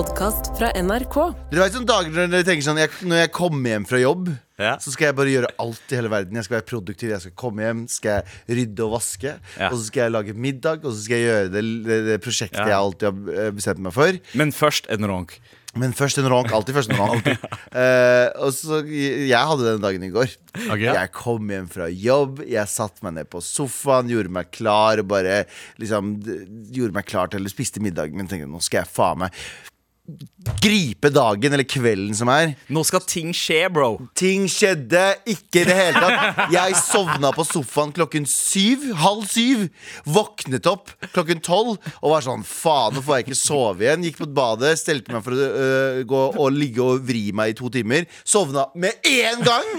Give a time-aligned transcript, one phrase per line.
[0.00, 1.16] podkast fra NRK.
[1.50, 4.30] Dere vet sånne dager når dere tenker sånn jeg, Når jeg kommer hjem fra jobb
[4.60, 4.72] Ja.
[4.80, 7.34] Så skal jeg bare gjøre alt i hele verden Jeg skal være produktiv, jeg skal
[7.42, 9.68] komme hjem Skal jeg rydde og vaske Ja.
[9.68, 12.62] Og så skal jeg lage middag Og så skal jeg gjøre det, det, det prosjektet
[12.62, 12.70] Ja.
[12.70, 15.36] jeg alltid har eh, bestemt meg for Men først en ronk.
[15.76, 20.06] Men først en ronk, alltid først en ronk uh, Og så, jeg hadde den dagen
[20.06, 20.32] i går
[20.64, 20.86] Ok.
[20.86, 25.12] Jeg kom hjem fra jobb Jeg satt meg ned på sofaen Gjorde meg klar Og
[25.12, 25.42] bare
[25.82, 26.16] liksom
[26.72, 29.44] Gjorde meg klar til å spiste middagen min Tenkte nå skal jeg faen meg
[30.60, 33.92] Gripe dagen eller kvelden som er Nå skal ting skje, bro.
[34.18, 36.40] Ting skjedde ikke i det hele tatt.
[36.54, 38.90] Jeg sovna på sofaen klokken syv.
[39.00, 39.66] Halv syv.
[40.08, 44.06] Våknet opp klokken tolv og var sånn Faen, nå får jeg ikke sove igjen.
[44.08, 47.58] Gikk på badet, stelte meg for å øh, gå og ligge og vri meg i
[47.60, 48.08] to timer.
[48.24, 49.70] Sovna med én gang!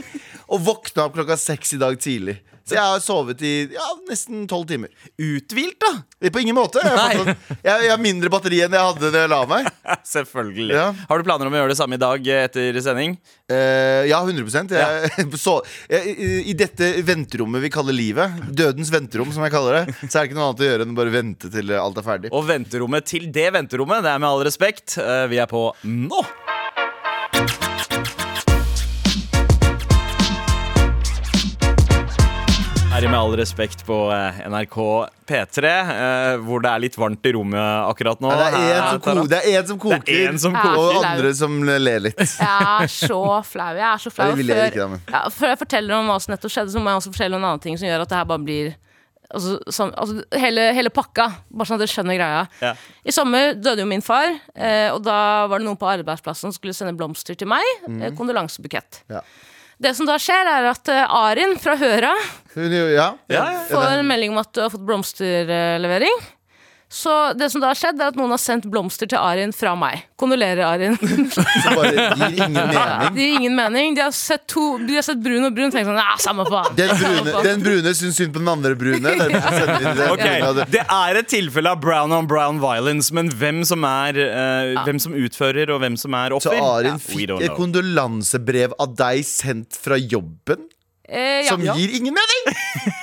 [0.52, 2.42] Og våkna opp klokka seks i dag tidlig.
[2.68, 4.92] Så jeg har sovet i ja, nesten tolv timer.
[5.18, 6.30] Uthvilt, da.
[6.32, 6.82] På ingen måte.
[6.84, 9.70] Jeg, har mindre batteri enn jeg hadde da jeg la meg.
[10.14, 10.76] Selvfølgelig.
[10.78, 10.88] Ja.
[11.10, 13.18] Har du planer om å gjøre det samme i dag eh, etter sending?
[13.52, 15.58] Uh, ja, 100 jeg, så,
[15.92, 20.14] jeg, i, I dette venterommet vi kaller livet, dødens venterom, som jeg kaller det, så
[20.14, 22.32] er det ikke noe annet å gjøre enn å bare vente til alt er ferdig.
[22.38, 24.98] Og venterommet til det venterommet, det er med all respekt.
[25.02, 26.26] eh, Vi er på nå.
[32.92, 34.76] Her i Med all respekt på eh, NRK
[35.30, 38.32] P3, eh, hvor det er litt varmt i rommet akkurat nå.
[38.36, 40.80] Det er en som, ko det er en som koker, Det er en som koker.
[40.82, 42.20] og andre som ler litt.
[42.20, 43.70] Jeg er så flau.
[43.80, 44.34] Jeg er så flau.
[44.36, 47.00] Nei, Før- ikke ja, før jeg forteller om hva som nettopp skjedde, så må jeg
[47.02, 48.74] også fortelle om en annen ting som gjør at det her bare blir
[49.32, 52.40] Altså, sånn, altså hele, hele pakka, bare sånn at dere skjønner greia.
[52.60, 52.74] Ja.
[53.08, 56.56] I sommer døde jo min far, eh, og da var det noen på arbeidsplassen som
[56.58, 57.64] skulle sende blomster til meg.
[57.88, 58.02] Mm.
[58.04, 59.06] Eh, kondolansebukett.
[59.08, 59.22] Ja.
[59.82, 62.12] Det som da skjer, er at eh, Arin fra Høra
[62.54, 63.08] Hun, ja.
[63.32, 63.64] Ja, ja.
[63.72, 66.18] får en melding om at du har fått blomsterlevering.
[66.92, 69.72] Så det som da har skjedd, er at noen har sendt blomster til Arin fra
[69.80, 70.02] meg.
[70.20, 70.98] Kondolerer, Arin.
[71.64, 73.14] Som bare gir ingen mening.
[73.16, 73.94] Det gir ingen mening.
[73.96, 76.76] De har sett, to, de har sett brun og brun tenkt sånn Ja, samme faen.
[76.76, 79.16] Den brune, den brune syns synd på den andre brune.
[79.16, 80.10] det.
[80.12, 80.26] Ok,
[80.60, 84.84] det- Det er et tilfelle av brown on brown violence, men hvem som, er, eh,
[84.84, 88.96] hvem som utfører, og hvem som er Så offer Arin Ja, fikk et kondolansebrev av
[89.00, 90.68] deg sendt fra jobben,
[91.12, 92.46] Eh, ja, som gir ingen mening!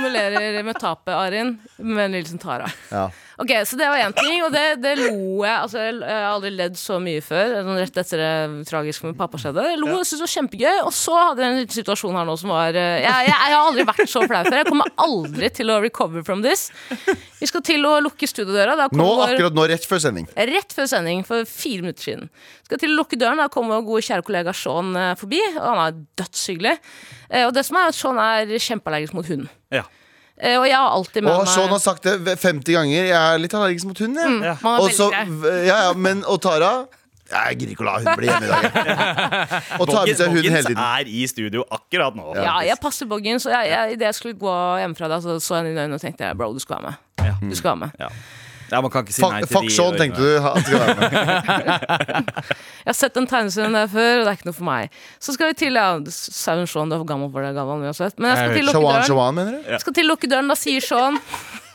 [0.00, 1.58] kondolerer med tapet, Arin.
[1.78, 2.70] Med Nilsen Tara.
[2.90, 3.08] Ja.
[3.40, 6.50] Ok, Så det var én ting, og det, det lo jeg Altså, Jeg har aldri
[6.52, 7.54] ledd så mye før.
[7.64, 9.64] Sånn rett etter det tragiske med pappa skjedde.
[9.64, 10.80] Jeg lo, jeg syntes det var kjempegøy.
[10.84, 13.54] Og så hadde jeg en liten situasjon her nå som var eh, jeg, jeg, jeg
[13.54, 14.58] har aldri vært så flau før.
[14.60, 16.66] Jeg kommer aldri til å recover from this.
[17.40, 18.76] Vi skal til å lukke studiodøra.
[18.92, 20.28] Nå, akkurat nå, rett før sending.
[20.36, 22.28] Rett før sending, for fire minutter siden.
[22.68, 25.40] Skal til å lukke døren, da kommer vår gode kjære kollega Sean eh, forbi.
[25.56, 26.76] Og han er dødshyggelig.
[27.30, 29.48] Eh, Og det som er at Sean er kjempeallergisk mot hund.
[29.70, 29.82] Ja.
[30.40, 33.04] Eh, Og jeg har alltid med Og meg Sean har sagt det 50 ganger.
[33.10, 34.16] Jeg er litt allergisk mot hund.
[34.16, 34.40] jeg.
[34.42, 34.54] Ja.
[35.66, 36.86] Ja, ja, men, og Tara
[37.30, 38.64] Jeg gidder ikke å la hun bli hjemme i dag.
[39.80, 40.82] Og tar med seg hunden hele Boggins tiden.
[40.82, 42.32] er i studio akkurat nå.
[42.34, 43.46] Ja, jeg passer Boggins.
[43.46, 46.32] Og idet jeg skulle gå hjemmefra, da, så så jeg henne i øynene og tenkte
[46.34, 47.50] bro, du skal være med.
[47.50, 48.10] Du skal være med.
[48.70, 48.80] Ja.
[48.84, 50.40] Man kan ikke si nei Fuck, til fuck de Sean, tenkte du.
[50.44, 51.10] Han skal være med.
[52.80, 54.94] Jeg har sett den tegneserien der før, og det er ikke noe for meg.
[55.22, 58.14] Så skal vi til ja, Sauen Sean, du er for gammel for det, Galvan uansett.
[58.18, 59.08] Men jeg skal til lukke Shawan, døren.
[59.10, 59.80] Shawan, mener du?
[59.84, 61.18] Skal til lukke døren, da sier Sean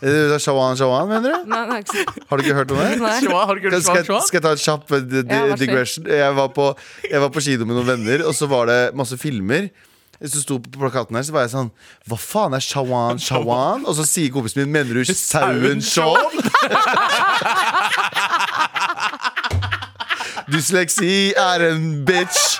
[0.05, 1.49] Er det Shawan, Shawan, mener du?
[1.51, 2.89] Nei, nei, ikke, Har du ikke hørt om det?
[3.03, 3.13] nei.
[3.23, 5.25] Shua, har du ikke hørt Skal, skal, skal jeg ta en kjapp eh, di- Ja,
[5.25, 5.65] vær så snill.
[5.67, 6.09] digression?
[6.19, 6.69] Jeg var, på,
[7.11, 9.69] jeg var på kino med noen venner, og så var det masse filmer.
[10.31, 11.71] Så sto på plakaten her, så var jeg sånn
[12.09, 13.85] Hva faen er Shawan Shawan?
[13.85, 16.33] Og så sier kompisen min Mener du sauen Shaun?
[20.51, 22.59] Dysleksi er en bitch.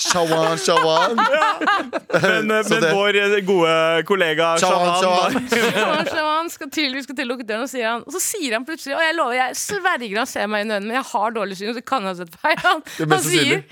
[0.00, 1.16] Shawan Shawan.
[1.16, 3.74] Men, eh, men vår eh, gode
[4.08, 6.06] kollega Shawan Shawan Shawan.
[6.14, 8.56] Sean skal til, vi skal til å lukke døren, og, sier han, og så sier
[8.56, 11.36] han plutselig Og jeg lover, jeg sverger han ser meg i øynene, men jeg har
[11.36, 12.62] dårlig syn, så kan jeg ha sett feil.
[12.64, 13.66] Han, han sier.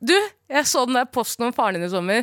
[0.00, 0.16] Du,
[0.48, 2.22] jeg så den der posten om faren din i sommer.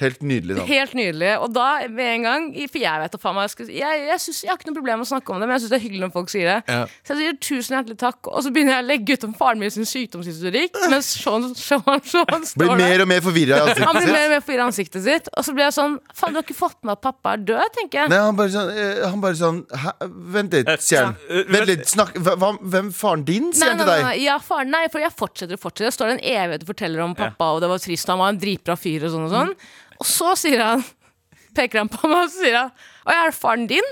[0.00, 0.62] Helt nydelig, da.
[0.66, 1.30] Helt nydelig.
[1.44, 4.20] Og da med en gang For jeg vet da faen meg Jeg, skal- jeg, jeg,
[4.24, 5.76] synes, jeg har ikke noe problem med å snakke om det, men jeg syns det
[5.78, 6.56] er hyggelig når folk sier det.
[6.72, 6.86] Ja.
[7.04, 9.60] Så jeg sier tusen hjertelig takk, og så begynner jeg å legge ut om faren
[9.60, 10.78] min sin sykdomshistorikk.
[10.90, 14.00] Mens Sean, Sean, Sean står Blir mer og mer forvirra i Han ansiktet blir mer
[14.00, 14.24] sitt.
[14.24, 15.28] og mer forvirra i ansiktet sitt.
[15.36, 17.68] Og så blir jeg sånn Faen, du har ikke fått med at pappa er død,
[17.76, 18.12] tenker jeg.
[18.14, 19.60] Nei, han bare sånn, eh, han bare sånn
[20.38, 21.16] Vent litt, sier han.
[21.52, 24.08] Vent litt, snakk Hvem faren din, sier Nei, han nei, til nei, deg?
[24.08, 25.90] nei, ja, faren, nei, for jeg fortsetter og fortsetter.
[25.92, 28.40] Det står en evighet og forteller om pappa, og det var trist, han var en
[28.42, 29.54] dritbra fyr og sånn og sånn.
[30.02, 30.84] Og så sier han
[31.56, 33.88] Peker han på meg, og så sier han Å, er det faren din?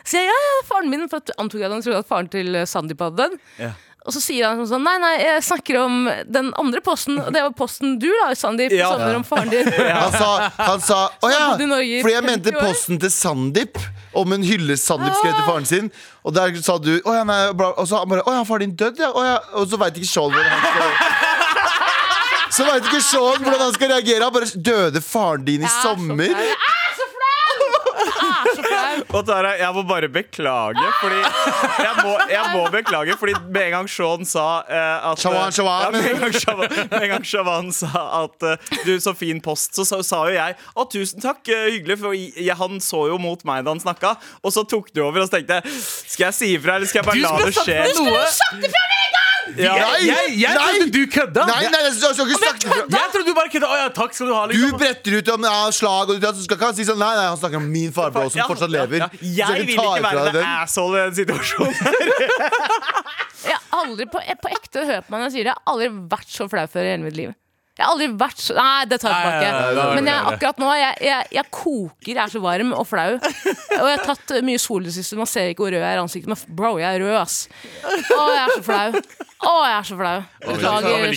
[0.00, 2.30] Så jeg ja, ja, faren min, for at antok jeg at han trodde at faren
[2.32, 3.34] til Sandeep hadde dødd.
[3.60, 3.74] Ja.
[4.04, 7.40] Og så sier han sånn Nei, nei, jeg snakker om den andre posten, og det
[7.40, 8.72] var posten du la i Sandeep.
[8.76, 8.90] Ja.
[8.92, 9.68] Sommer om faren din.
[10.04, 13.80] Han sa, han sa Å ja, fordi jeg mente posten til Sandeep.
[14.14, 15.92] om en hyllest Sandeep skrev til faren sin.
[16.24, 18.68] Og der sa du å, ja, nei, bla, Og så han bare Å ja, faren
[18.68, 19.12] din død, ja.
[19.12, 19.38] Å, ja.
[19.60, 21.23] Og så veit ikke Sean hvordan han skal
[22.54, 24.22] Så veit ikke Sean hvordan han skal reagere.
[24.24, 26.30] Han bare Døde faren din i er sommer?
[26.30, 26.74] Er er.
[29.14, 31.20] Og Tara, jeg må bare beklage, fordi
[31.84, 35.84] Jeg må, jeg må beklage, fordi med en gang Sean sa eh, at Shawan, Shawan.
[35.84, 39.40] Ja, med, en gang Shawan, med en gang Shawan sa at eh, du, så fin
[39.44, 43.04] post, så sa, sa jo jeg å, tusen takk, eh, hyggelig, for jeg, han så
[43.12, 44.16] jo mot meg da han snakka.
[44.42, 47.02] Og så tok du over og så tenkte jeg skal jeg si ifra, eller skal
[47.02, 47.78] jeg bare la det skje?
[47.90, 49.23] Du skulle sagt det med en noe!
[49.58, 49.74] Ja.
[49.76, 50.68] Jeg, jeg, jeg Nei!
[50.78, 51.42] trodde du kødda.
[51.48, 53.68] Nei, nei, jeg jeg, jeg, jeg, fra Jeg trodde du bare kødda.
[53.68, 54.44] Å ja, takk skal du ha.
[54.48, 54.78] Du Liksom.
[54.80, 57.60] bretter ut om ja, slag, og du skal ikke si sånn Nei, nei, han snakker
[57.60, 59.04] om min farbror som Ja, fortsatt lever.
[59.20, 60.50] jeg vil ikke være en the den.
[60.64, 61.74] asshole i den situasjonen.
[63.44, 65.52] Jeg har aldri på, på ekte hørt meg når jeg sier det.
[65.52, 67.32] Jeg har aldri vært så flau før i hele mitt liv.
[67.74, 69.74] Jeg har aldri vært så Nei, det tar jeg Nei, nei, nei, tilbake.
[69.74, 72.10] nei, nei, Men jeg, akkurat nå, jeg, jeg, jeg koker.
[72.14, 73.08] Jeg er så varm og flau.
[73.18, 75.18] Og jeg har tatt mye sol i det siste.
[75.18, 77.36] Man ser ikke hvor rød jeg er i ansiktet, men bro, jeg er rød, ass.
[77.82, 79.02] Å, jeg er så flau.
[79.44, 80.18] Å, jeg er så flau.
[80.44, 81.14] Beklager.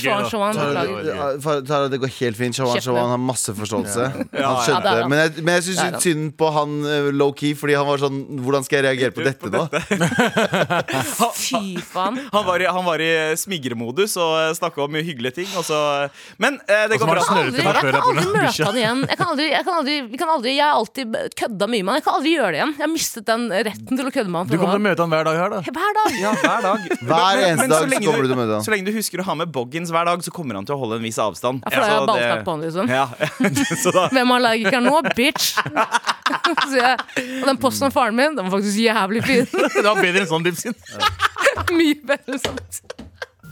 [1.67, 2.57] Tara, det går helt fint.
[2.57, 4.07] Shawan Shawan har masse forståelse.
[4.35, 5.07] Han skjønte det det.
[5.11, 8.65] Men jeg, men jeg syns synd på han eh, low-key, fordi han var sånn Hvordan
[8.65, 9.63] skal jeg reagere på dette nå?
[11.37, 12.19] Fy faen.
[12.33, 15.49] Han var i, han var i smigremodus og snakka om mye hyggelige ting.
[15.59, 15.79] Og så,
[16.41, 17.23] men eh, det går bra.
[17.23, 19.03] jeg kan aldri møte han igjen.
[19.07, 21.93] Jeg kan aldri, jeg kan aldri, vi kan aldri Jeg har alltid kødda mye med
[21.93, 22.01] han.
[22.01, 22.75] Jeg kan aldri gjøre det igjen.
[22.77, 24.51] Jeg har mistet den retten til å kødde med han.
[24.51, 25.61] Du kommer til å møte han hver dag her, da.
[25.67, 26.19] Hver dag.
[26.21, 26.87] Ja, hver dag.
[27.07, 28.65] Hver eneste dag så lenge kommer du til å møte han.
[28.65, 30.79] Så lenge du husker å ha med boggins hver dag, så kommer han til å
[30.81, 31.61] holde en viss avstand.
[31.63, 32.85] Ja, for da Så jeg det- ballsnakk på han, liksom.
[32.89, 33.05] Ja,
[33.83, 34.95] så da Hvem er allergiker nå?
[35.17, 35.53] Bitch!
[36.67, 36.97] Så jeg,
[37.41, 39.45] og den posten av faren min, den var faktisk jævlig fin.
[39.77, 40.75] Det var bedre enn sånn dipsin.
[41.71, 42.81] Mye bedre sant.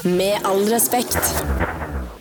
[0.04, 1.16] Med all respekt.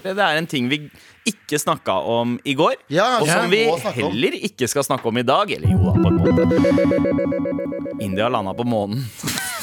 [0.04, 0.78] Det er en ting vi
[1.26, 3.62] ikke snakka om i går, Ja, og som vi
[3.96, 5.50] heller ikke skal snakke om i dag.
[5.56, 6.44] Eller jo da, på en måte.
[8.04, 9.02] India landa på månen.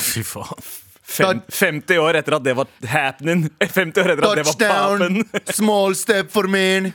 [0.02, 0.60] Fy faen.
[1.12, 3.50] Fem, 50 år etter at det var happening.
[3.60, 5.24] 50 år etter at det var papen.
[5.60, 6.94] Small step for me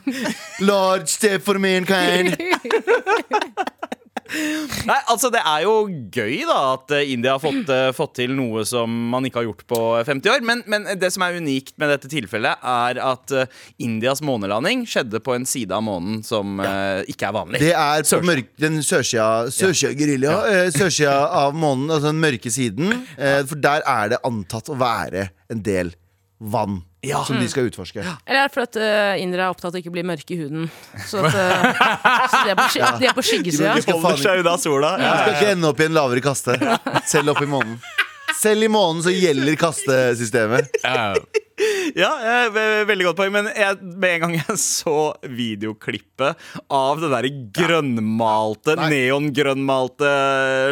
[0.60, 2.36] Large step for mankind.
[4.86, 5.74] Nei, altså Det er jo
[6.12, 9.48] gøy da at eh, India har fått, eh, fått til noe som man ikke har
[9.48, 10.46] gjort på 50 år.
[10.46, 13.52] Men, men det som er unikt med dette tilfellet, er at eh,
[13.82, 17.62] Indias månelanding skjedde på en side av månen som uh, ikke er vanlig.
[17.62, 18.30] Det er på Sørsida.
[18.30, 20.36] mørk, den sørsida Sørsida gerilja.
[20.50, 22.92] eh, Sørsida av månen, altså den mørke siden.
[23.48, 25.94] For der er det antatt å være en del
[26.38, 27.22] vann Ja.
[27.26, 28.02] som de skal utforske.
[28.02, 30.66] Eller er det fordi uh, indere er opptatt av ikke å bli mørke i huden?
[31.06, 33.76] Så, at, uh, så de er på, sky- de er på skyggesida.
[33.78, 34.92] De Holder seg unna sola.
[35.00, 36.58] Du skal ikke ende opp i en lavere kaste.
[37.08, 37.78] Selv opp i månen.
[38.36, 40.80] Selv i månen så gjelder kastesystemet.
[40.84, 41.14] Ja.
[41.96, 43.32] Ja, eh, veldig godt poeng.
[43.32, 46.36] Men jeg, med en gang jeg så videoklippet
[46.72, 50.10] av den der grønnmalte, neongrønnmalte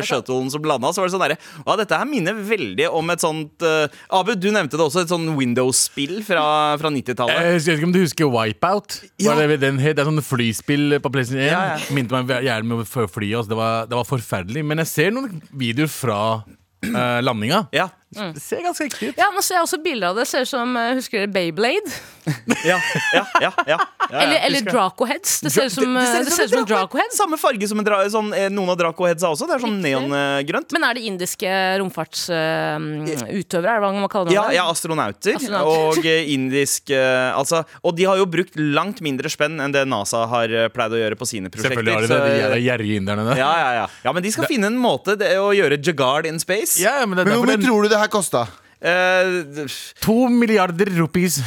[0.04, 3.25] shuttlen som landa, så var det sånn derre Ja, dette her minner veldig om et
[3.25, 6.44] sånt uh, Abu, du nevnte det også, et sånn Windows-spill fra,
[6.81, 7.34] fra 90-tallet.
[7.34, 8.98] Jeg vet ikke om du husker Wipeout?
[9.22, 9.32] Ja.
[9.32, 11.48] Var det, det er sånn flyspill på PlayStation 1.
[11.48, 11.94] Ja, ja.
[11.96, 13.31] Minte meg gjerne med å fly.
[13.32, 13.52] Altså.
[13.54, 14.64] Det, var, det var forferdelig.
[14.66, 17.64] Men jeg ser noen videoer fra uh, landinga.
[17.75, 17.88] Ja.
[18.14, 19.19] Det ser ganske ekte ut.
[19.20, 20.26] Ja, nå ser jeg også bilder av det.
[20.31, 21.94] Ser ut som eh, Husker dere Bayblade?
[22.64, 22.78] Ja,
[23.12, 23.76] ja, ja, ja,
[24.08, 24.72] ja, Eller, eller Dracoheads.
[24.72, 25.32] Draco Heads.
[25.44, 26.81] Det ser ut som, Det- det ser eh, ut det som som en Dracohead.
[26.88, 27.12] Draco Head.
[27.12, 29.44] Samme farge som en dra, sånn, eh, noen av Draco Headsa også.
[29.50, 30.72] Det er sånn neongrønt.
[30.72, 31.50] Men er det indiske
[31.82, 33.75] romfartsutøvere?
[33.75, 34.56] er det hva man kaller Ja, det?
[34.56, 35.36] ja, astronauter.
[35.36, 36.00] Astronauter.
[36.00, 39.84] Og eh, indisk uh, altså, Og de har jo brukt langt mindre spenn enn det
[39.88, 41.77] NASA har eh, pleid å gjøre på sine prosjekter.
[41.77, 43.41] Selvfølgelig har de det, de er gjerrige inderne der.
[43.41, 43.86] ja, ja, ja.
[44.06, 46.79] ja, men de skal finne en måte det, å gjøre Jagard in space.
[46.82, 48.46] Ja, men det Men hvor derfor mye den, tror du det her kosta?
[48.84, 49.65] Eh,
[50.05, 51.39] To milliarder rupees.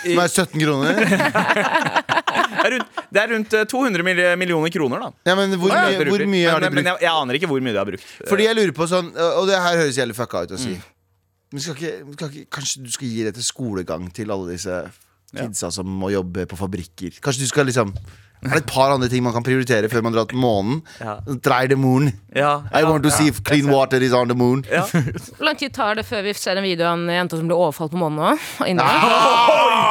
[0.00, 0.96] Som er 17 kroner?
[1.04, 4.06] det, er rundt, det er rundt eh, 200
[4.40, 5.10] millioner kroner, da.
[5.28, 6.88] Ja, men hvor, mye, hvor mye har de men, men brukt?
[6.88, 8.06] jeg, jeg aner ikke hvor mye de har brukt.
[8.30, 10.74] Fordi jeg lurer på sånn Og det her høres jævlig fucka ut å si.
[11.50, 14.80] Men skal ikke, skal ikke, kanskje du skal gi det til skolegang til alle disse
[15.30, 17.20] kidsa som må jobbe på fabrikker?
[17.22, 17.92] Kanskje du skal liksom
[18.42, 20.80] Er et par andre ting man kan prioritere før man drar til månen?
[21.00, 21.18] Ja.
[21.44, 22.12] Try the moon.
[22.36, 23.16] Ja, I want to ja.
[23.16, 24.64] see if clean water is on the moon.
[24.70, 24.84] Ja.
[25.36, 27.58] Hvor lang tid tar det før vi ser en video av en jente som blir
[27.58, 28.48] overfalt på månen òg?
[28.64, 29.90] Det er!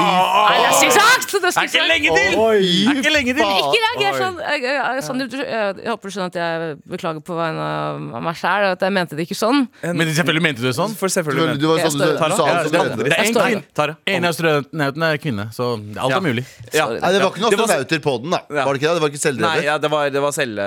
[1.40, 1.74] Det sagt.
[1.88, 2.32] lenge til!
[2.34, 3.44] Det Er ikke lenge til!
[3.44, 4.40] Ikke reager sånn.
[4.44, 7.68] Jeg, jeg, jeg, Sander, jeg, jeg håper du skjønner at jeg beklager på vegne
[8.18, 8.68] av meg sjæl.
[8.74, 9.66] At jeg mente det ikke sånn.
[9.84, 10.96] Men selvfølgelig mente du det sånn.
[11.00, 13.20] For selvfølgelig Du, du var sånn du, sa Ja, det som mente det det.
[13.20, 16.46] er en Jeg av astronautene er kvinne, så alt er mulig.
[16.70, 18.39] Det var ikke noen Det var- astronauter på den, da.
[18.40, 18.56] Da.
[18.60, 18.66] Ja.
[18.66, 18.96] Var det ikke det?
[19.00, 19.64] Det var ikke Nei, selvdrevet?
[19.68, 20.62] ja, det var, det var selv...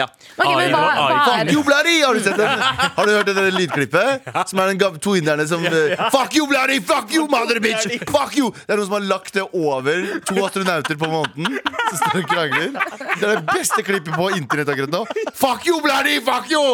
[0.00, 0.06] Ja.
[0.36, 1.96] Ok, men hva, hva Fuck er you, bloody!
[2.04, 2.64] Har du sett den?
[2.96, 4.28] Har du hørt det der lydklippet?
[4.50, 6.80] Som er den gav- to inderne som eh, Fuck you, bloody!
[6.90, 7.86] Fuck you, mother bitch!
[8.10, 8.50] Fuck you!
[8.66, 11.58] Det er noen som har lagt det over to astronauter på måneden.
[11.90, 12.72] Som står og krangler.
[13.20, 15.02] Det er det beste klippet på internett akkurat nå.
[15.38, 16.18] Fuck you, bloody!
[16.26, 16.64] Fuck you!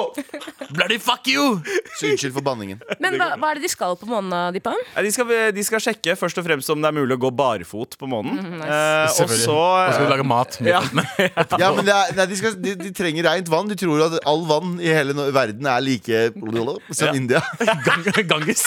[0.76, 1.60] Bloody fuck you!
[2.00, 2.80] Så unnskyld for banningen.
[3.02, 4.74] Men hva, hva er det de skal på månen, da, Deepa?
[4.94, 7.30] Nei, De skal, de skal sjekke først og fremst om det er mulig å gå
[7.36, 8.36] barfot på månen.
[8.40, 9.44] Mhm, Eh, og Selvfølgelig.
[9.44, 10.58] så Og så skal vi lage mat.
[10.62, 10.80] ja.
[11.60, 13.68] Ja, men det er, nei, de, skal, de, de trenger rent vann.
[13.70, 17.14] De tror at all vann i hele no- verden er like som Ja.
[17.16, 17.40] India.
[17.86, 18.66] Gang, Ganges.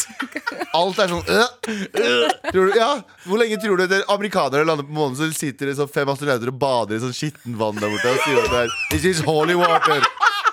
[0.75, 2.25] Alt er sånn øh, øh.
[2.51, 2.89] tror du, ja,
[3.25, 6.51] Hvor lenge tror du at amerikanere lander på månen, så sitter det sånn fem astronauter
[6.51, 9.23] og bader i sånn skittent vann der borte og sier at det er This is
[9.25, 10.03] holy water.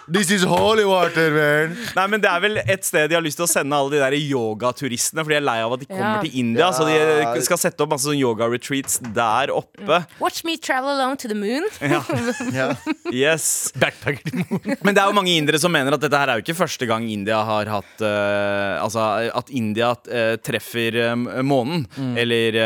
[0.09, 1.73] This is holy water, man.
[1.97, 3.99] Nei, men Det er vel et sted de har lyst til å sende alle de
[3.99, 6.21] der yogaturistene, for de er lei av at de kommer Ja.
[6.23, 6.69] til India.
[6.71, 9.99] Så de skal sette opp masse sånn yoga-retreats der oppe.
[10.23, 11.67] Watch me travel along to the moon.
[11.83, 12.03] Ja.
[13.13, 14.77] Yes Backpacker til moon.
[14.83, 16.87] Men det er jo mange indere som mener at dette her er jo ikke første
[16.87, 21.85] gang India har hatt uh, Altså at India uh, treffer uh, månen.
[22.19, 22.59] Eller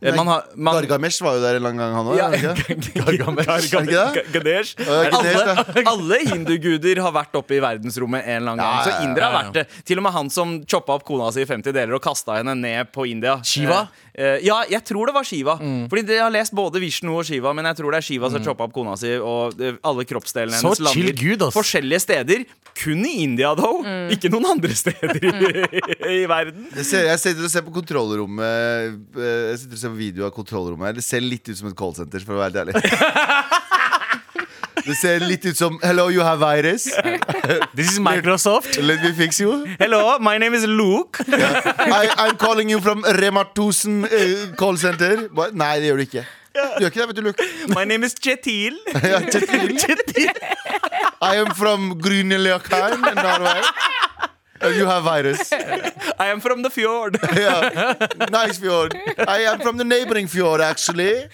[0.00, 2.16] Nei, man har man, Gargamesh var jo der en lang gang, han òg.
[2.24, 2.30] Ja.
[2.32, 3.68] Gargamesh.
[3.72, 3.72] Gargamesh.
[3.72, 4.14] Gargamesh.
[4.16, 4.74] Gargamesh.
[4.80, 8.84] Ja, alle, alle hinduguder har vært oppe i verdensrommet en eller annen gang.
[8.86, 9.44] Så indere har ja, ja.
[9.44, 9.84] vært det.
[9.88, 12.54] Til og med han som choppa opp kona si i 50 deler og kasta henne
[12.58, 13.38] ned på India.
[13.46, 13.86] Shiva?
[14.14, 15.56] Eh, eh, ja, jeg tror det var Shiva.
[15.90, 18.44] Fordi Jeg har lest både Vishnu og Shiva, men jeg tror det er Shiva som
[18.44, 21.56] choppa opp kona si, og eh, alle kroppsdelene Så hennes chill lander gud, ass.
[21.56, 22.46] forskjellige steder.
[22.76, 23.86] Kun i India, though.
[24.12, 25.32] Ikke noen andre steder i,
[26.20, 26.68] i verden.
[26.76, 30.34] Jeg, ser, jeg sitter og ser på kontrollrommet Jeg sitter og ser på video av
[30.36, 30.98] kontrollrommet her.
[31.00, 33.54] Det ser litt ut som et callsenter, for å være helt ærlig.
[34.86, 36.84] Det ser litt ut som Hello, you have virus.
[37.78, 38.78] This is Microsoft.
[38.78, 39.66] Let me fix you.
[39.80, 41.18] Hello, my name is Luke.
[41.26, 45.28] I, I'm calling you from Rema 1000 eh, call center.
[45.34, 45.54] What?
[45.54, 46.26] Nei, det gjør du ikke.
[46.56, 47.48] Du gjør ikke det, vet du, Luke.
[47.74, 48.78] My name is Chetil.
[48.94, 49.74] Ja, Chetil.
[49.82, 50.30] Chetil.
[51.20, 53.66] I am from Grünerløkheim, Norway.
[54.60, 55.52] And you have virus.
[56.18, 57.18] I am from the fjord.
[57.36, 57.94] Yeah.
[58.30, 58.94] Nice fjord.
[59.18, 61.26] I am from the neighboring fjord, actually.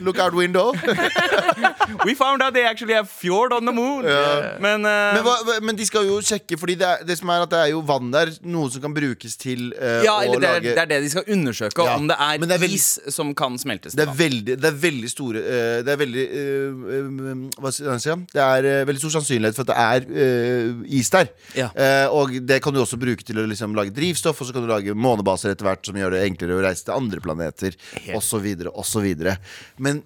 [0.00, 0.72] Look out window.
[2.06, 4.04] We found out they actually have fjord on the moon.
[4.04, 7.42] Men, uh, Men, hva, men de skal jo sjekke, Fordi det, er, det som er
[7.44, 10.38] at det er jo vann der, noe som kan brukes til uh, ja, å det,
[10.38, 11.86] er, lage det er det de skal undersøke.
[11.88, 13.96] Ja, Om det er, det er veldig- is som kan smeltes.
[13.98, 17.90] det er, veldig, det er veldig store uh, Det er veldig eh, eh, Hva skal
[17.96, 18.16] jeg si?
[18.32, 21.30] Det er eh, veldig stor sannsynlighet for at det er eh, is der.
[21.58, 21.68] Ja.
[22.14, 24.70] Og det kan du også bruke til å liksom, lage drivstoff, og så kan du
[24.70, 27.78] lage månebaser etter hvert som gjør det enklere å reise til andre planeter,
[28.16, 29.06] osv., osv.
[29.78, 30.02] Men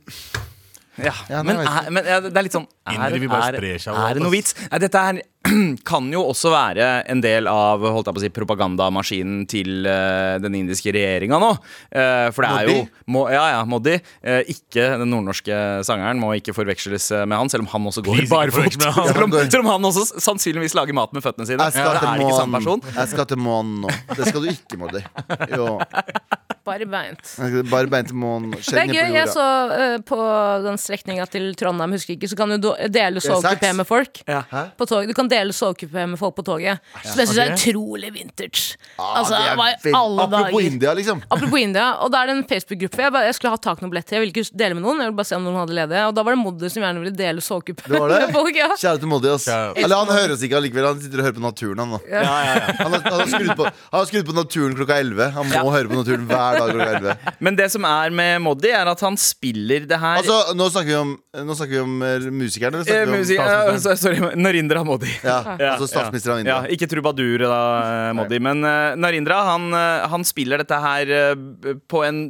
[0.96, 4.32] Ja, Ja, men, er, men ja, det er litt sånn Er, er, er det noe
[4.32, 4.54] vits?
[4.80, 5.18] Dette her
[5.90, 10.36] kan jo også være en del av holdt jeg på å si, propagandamaskinen til uh,
[10.42, 11.50] den indiske regjeringa nå.
[11.90, 13.02] Uh, for det er jo Modi?
[13.14, 13.96] må, Ja, ja, Modi.
[14.24, 18.22] Uh, ikke den nordnorske sangeren, må ikke forveksles med han, selv om han også går
[18.22, 18.78] Please, barfot.
[18.80, 21.62] Selv, om- selv om han også sannsynligvis lager mat med føttene sine.
[21.68, 22.82] jeg skal, det er ikke til samme person.
[22.82, 22.98] månen.
[23.00, 23.94] jeg skal til månen nå.
[24.16, 25.04] Det skal du ikke, Moddi.
[25.56, 25.68] Jo.
[26.66, 27.28] Bare beint.
[27.70, 28.56] Bare bein til månen.
[28.56, 29.12] Det er gøy.
[29.14, 29.44] Jeg så
[30.08, 30.16] på
[30.64, 34.22] den strekninga til Trondheim, husker ikke, så kan du dele sovekupé med folk.
[34.26, 34.40] Ja.
[34.74, 35.06] På tog.
[35.06, 36.78] Du kan dele sovekupé med folk på toget.
[37.04, 38.76] Så det syns jeg er utrolig vintage.
[38.98, 40.66] Altså, det var hva i vel- alle Apropos dager?
[40.72, 41.22] India, liksom.
[41.30, 43.02] Apropos India, og da er det en Facebook-gruppe.
[43.06, 44.16] Jeg, jeg skulle ha tak i noen billetter.
[44.16, 46.04] Jeg ville ikke dele med noen, jeg ville bare se om noen hadde ledige.
[46.08, 48.20] Og da var det Moddi som gjerne ville dele sovekupé Det var det?
[48.26, 48.56] med folk.
[48.56, 48.68] Ja.
[48.76, 49.28] Kjære til Moddi.
[49.34, 49.46] ass.
[49.46, 49.76] Kjære.
[49.84, 50.86] Eller han hører oss ikke allikevel.
[50.90, 51.78] Han sitter og hører på naturen.
[51.84, 52.00] Han, da.
[52.10, 52.74] Ja, ja, ja.
[52.80, 55.30] han, har, han, har skrudd på, han har skrudd på naturen klokka 11.
[55.36, 55.64] Han må Ja.
[55.76, 57.16] høre på naturen hver dag klokka 11.
[57.46, 60.88] Men det som er med Moddi, er at han spiller det her Altså, Nå snakker
[60.92, 61.12] vi om,
[61.46, 64.84] nå snakker vi om eh, musikeren, eller Eh, snakker vi om eh, så- Sorry, Narindra
[64.86, 65.10] Modi.
[65.26, 66.56] Ja, altså statsminister av India.
[66.62, 67.60] Ja, ikke trubadur, da,
[68.16, 68.40] Modi.
[68.42, 72.22] Men uh, Narindra han, eh, han spiller dette her uh, på en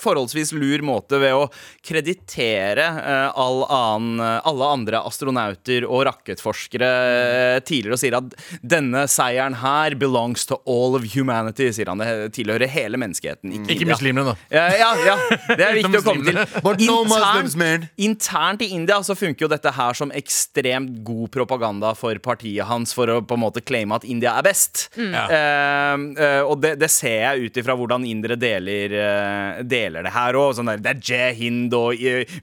[0.00, 1.46] forholdsvis lur måte ved å
[1.86, 8.36] kreditere eh, all annen, eh, alle andre astronauter og rakettforskere eh, tidligere og sier at
[8.62, 12.02] denne seieren her belongs to all of humanity, sier han.
[12.02, 13.54] Det tilhører hele menneskeheten.
[13.60, 14.36] Ikke, Ikke muslimene, da.
[14.52, 15.16] Ja, ja, ja,
[15.52, 16.40] det er viktig å komme til.
[16.64, 17.88] But no Muslims, man.
[17.96, 22.94] internt i India så funker jo dette her som ekstremt god propaganda for partiet hans
[22.96, 24.86] for å på en måte claime at India er best.
[24.96, 25.12] Mm.
[25.14, 30.14] Uh, uh, og det, det ser jeg ut ifra hvordan indere deler, uh, deler det
[30.14, 30.54] her òg.
[30.58, 31.94] Sånn der, det er Jay Hind og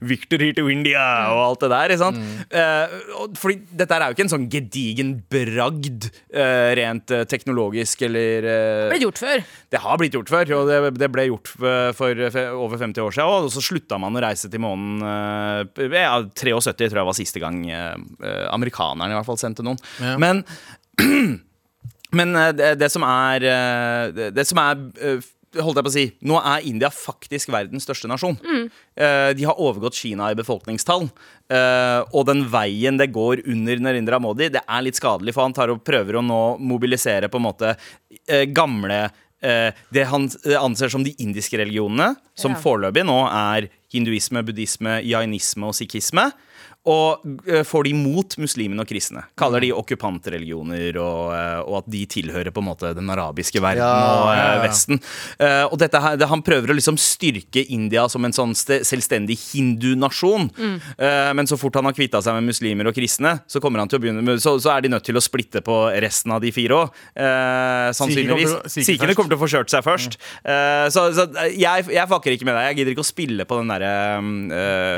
[0.04, 1.94] Victor here to India og alt det der.
[1.94, 2.22] Ikke sant?
[2.48, 8.04] Eh, og, fordi dette er jo ikke en sånn gedigen bragd uh, rent eh, teknologisk
[8.06, 9.44] eller uh, Det ble gjort før.
[9.74, 12.24] det har blitt gjort før, og det, det ble gjort for, for
[12.54, 13.46] over 50 år siden.
[13.46, 17.42] Og så slutta man å reise til månen eh, ja, 73 tror jeg var siste
[17.42, 19.80] gang eh, eh, amerikanerne i hvert fall sendte noen.
[20.00, 20.16] Ja.
[20.20, 20.44] Men,
[22.18, 25.32] men eh, det, det som er eh, det, det som er eh,
[25.62, 28.36] holdt jeg på å si Nå er India faktisk verdens største nasjon.
[28.96, 31.08] Eh, de har overgått Kina i befolkningstall.
[31.44, 35.52] Uh, og den veien det går under Narendra Modi, det er litt skadelig, for han
[35.52, 39.06] tar og prøver å nå mobilisere på en måte uh, gamle
[39.44, 40.22] det han
[40.56, 42.60] anser som de indiske religionene, som Ja.
[42.62, 46.30] foreløpig nå er hinduisme, buddhisme, jainisme og sikhisme.
[46.84, 49.22] Og eh, får de mot muslimene og kristne.
[49.40, 53.80] Kaller de okkupantreligioner, og, eh, og at de tilhører på en måte den arabiske verden
[53.80, 54.58] Ja, og eh, ja, ja.
[54.66, 55.00] Vesten.
[55.38, 58.82] Eh, og dette her, det, han prøver å liksom styrke India som en sånn ste,
[58.84, 60.50] selvstendig hindunasjon.
[60.60, 63.88] Eh, men så fort han har kvitta seg med muslimer og kristne, så, kommer han
[63.88, 66.82] til med, så, så er de nødt til å splitte på resten av de fire
[66.82, 67.00] òg.
[67.16, 68.58] Eh, sannsynligvis.
[68.76, 70.20] Sikhene kommer til å få kjørt seg først.
[70.44, 72.68] Eh, så så jeg, jeg fucker ikke med deg.
[72.68, 73.92] Jeg gidder ikke å spille på den derre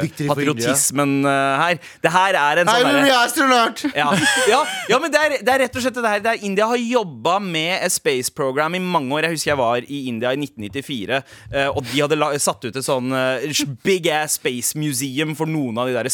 [0.03, 2.03] for patriotismen eh, her.
[2.03, 3.85] Det her er en I sånn will be astronaut!
[3.95, 4.09] ja,
[4.51, 6.69] ja, ja, men det er, det er rett og slett det her det er India
[6.71, 9.27] har jobba med et space program i mange år.
[9.27, 11.21] Jeg husker jeg var i India i 1994,
[11.53, 15.51] eh, og de hadde la, satt ut et sånn eh, big ass space museum for
[15.51, 16.11] noen av de der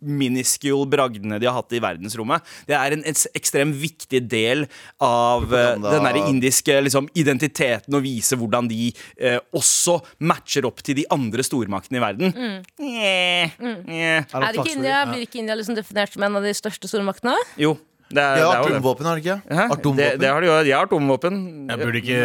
[0.00, 2.44] minuscule bragdene de har hatt i verdensrommet.
[2.68, 4.66] Det er en, en ekstremt viktig del
[5.02, 10.82] av eh, den der indiske liksom, identiteten, å vise hvordan de eh, også matcher opp
[10.86, 12.34] til de andre stormaktene i verden.
[12.82, 13.50] Nye,
[13.86, 14.12] nye.
[14.26, 17.36] Er ikke India, Blir ikke India liksom definert som en av de største stormaktene?
[17.60, 18.76] Jo, det er, De har det jo det.
[18.76, 19.36] atomvåpen, har de ikke?
[19.50, 19.62] Hæ?
[19.96, 20.56] Det, det har de jo.
[20.64, 21.38] De har atomvåpen.
[21.70, 22.18] Jeg burde ikke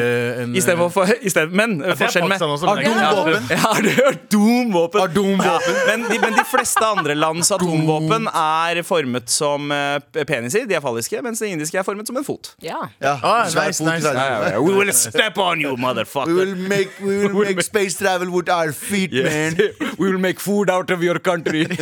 [0.44, 3.48] en, I stedet for, i stedet, men er forskjellen med Atomvåpen.
[3.50, 5.02] Ja, har du hørt atomvåpen?
[5.02, 5.80] Atomvåpen.
[5.88, 10.68] Men, de, men de fleste andre lands atomvåpen er formet som eh, peniser.
[10.70, 12.54] De er falliske, mens de indiske er formet som en fot.
[12.62, 12.78] Ja.
[13.02, 14.14] Ja, Ah, svær nice, nice.
[14.14, 16.30] Ja, We will step on you, We motherfucker.
[16.34, 19.58] will make, we will make space travel with our feet, man.
[20.00, 21.66] We will make food out of your country.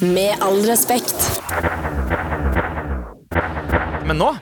[0.00, 1.40] Med all respekt.
[4.08, 4.32] Men nå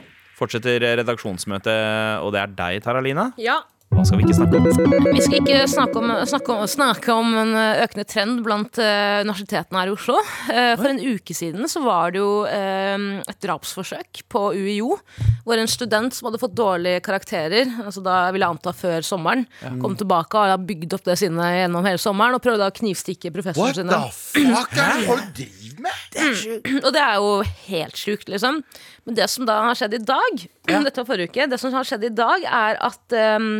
[0.41, 3.31] fortsetter redaksjonsmøtet, og det er deg, Taralina.
[3.41, 3.61] ja.
[3.91, 5.07] Hva skal vi ikke snakke om?
[5.11, 7.49] Vi skal ikke snakke om, snakke om, snakke om en
[7.83, 10.15] økende trend blant uh, universitetene her i Oslo.
[10.47, 14.95] Uh, for en uke siden så var det jo uh, et drapsforsøk på UiO,
[15.43, 19.43] hvor en student som hadde fått dårlige karakterer, altså da vil jeg anta før sommeren,
[19.83, 23.33] kom tilbake og har bygd opp det sinnet gjennom hele sommeren og prøvde å knivstikke
[23.35, 25.99] professoren What the fuck er det folk driver med?
[26.85, 27.33] Og det er jo
[27.67, 28.61] helt sjukt, liksom.
[29.07, 30.45] Men det som da har skjedd i dag,
[30.87, 33.51] dette var forrige uke, det som har skjedd i dag, er at ehm,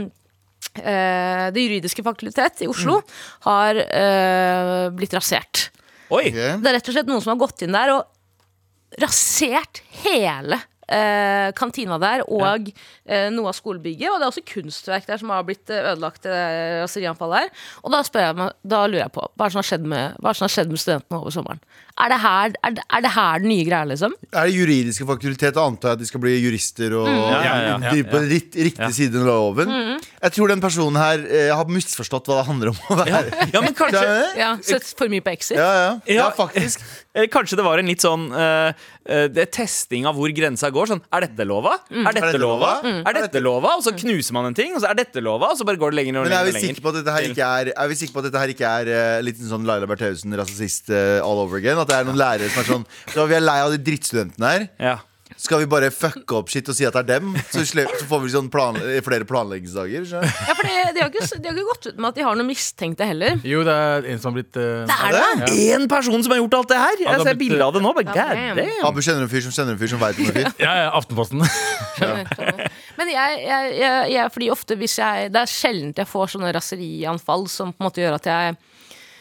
[0.78, 3.02] eh, Det juridiske fakultet i Oslo
[3.48, 5.70] har eh, blitt rasert.
[6.12, 6.26] Oi!
[6.28, 6.36] Ok.
[6.36, 10.60] Det er rett og slett noen som har gått inn der og rasert hele
[10.92, 12.70] eh, kantina der og
[13.06, 14.10] eh, noe av skolebygget.
[14.12, 17.64] Og det er også kunstverk der som har blitt eh, ødelagt i det raserianfallet her.
[17.84, 19.88] Og da, spør jeg meg, da lurer jeg på hva er det som har skjedd
[19.94, 21.64] med, hva er det som har skjedd med studentene over sommeren?
[22.02, 24.16] Er det her, er det, er det her den nye greia, liksom?
[24.32, 27.54] Er det juridiske fakultet, og antar jeg at de skal bli jurister og Ja, ja,
[27.68, 27.76] ja.
[27.92, 29.76] drive på ritt, riktig side av loven?
[30.22, 33.22] Jeg tror den personen her Jeg har misforstått hva det handler om å være.
[33.54, 35.58] Ja, men kanskje Ja, Ja, Sett for mye på Exit?
[35.62, 35.92] ja, ja.
[36.10, 36.30] ja, Ja.
[36.42, 36.82] faktisk.
[37.12, 38.72] Eh, Kanskje det var en litt sånn uh,
[39.12, 40.88] uh, testing av hvor grensa går.
[40.94, 41.74] Sånn, Er dette lova?
[41.92, 42.70] Er dette lova?
[42.80, 42.94] lova?
[43.10, 43.74] Er dette lova?
[43.76, 45.92] Og så knuser man en ting, og så er dette lova, og så bare går
[45.92, 46.56] det lenger og Men er lenger.
[46.62, 48.54] vi sikre på at dette her ikke er Er vi sikre på at dette her
[48.56, 51.84] ikke er uh, litt sånn Laila Bertheussen, rasist uh, all over again?
[51.84, 54.56] At det er noen lærere som er sånn Så vi er lei av de drittstudentene
[54.56, 54.70] her.
[54.80, 54.98] Ja.
[55.42, 57.32] Skal vi bare fucke opp shit og si at det er dem?
[57.50, 60.04] Så, slipper- så får vi sånn plan, flere planleggingsdager.
[60.06, 60.42] skjønner du?
[60.52, 62.36] Ja, for det, de, har ikke, de har ikke gått ut med at de har
[62.38, 63.40] noen mistenkte heller.
[63.48, 65.56] Jo, det er en som har blitt eh, Det er det!
[65.72, 67.00] Én person som har gjort alt det her!
[67.00, 67.94] det Jeg har ser blitt- bilde av det nå.
[67.98, 68.60] Bare, Ja, God damn.
[68.62, 68.86] damn.
[68.92, 70.52] Abu kjenner en fyr som kjenner en fyr som veit om en fyr.
[70.68, 71.42] Ja, ja, Aftenposten.
[73.00, 76.52] Men jeg, jeg, jeg, jeg fordi ofte hvis jeg Det er sjelden jeg får sånne
[76.60, 78.60] raserianfall som på en måte gjør at jeg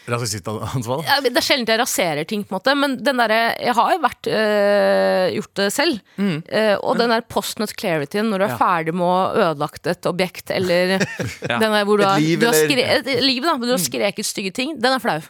[0.09, 1.03] Rasistansvar.
[1.05, 3.91] Ja, Det er sjelden jeg raserer ting, på en måte men den der, jeg har
[3.93, 5.99] jo vært øh, gjort det selv.
[6.17, 6.39] Mm.
[6.49, 10.09] Eh, og den der post-nut clarity når du er ferdig med å ha ødelagt et
[10.09, 10.97] objekt, eller
[11.51, 13.83] den der hvor du Et liv, du har, eller- skre, et liv, da, du har
[13.85, 15.21] skreket stygge ting, den er flau.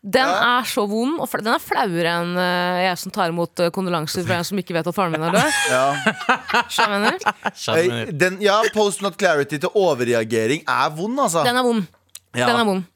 [0.00, 3.68] Den er så vond, og den er flauere enn øh, jeg som tar imot øh,
[3.74, 5.58] kondolanser fra en som ikke vet at faren min er død.
[6.72, 7.26] Skjønner du?
[7.76, 11.44] Eh, ja, post not clarity til overreagering er vond, altså.
[11.44, 11.84] Den er vond.
[12.32, 12.46] Ja.
[12.48, 12.88] Den er vond.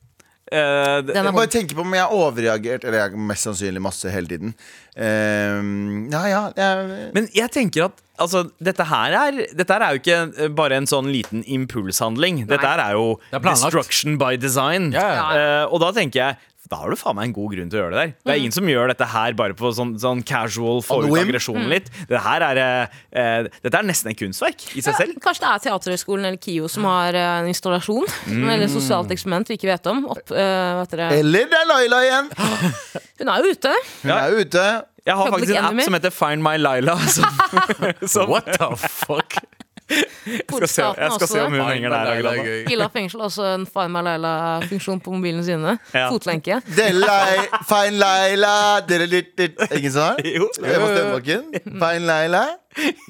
[0.52, 3.80] Eh, er Jeg bare tenker på om jeg har overreagert, eller jeg har mest sannsynlig
[3.82, 4.54] masse hele tiden.
[4.94, 6.42] Uh, ja, ja.
[6.54, 10.50] Jeg, Men jeg tenker at altså, dette, her er, dette her er jo ikke eh,
[10.54, 12.44] bare en sånn liten impulshandling.
[12.50, 14.92] Dette her er jo Det er destruction by design.
[14.94, 15.24] Ja, ja.
[15.38, 17.82] Eh, og da tenker jeg da har du faen meg en god grunn til å
[17.82, 18.12] gjøre det der.
[18.24, 21.68] Det er ingen som gjør dette her bare på sånn, sånn casual, få ut aggresjonen
[21.72, 21.90] litt.
[22.08, 25.18] Dette her er, eh, eh, dette er nesten et kunstverk i seg selv.
[25.24, 29.52] Kanskje det er Teaterhøgskolen eller KIO som har eh, en installasjon eller et sosialt eksperiment
[29.52, 30.06] vi ikke vet om.
[30.14, 31.10] Opp, eh, vet dere.
[31.20, 32.32] eller det er Laila igjen!
[33.20, 33.74] Hun er jo ute.
[34.02, 34.64] Hun er jo ute.
[35.04, 35.82] Jeg har Public faktisk en Enemy.
[35.82, 36.96] app som heter Find My Laila.
[37.12, 37.24] Som,
[38.16, 39.36] som, What the fuck?
[40.56, 42.04] skal se, jeg skal se om hun henger der.
[42.08, 42.72] Laila er gøy.
[42.72, 45.76] Ila fengsel har også en Find my Laila-funksjon på mobilene sine.
[45.92, 46.06] Ja.
[46.08, 46.60] Fotlenke.
[46.76, 47.44] Delei,
[47.92, 48.54] Leila
[48.88, 49.60] dere-litt-litt.
[49.76, 50.22] Ingen sånn?
[50.34, 50.48] Jo.
[50.64, 52.06] Jeg må stemmebakken.
[52.08, 52.46] Laila?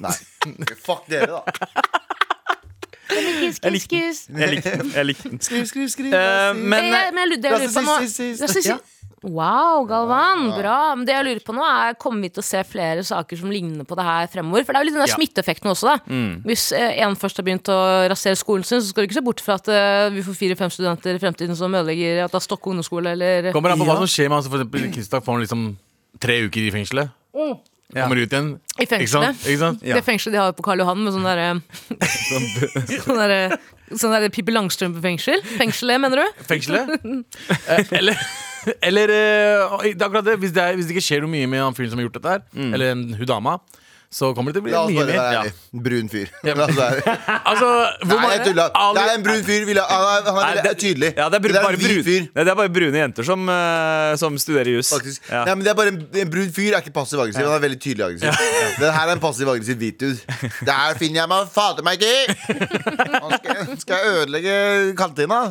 [0.03, 0.17] Nei.
[0.83, 1.41] Fuck dere, da.
[3.15, 4.41] Jeg likte den.
[4.41, 4.91] Jeg likte den.
[4.95, 5.15] Jeg.
[5.39, 6.11] Skriv, skriv, skriv.
[6.13, 7.95] Eh, men jeg, men jeg lurer, jeg lurer på.
[8.43, 8.94] Rasistisk.
[9.25, 10.43] Wow, Galvan.
[10.53, 10.77] Bra.
[10.95, 13.49] Men det jeg lurer på nå er Kommer vi til å se flere saker som
[13.49, 14.63] ligner på det her fremover?
[14.67, 15.17] For det er jo litt den der Ja.
[15.17, 16.19] smitteeffekten også, da.
[16.45, 17.79] Hvis eh, en først har begynt å
[18.11, 20.69] rasere skolen sin, så skal du ikke se bort fra at eh, vi får fire-fem
[20.69, 23.97] studenter i fremtiden som ødelegger at det er Stokke ungdomsskole eller Kommer an på hva
[24.03, 24.43] som skjer med han.
[24.45, 25.65] som For eksempel Kristak får han liksom
[26.21, 27.09] tre uker i fengselet.
[27.33, 28.53] Kommer ut igjen.
[28.77, 29.35] I Ikke fengselet.
[29.35, 29.45] sant?
[29.49, 29.81] Ikke sant?
[29.85, 31.49] Det fengselet de har på Karl Johan med sånn derre
[33.05, 33.41] Sånn derre
[33.93, 35.43] Sånn der Pippi Langstrømpe-fengsel.
[35.59, 36.43] Fengselet, mener du?
[36.49, 36.89] Fengselet.
[37.69, 38.17] Eh, eller
[38.89, 40.37] eller eh, det er akkurat det.
[40.43, 42.21] Hvis det, er, hvis det ikke skjer noe mye med han fyren som har gjort
[42.21, 43.59] dette, her eller en hun dama,
[44.15, 45.17] så kommer det til å bli La oss mye bare mer.
[45.17, 45.39] være Ja.
[45.41, 45.81] ærlig.
[45.85, 46.29] Brun fyr.
[46.45, 47.15] La oss være ærlig.
[47.49, 47.69] Altså,
[48.05, 48.65] hvor Nei, jeg tulla.
[48.79, 49.65] Ali- Det er en brun fyr.
[49.67, 51.09] Vil jeg, han er, han er, Nei, veldig tydelig.
[51.17, 52.21] Ja, det er, Det er bare en hvit brun, fyr.
[52.37, 54.93] Nei, det er bare brune jenter som, eh, som studerer jus.
[54.95, 55.27] Faktisk.
[55.27, 55.41] Ja.
[55.49, 57.43] Nei, men det er bare en, en brun fyr er ikke passiv aggressiv.
[57.49, 58.47] Han er veldig tydelig aggressiv.
[58.85, 60.41] Den her er en passiv aggressiv hvit dude.
[60.71, 62.39] Der finner jeg meg fader meg ikke!
[63.19, 64.57] Han skal, skal jeg ødelegge
[65.01, 65.41] kantina?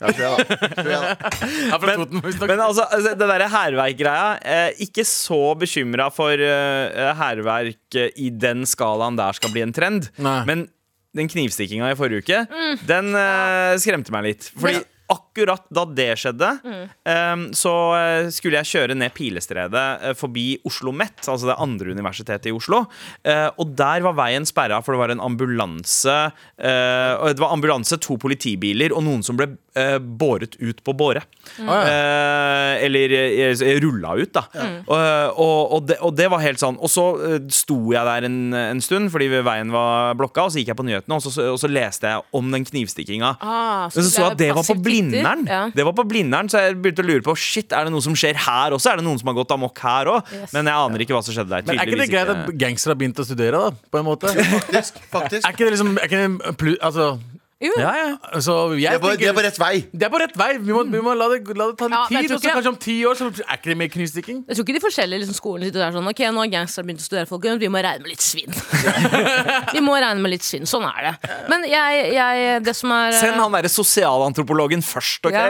[0.00, 0.58] Ja, tror jeg da.
[0.76, 1.28] Tror jeg da.
[1.86, 8.10] Dere- Men altså, altså det derre hærverk-greia eh, Ikke så bekymra for eh, hærverk eh,
[8.20, 10.10] i den skalaen der skal bli en trend.
[10.22, 10.40] Nei.
[10.48, 10.66] Men
[11.16, 12.42] den knivstikkinga i forrige uke,
[12.90, 14.50] den eh, skremte meg litt.
[14.60, 16.48] Fordi akkurat da det skjedde,
[17.06, 17.72] eh, så
[18.34, 22.82] skulle jeg kjøre ned Pilestredet forbi Oslo Met, altså det andre universitetet i Oslo.
[23.24, 26.16] Eh, og der var veien sperra, for det var en ambulanse
[26.58, 31.22] eh, Det var ambulanse, to politibiler og noen som ble eh, båret ut på båre.
[31.60, 34.44] Eh, eller eh, rulla ut, da.
[34.86, 36.78] Og, og, og, det, og det var helt sånn.
[36.80, 37.06] Og så
[37.52, 40.86] sto jeg der en, en stund fordi veien var blokka, og så gikk jeg på
[40.88, 43.36] nyhetene, og så, og så leste jeg om den knivstikkinga.
[43.40, 45.46] Ah, så så jeg at det var på Blindern.
[45.48, 45.62] Ja.
[45.74, 48.16] Det var på Blindern, Så jeg begynte å lure på Shit, er det noe som
[48.18, 48.92] skjer her også.
[48.92, 50.32] Er det noen som har gått amok her òg?
[50.34, 50.54] Yes.
[50.56, 51.66] Men jeg aner ikke hva som skjedde der.
[51.66, 53.90] Men er ikke det greit at gangstere har begynt å studere, da?
[53.92, 54.32] På en måte?
[54.32, 55.42] Er Faktisk.
[55.46, 57.06] Er ikke det liksom er ikke det Altså,
[57.56, 57.72] Jo.
[57.80, 58.40] Ja, ja.
[58.44, 59.78] så Det er på, det er på rett vei.
[59.88, 60.58] det er på rett vei.
[60.60, 62.32] Vi må, vi må la, det, la det ta litt Ja, tid.
[62.36, 64.42] Og så kanskje om ti år så er ikke det mer knivstikking.
[64.44, 67.00] Jeg tror ikke de forskjellige liksom, skolene sitter der sånn Ok, nå har gangsterne begynt
[67.00, 68.52] å studere folkens, vi må regne med litt svinn.
[69.78, 70.68] vi må regne med litt svinn.
[70.68, 71.14] Sånn er det.
[71.48, 75.40] Men jeg, jeg det som er eh, Send han derre sosialantropologen først, OK?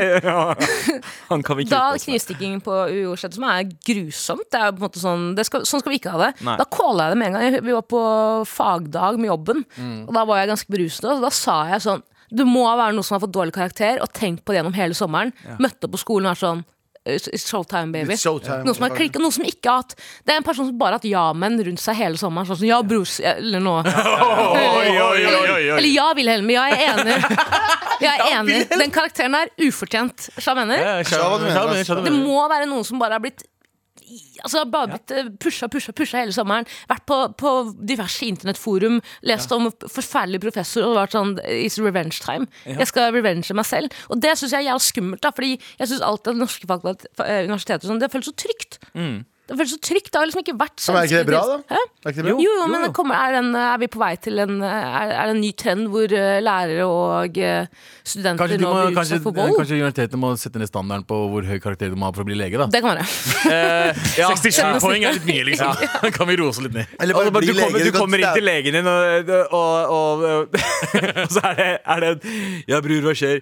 [1.32, 4.78] han kan vi ikke Da knivstikking på UiO skjedde, som er grusomt Det er på
[4.78, 6.30] en måte sånn det skal, Sånn skal vi ikke ha det.
[6.46, 6.54] Nei.
[6.62, 7.58] Da calla jeg det med en gang.
[7.66, 8.06] Vi var på
[8.46, 9.66] fagdag med jobben,
[10.06, 11.10] og da var jeg ganske beruset.
[11.16, 11.95] Og da sa jeg sånn
[12.30, 14.96] Det må være noe som har fått dårlig karakter, og tenkt på det gjennom hele
[14.98, 15.34] sommeren.
[15.62, 16.64] Møtte opp på skolen og vært sånn
[17.06, 18.14] It's it's showtime, baby.
[18.14, 18.64] It's showtime.
[18.66, 19.92] Noe som har klikket, noe som ikke har hatt
[20.26, 22.48] Det er en person som bare har hatt ja-menn rundt seg hele sommeren.
[22.48, 23.84] Sånn som ja, brors Eller noe.
[23.86, 25.60] oi, oi, oi, oi.
[25.76, 26.50] Eller ja, Wilhelm.
[26.50, 27.18] Jeg er enig.
[28.06, 28.56] Jeg er enig.
[28.74, 30.26] Den karakteren er ufortjent.
[30.34, 30.42] Du?
[30.42, 33.46] Ja, du skjønner, Det må være noen som bare har blitt
[34.44, 36.66] Altså bare blitt eh, pusha, pusha, pusha hele sommeren.
[36.90, 37.52] Vært på, på
[37.88, 42.46] diverse internettforum, lest om forferdelige professorer og vært sånn It's revenge time.
[42.66, 43.94] Jeg skal revenge meg selv.
[44.12, 47.42] Og det syns jeg er skummelt, da, fordi jeg syns alltid at norske fakultet, eh,
[47.48, 48.78] universiteter og sånn, det føles så trygt.
[49.46, 50.08] Det føles så trygt.
[50.10, 51.56] Det har liksom ikke vært Men er ikke det bra, da?
[51.70, 52.32] Er ikke det bra?
[52.42, 55.30] Jo, jo, men det kommer, er, den, er vi på vei til en Er, er
[55.30, 57.68] det en ny trend hvor eh, lærere og eh,
[58.02, 59.54] studenter Kanskje, nå må, blir utsatt for vold?
[59.60, 62.28] kanskje universitetene må sette ned standarden på hvor høy karakter du må ha for å
[62.28, 62.58] bli lege.
[62.58, 63.06] da Det kan være.
[63.46, 64.26] Eh, ja.
[64.34, 65.84] 67 poeng er litt mye, liksom.
[66.16, 66.90] kan vi rose litt ned?
[66.98, 67.92] Eller bare, bare du, kommer, lege.
[67.92, 70.56] du kommer inn til legen din, og, og, og, og
[71.36, 72.34] så er det, er det
[72.72, 73.38] Ja, bror, hva skjer?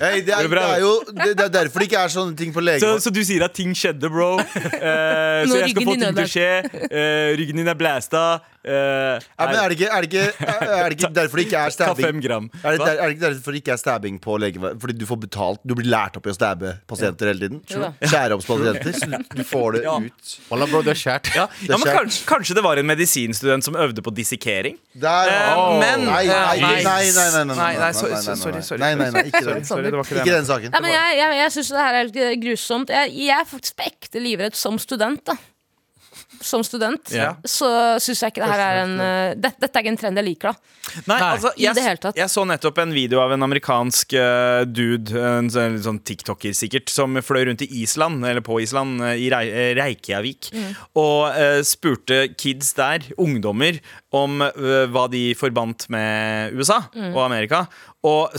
[0.00, 2.52] Hey, det, er, Det er jo det, det er derfor det ikke er sånne ting
[2.52, 4.34] på Så, så du sier at ting skjedde, bro.
[4.80, 6.48] Eh, så jeg skal få ting til å skje.
[6.90, 8.24] Uh, ryggen din er blæsta.
[8.64, 10.48] er, Ja, men er det, ikke, er, det ikke,
[10.84, 12.20] er det ikke derfor det ikke er Ta fem stabbing?
[12.26, 12.48] gram.
[12.62, 14.80] Er det, er det ikke derfor det ikke er stabbing på legevakt?
[14.82, 15.62] Fordi du får betalt?
[15.64, 17.62] Du blir lært opp i å stabbe pasienter hele tiden?
[17.72, 17.92] Jo da.
[18.04, 18.92] Skjære opp pasienter?
[19.00, 19.96] Så du- du får det Ja.
[19.98, 20.34] ut.
[20.50, 21.32] Wallah, bro, det er skjært.
[21.34, 24.76] Ja, ja, men kanskje, kanskje det var en medisinstudent som øvde på dissekering?
[24.94, 25.28] Der!
[25.30, 28.78] Eh, men Nei, nei, eh, nei, sorry, sorry, nei.
[28.80, 30.20] Nei, nei, nei, ikke Sorry, sorry, ikke.
[30.20, 30.70] Ikke den saken.
[30.74, 32.92] Nei, men jeg, jeg, jeg syns det her er helt grusomt.
[32.94, 35.36] Jeg, jeg er faktisk på ekte livredd som student, da.
[36.40, 37.36] Som student yeah.
[37.44, 37.68] så
[38.00, 40.24] syns jeg ikke det her er en uh, det, Dette er ikke en trend jeg
[40.26, 40.72] liker, da.
[41.04, 42.16] Nei, Nei, altså, i jeg, det hele tatt.
[42.18, 46.88] jeg så nettopp en video av en amerikansk uh, dude, en sånn, sånn tiktoker sikkert,
[46.90, 50.70] som fløy rundt i Island, eller på Island, eh, i eh, Reykjavik, Mm.
[50.98, 53.78] og uh, spurte kids der, ungdommer,
[54.16, 57.12] om uh, hva de forbandt med USA Mm.
[57.14, 57.66] og Amerika.
[58.02, 58.32] Og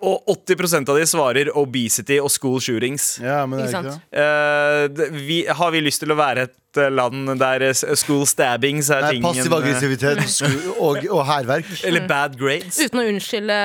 [0.00, 3.18] og 80% av de svarer obesity og school shootings.
[3.20, 4.06] Ja, men det er ikke sant?
[4.10, 5.04] det.
[5.10, 8.88] Eh, vi, har vi lyst til å være et eh, land der eh, school stabbings
[8.94, 11.68] er Nei, tingen passiv eh, aggressivitet sku- og, og hærverk.
[11.88, 12.80] Eller bad grades?
[12.80, 13.58] Uten å unnskylde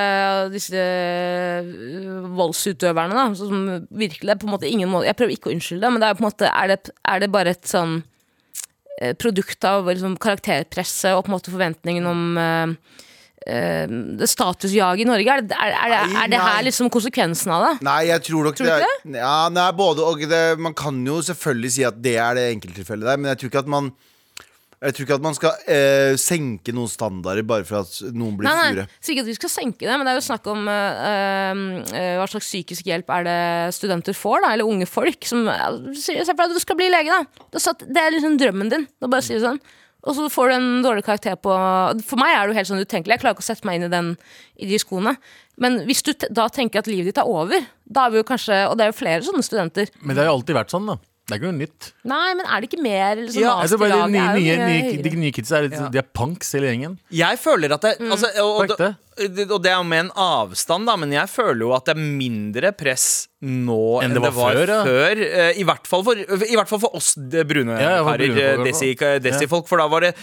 [0.55, 3.29] disse øh, voldsutøverne, da.
[3.39, 6.03] Som virkelig er på en måte ingen måte Jeg prøver ikke å unnskylde det, men
[6.03, 6.81] det er på en måte Er det,
[7.15, 7.97] er det bare et sånn
[8.99, 13.01] eh, produkt av liksom, karakterpresset og på en måte forventningen om eh,
[13.45, 15.35] eh, statusjag i Norge?
[15.35, 16.47] Er det, er, er, det, er det Nei, nei.
[16.49, 17.75] her liksom konsekvensen av det?
[17.85, 21.21] Nei, jeg tror nok Tror det er, ja, nei, både og det, Man kan jo
[21.25, 23.91] selvfølgelig si at det er det enkelttilfellet der, men jeg tror ikke at man
[24.85, 28.49] Jeg tror ikke at man skal eh, senke noen standarder bare for at noen blir
[28.49, 28.87] Nei, nei, sure.
[28.99, 31.63] sier ikke at vi skal senke det, men det er jo snakk om eh,
[31.95, 33.39] øh, hva slags psykisk hjelp er det
[33.77, 35.25] studenter får, da, eller unge folk.
[35.25, 35.47] Som
[35.95, 37.73] Se for deg at du skal bli lege, da.
[37.87, 38.85] Det er liksom drømmen din.
[39.01, 39.63] Da bare sier du sånn.
[40.05, 41.53] Og så får du en dårlig karakter på
[42.05, 43.15] For meg er det jo helt sånn utenkelig.
[43.15, 44.11] Jeg klarer ikke å sette meg inn i, den,
[44.61, 45.15] i de skoene.
[45.57, 48.65] Men hvis du da tenker at livet ditt er over, da er vi jo kanskje
[48.69, 49.89] Og det er jo flere sånne studenter.
[50.01, 50.97] Men det har jo alltid vært sånn, da.
[51.25, 51.87] Det er ikke noe nytt.
[52.05, 55.01] Nei, men er det ikke mer liksom, Ja, altså, bare de nye, er nye, nye,
[55.01, 55.87] de nye kidsa er, litt- Ja.
[55.89, 56.99] de er punks, hele gjengen.
[57.09, 58.11] Jeg føler at det, Mm.
[58.13, 61.71] altså, og, og, og det er jo med en avstand, da, men jeg føler jo
[61.77, 64.69] at det er mindre press nå enn det var, før.
[64.87, 65.41] før, ja.
[65.51, 67.11] Eh, I, hvert fall for, I hvert fall for oss
[67.45, 68.65] brune Ja, karer, brune folk, i hvert fall.
[68.65, 69.67] desi- desi-folk.
[69.69, 70.13] For da var det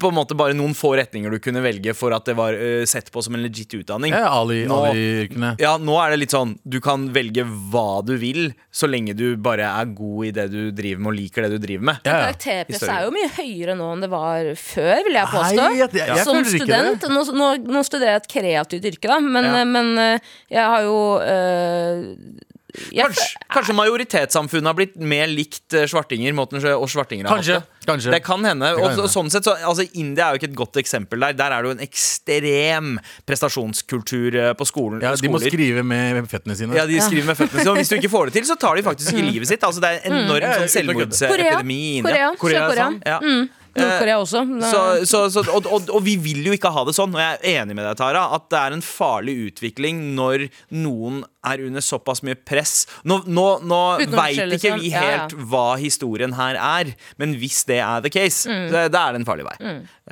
[0.00, 2.86] på en måte bare noen få retninger du kunne velge for at det var uh,
[2.88, 4.14] sett på som en legit utdanning.
[4.16, 5.52] Ja, Ali- Nå- Ali-yrkene.
[5.60, 9.36] Ja, nå er det litt sånn Du kan velge hva du vil, så lenge du
[9.36, 12.00] bare er god i det du driver med, og liker det du driver med.
[12.08, 12.32] Ja, ja.
[12.32, 15.68] Karakterpresset er jo mye høyere nå enn det var før, vil jeg Nei, påstå.
[15.76, 17.08] jeg- jeg- jeg Som student.
[17.12, 19.64] Nå, nå, nå studerer jeg et kreativt yrke, da, men, Ja.
[19.68, 25.84] men eh, jeg har jo eh, jeg, Kanskje, kanskje majoritetssamfunnet har blitt mer likt eh,
[25.90, 27.88] svartinger måten og svartinger har Kanskje, hatt det.
[27.90, 28.14] kanskje.
[28.14, 28.70] Det kan hende.
[28.72, 29.04] kan og, hende.
[29.04, 31.36] og sånn sett, så, altså, India er jo ikke et godt eksempel der.
[31.36, 32.94] Der er det jo en ekstrem
[33.28, 35.04] prestasjonskultur på skolen.
[35.04, 36.78] Ja, de må skrive med føttene sine.
[36.78, 37.74] Ja, de skriver med føttene sine.
[37.74, 39.68] Og hvis du ikke får det til, så tar de faktisk ikke livet sitt.
[39.68, 40.62] Altså, det er en enorm mm.
[40.62, 42.14] sånn selvmordsepidemi i India.
[42.14, 42.30] Korea.
[42.40, 42.88] Korea Sør-Korea.
[42.88, 43.02] sånn.
[43.04, 43.20] Ja.
[43.20, 43.50] Mm.
[43.78, 44.44] Nord-Korea også.
[44.68, 47.38] Så, så, så, og, og, og vi vil jo ikke ha det sånn, og jeg
[47.38, 51.82] er enig med deg, Tara, at det er en farlig utvikling når noen er under
[51.82, 52.86] såpass mye press.
[53.08, 53.80] Nå, nå, nå
[54.12, 55.10] veit ikke vi Ja, ja.
[55.22, 58.70] helt hva historien her er, men hvis det er the case, Mm.
[58.92, 59.56] da er det en farlig vei.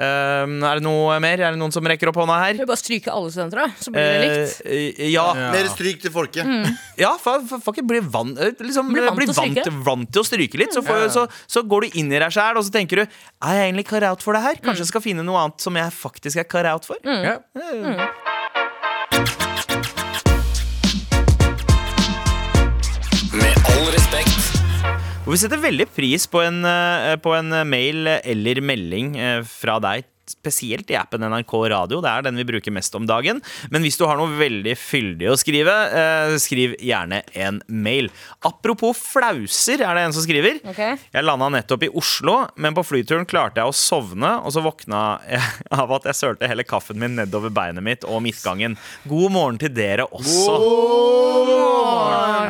[0.01, 1.41] Um, er det noe mer?
[1.41, 2.55] Er det noen som rekker opp hånda her?
[2.61, 4.61] Vi bare stryke alle studenter, da, så blir det likt.
[4.67, 5.27] Uh, ja.
[5.35, 5.51] Ja.
[5.53, 6.47] Mer stryk til folket.
[6.99, 10.23] Ja, for, for, for bli vant, eh, liksom, Bli bli vant vant, til vant til
[10.23, 10.75] å stryke litt.
[10.75, 13.57] Så, får, så, så går du inn i deg sjæl og så tenker du Er
[13.57, 14.61] jeg egentlig cut out for det her?
[14.63, 17.01] Kanskje jeg skal finne noe annet som jeg faktisk er cut out for?
[17.05, 17.39] Ja.
[17.55, 19.50] Med
[25.31, 29.77] Og vi setter veldig pris på en, eh, på en mail eller melding eh, fra
[29.79, 30.10] deg.
[30.31, 32.01] Spesielt i appen NRK Radio.
[32.05, 33.41] Det er den vi bruker mest om dagen.
[33.73, 38.11] Men hvis du har noe veldig fyldig å skrive, eh, skriv gjerne en mail.
[38.47, 40.61] Apropos flauser, er det en som skriver.
[40.71, 40.97] Okay.
[41.13, 45.03] Jeg landa nettopp i Oslo, men på flyturen klarte jeg å sovne, og så våkna
[45.29, 45.43] jeg
[45.81, 48.79] av at jeg sølte hele kaffen min nedover beinet mitt og midtgangen.
[49.11, 50.57] God morgen til dere også.
[50.61, 51.51] God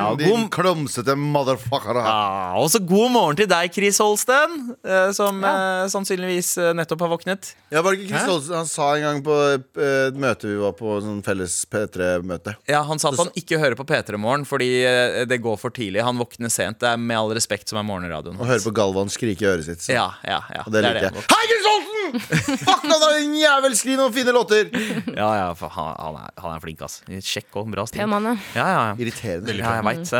[0.00, 1.98] Ja, Din god, klumsete motherfucker.
[2.02, 7.04] ja, og så god morgen til deg, Chris Holsten, eh, som eh, sannsynligvis eh, nettopp
[7.04, 7.52] har våknet.
[7.70, 10.56] Ja, var det ikke Chris Olsen Han sa en gang på eh, et møte vi
[10.59, 12.56] var på, sånn felles P3-møte.
[12.70, 15.74] Ja, Han sa at han ikke hører på P3 Morgen fordi eh, det går for
[15.74, 16.02] tidlig.
[16.06, 16.80] Han våkner sent.
[16.83, 18.40] Det er med all respekt som er morgenradioen.
[18.42, 19.87] Og høre på Galvan skrike i øret sitt.
[19.87, 19.94] Så.
[19.94, 20.66] Ja, ja, ja.
[20.66, 21.26] Og det er liker jeg.
[21.30, 21.99] Hei, Chris Olsen!
[22.18, 23.75] Fuck han har din jævel!
[23.79, 24.70] Skriv noen fine låter!
[25.14, 27.01] Ja, ja, for han, han, er, han er flink, ass.
[27.25, 28.03] Sjekk og bra stil.
[28.03, 28.20] Ja.
[28.20, 28.94] Ja, ja, ja.
[29.01, 29.55] Irriterende.
[29.59, 30.12] Ja, jeg veit.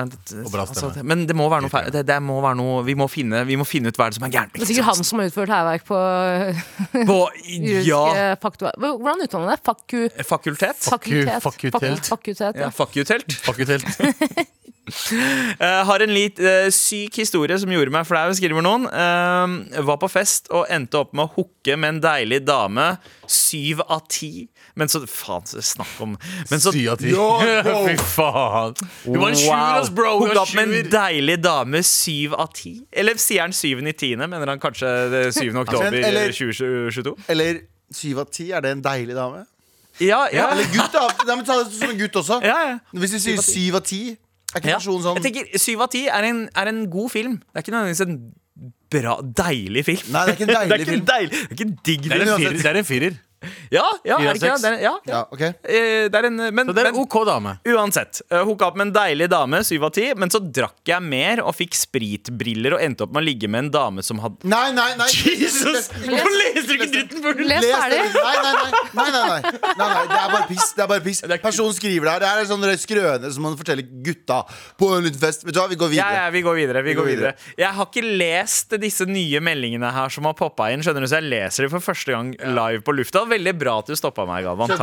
[0.61, 1.91] Altså, men det må være noe feil.
[1.95, 4.21] Det, det må være noe Vi må finne, vi må finne ut hva er det
[4.21, 4.55] som er gærent.
[4.57, 6.01] Det er sikkert han som har utført hærverk på
[7.11, 7.19] På,
[7.91, 8.05] ja.
[8.39, 9.61] Hvordan uttaler man det?
[9.67, 9.99] Faku...
[10.29, 10.87] fakultet.
[10.87, 11.43] Fakultet.
[11.43, 12.07] Fakultet.
[12.07, 13.25] Fak- Fakultet, Ja, fakultet.
[13.43, 13.61] fuck
[15.61, 18.87] Eh, har en litt uh, syk historie som gjorde meg flau, skriver noen.
[18.89, 22.87] Uh, var på fest og endte opp med å hooke med en deilig dame.
[23.29, 24.49] Syv av ti.
[24.79, 26.15] Men så Faen, snakk om
[26.51, 27.13] Men så Syv av ti.
[27.91, 28.77] Fy faen.
[29.05, 30.15] Hun var en sjuer, ass, bro.
[30.23, 31.83] Hooka opp med en deilig dame.
[31.87, 32.79] Syv av ti.
[32.93, 34.31] Eller sier han syvende i tiende?
[34.31, 35.45] Mener han kanskje det 7.
[35.65, 37.17] oktober eller- 2022?
[37.35, 37.65] Eller
[37.95, 39.45] syv av ti, er det en deilig dame?
[40.01, 40.49] Ja, ja.
[40.55, 41.05] Eller gutt, da.
[41.27, 42.41] Nei, men ta det som en gutt også.
[42.47, 42.77] ja, ja.
[42.97, 44.03] Hvis vi sier syv av ti,
[44.55, 44.79] er ikke Ja.
[44.79, 47.37] sånn Jeg tenker Syv av ti er, en- er en god film.
[47.39, 48.33] Det er ikke nødvendigvis en
[48.91, 50.13] bra, deilig film.
[50.13, 51.05] Nei, det er ikke en deilig film.
[51.05, 52.57] Det er ikke en digg Det er film.
[52.57, 53.19] Det er en firer.
[53.73, 54.73] Ja, ja, er det ikke det?
[54.83, 55.15] Ja, ja.
[55.15, 57.55] Ja, ok Eh, Det er en, men, Så det er en OK dame.
[57.67, 58.21] uansett.
[58.31, 61.41] Uh, Hooka opp med en deilig dame, syv av ti, men så drakk jeg mer
[61.45, 64.71] og fikk spritbriller og endte opp med å ligge med en dame som hadde Nei,
[64.77, 65.89] nei, nei Jesus!
[65.95, 68.01] Hvorfor leser du ikke dritten før du Les Les ferdig.
[68.13, 68.25] det.
[68.25, 69.41] Nei, nei, nei, nei, nei, nei.
[69.81, 70.05] nei, nei.
[70.11, 70.69] Det er bare piss.
[70.77, 72.21] Det er bare piss Personen skriver det her.
[72.25, 74.43] Det her er sånn skrøne som man forteller gutta
[74.81, 75.45] på en liten fest.
[75.47, 76.21] Vet du hva, vi går Ja, videre.
[76.25, 76.83] ja, vi går videre.
[76.87, 77.33] Vi går videre.
[77.59, 81.21] Jeg har ikke lest disse nye meldingene her som har poppa inn, skjønner du, så
[81.21, 83.25] jeg leser dem for første gang live på lufta.
[83.31, 84.71] Veldig bra at du stoppa meg, Galvan.
[84.71, 84.81] Takk.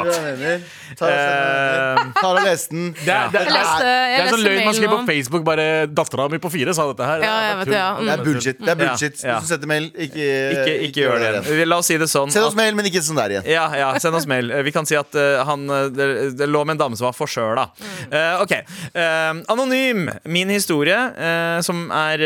[0.97, 2.87] Tara, skjønner du jeg leste den.
[2.97, 5.43] Det er, det, er- leste, det er sånn løgn man skriver på Facebook.
[5.47, 7.23] Bare 'Dattera mi på fire sa dette her'.
[7.25, 7.89] Ja, jeg vet det, ja.
[8.01, 8.59] Det er bullshit.
[8.61, 9.23] Det er bullshit.
[9.23, 9.37] Ja, ja.
[9.39, 11.67] Hvis du sender mail, ikke, Ikke, ikke gjør det igjen.
[11.69, 12.31] La oss si det sånn.
[12.33, 13.49] Send oss at- mail, men ikke sånn der igjen.
[13.51, 14.51] Ja, ja, send oss mail.
[14.51, 16.07] Eh, Vi kan si at uh, han eh, det,
[16.37, 17.69] det lå med en dame som var forsøla.
[18.11, 18.53] Uh, ok.
[18.95, 20.07] Uh, anonym.
[20.25, 22.23] Min historie, eh, som er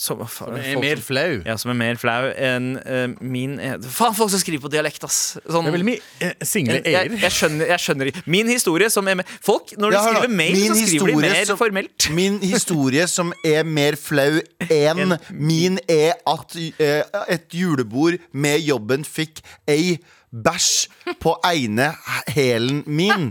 [0.00, 0.30] eh, som, Er
[0.72, 1.42] folk mer som- flau.
[1.46, 5.04] Ja, som er mer flau enn uh, min eh, Faen, folk som skriver på dialekt,
[5.06, 5.18] ass!
[5.44, 7.18] Sånn, Det er veldig mye uh, single jeg, jeg, e-er.
[7.26, 8.22] jeg, skjønner, jeg skjønner ikke.
[8.36, 11.44] Min historie som er mer Folk, når de Ja, skriver mail, så skriver de mer
[11.52, 12.08] som- formelt.
[12.20, 19.04] Min historie som er mer flau enn min, er at uh, et julebord med jobben
[19.06, 19.98] fikk ei
[20.30, 21.88] bæsj på ene
[22.30, 23.24] hælen min.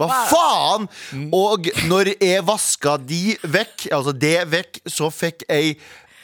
[0.00, 0.86] Hva faen?
[1.36, 5.74] Og når jeg vaska de vekk, altså det vekk, så fikk jeg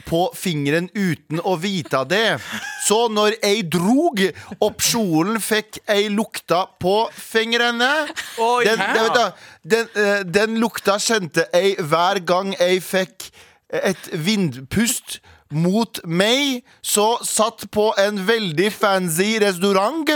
[0.06, 2.38] på fingeren uten å vite det.
[2.86, 4.22] Så når jeg drog
[4.60, 7.92] opp kjolen, fikk jeg lukta på fingrene.
[8.38, 9.26] Oi, den, den, det,
[9.74, 13.30] den, eh, den lukta kjente jeg hver gang jeg fikk
[13.74, 15.18] et vindpust
[15.54, 20.10] mot meg, så satt på en veldig fancy restaurant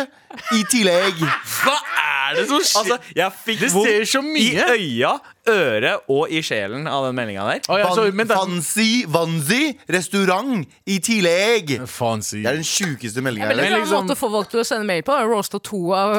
[0.56, 1.20] i tillegg.
[1.22, 2.80] Hva er det som skjer?
[2.80, 5.12] Altså, jeg fikk Det vondt ser så i øya,
[5.48, 7.60] øret og i sjelen av den meldinga der.
[7.68, 11.74] Oh, ja, så, men det, fancy, vanzy restaurant i tillegg.
[11.88, 12.42] Fancy.
[12.44, 13.48] Det er den sjukeste meldinga.
[13.52, 15.16] Veldig jeg bra liksom- måte å få folk til å sende mail på.
[15.28, 16.14] Roast to av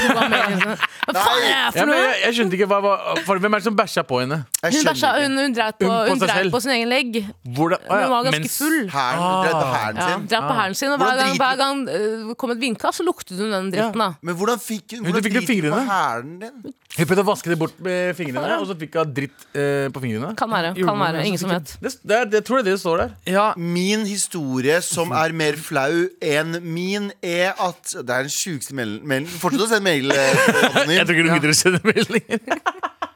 [0.00, 0.74] To av mailene.
[1.08, 2.00] Hva faen er det ja, for men noe?
[2.04, 2.92] jeg, jeg skjønte ikke hva, hva,
[3.26, 4.38] for Hvem er det som bæsja på henne?
[4.60, 5.22] Jeg Hun, skjønner bæsja, ikke.
[5.30, 6.52] hun, hun dreit på, Hun på hun seg dreit selv.
[6.54, 7.16] på sin egen legg.
[7.56, 8.78] Hvordan, ja, Hun var ganske mens- full.
[8.92, 10.26] Hæren, hun drev på hæren Ja, sin.
[10.30, 11.76] dreit på hælen sin, og hver Hvordan gang, driter hver gang
[12.28, 13.98] det kom et vindkast, så luktet hun den dritten.
[14.04, 15.82] da Men hvordan fikk hun du Hvordan fikk det driter på fingrene?
[15.88, 16.74] hælen din?
[16.98, 20.00] Hun prøvde å vaske det bort med fingrene, og så fikk hun dritt eh, på
[20.02, 20.32] fingrene.
[20.36, 21.74] Kan være, Gjorde kan hun være, så ingen som fikk vet.
[21.84, 23.12] Det, det, er, det tror jeg det står der.
[23.30, 28.74] Ja, Min historie som er mer flau enn min, er at Det er den sjukeste
[28.74, 29.30] meldingen.
[29.38, 30.10] Fortsett å sende mail.
[30.10, 30.42] eh.
[30.96, 32.42] Jeg tror ikke du gidder å sende meldinger.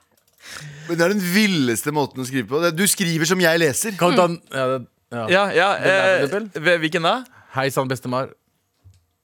[0.87, 2.63] Men det er den villeste måten å skrive på.
[2.63, 3.99] Det- Du skriver som jeg leser.
[3.99, 4.39] Kan du ta den?
[4.55, 4.81] Ja, det,
[5.15, 5.27] ja.
[5.35, 6.79] ja, ja Den eh, eksempel?
[6.87, 7.15] Hvilken da?
[7.59, 8.31] Hei sann, bestemor.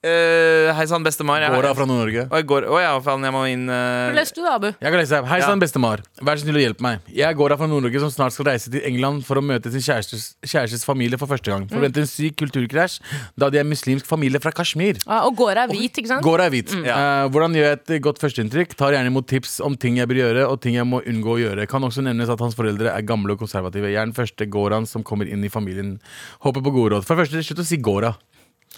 [0.01, 1.43] Eh, Hei sann, bestemar.
[1.43, 2.23] Jeg- Gårda fra Nord-Norge.
[2.33, 4.09] Å, jeg går, ja, faen, jeg må inn uh...
[4.17, 4.67] Les du det, Abu?
[4.73, 5.27] Jeg kan lese her.
[5.29, 5.55] Hei Ja.
[5.61, 6.01] bestemar.
[6.25, 7.01] Vær så snill og hjelp meg.
[7.13, 9.85] Jeg er Gåra fra Nord-Norge som snart skal reise til England for å møte sin
[9.85, 11.69] kjærestes, kjærestes familie for første gang.
[11.69, 12.97] Forventer en syk kulturkrasj
[13.37, 14.97] da de er muslimsk familie fra Kashmir.
[15.07, 16.25] Ah, og Gåra er hvit, ikke sant?
[16.25, 16.73] Gåra er hvit.
[16.73, 16.89] Mm.
[16.89, 18.73] Uh, hvordan gjør jeg et godt førsteinntrykk?
[18.81, 21.41] Tar gjerne imot tips om ting jeg bør gjøre, og ting jeg må unngå å
[21.45, 21.69] gjøre.
[21.69, 23.93] Kan også nevnes at hans foreldre er gamle og konservative.
[23.93, 25.99] Jeg er den første gårdaen som kommer inn i familien.
[26.41, 27.05] Håper på gode råd.
[27.05, 28.17] For det første, slutt å si gårda.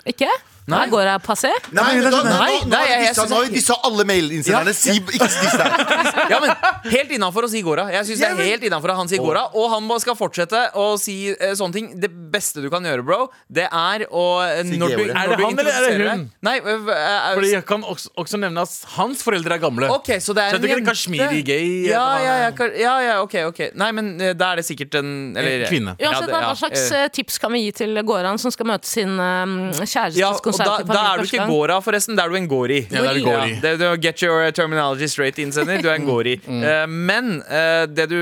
[0.08, 0.26] Ikke?
[0.70, 0.84] Nei.
[0.92, 1.50] Går jeg passé?
[1.74, 4.74] Nei, nei, nei, Nei, nei, jeg- jeg nå har vi dissa alle mailinnsenderne.
[4.74, 5.70] Si ikke diss deg.
[6.32, 6.52] Ja, men
[6.92, 7.88] Helt innafor å si Gårda.
[7.90, 10.96] Jeg synes det er helt innenfor at han sier Gårda Og han skal fortsette å
[11.00, 11.88] si eh, sånne ting.
[11.98, 15.02] Det beste du kan gjøre, bro, det er å eh, Si når du.
[15.02, 16.24] Er det han, eller er det hun?
[16.46, 19.90] Nei, uh, uh, uh, Fordi jeg kan også, også nevne at hans foreldre er gamle.
[19.98, 23.60] Okay, så det er Så jeg er kashmiri-gay, Ja, ja, ja, ja, ja, ok, ok
[23.82, 25.96] Nei, men da er det sikkert en eller, kvinne.
[25.98, 26.86] Ja, Uansett, hva slags
[27.18, 31.04] tips kan vi gi til gårdene som skal møte sin kjærestes ja, og da, da
[31.12, 31.46] er du ikke?
[31.50, 32.18] Gåra, forresten.
[32.18, 32.80] Da er du en Gori.
[32.86, 33.54] Ja, det er Gori.
[33.54, 35.80] Ja, det, du, get your terminology straight, innsender.
[35.82, 36.38] Du er en Gori.
[36.48, 38.18] uh, men uh, det du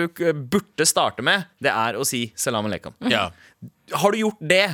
[0.51, 2.97] burde starte med, det er å si salam aleikum.
[3.11, 3.29] Ja.
[4.01, 4.67] Har du gjort det?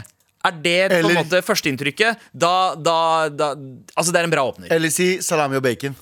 [0.46, 2.26] Er det på en måte førsteinntrykket?
[2.30, 2.98] Da, da,
[3.32, 3.52] da
[3.96, 4.70] Altså, det er en bra åpner.
[4.72, 5.96] Eller si salami og bacon.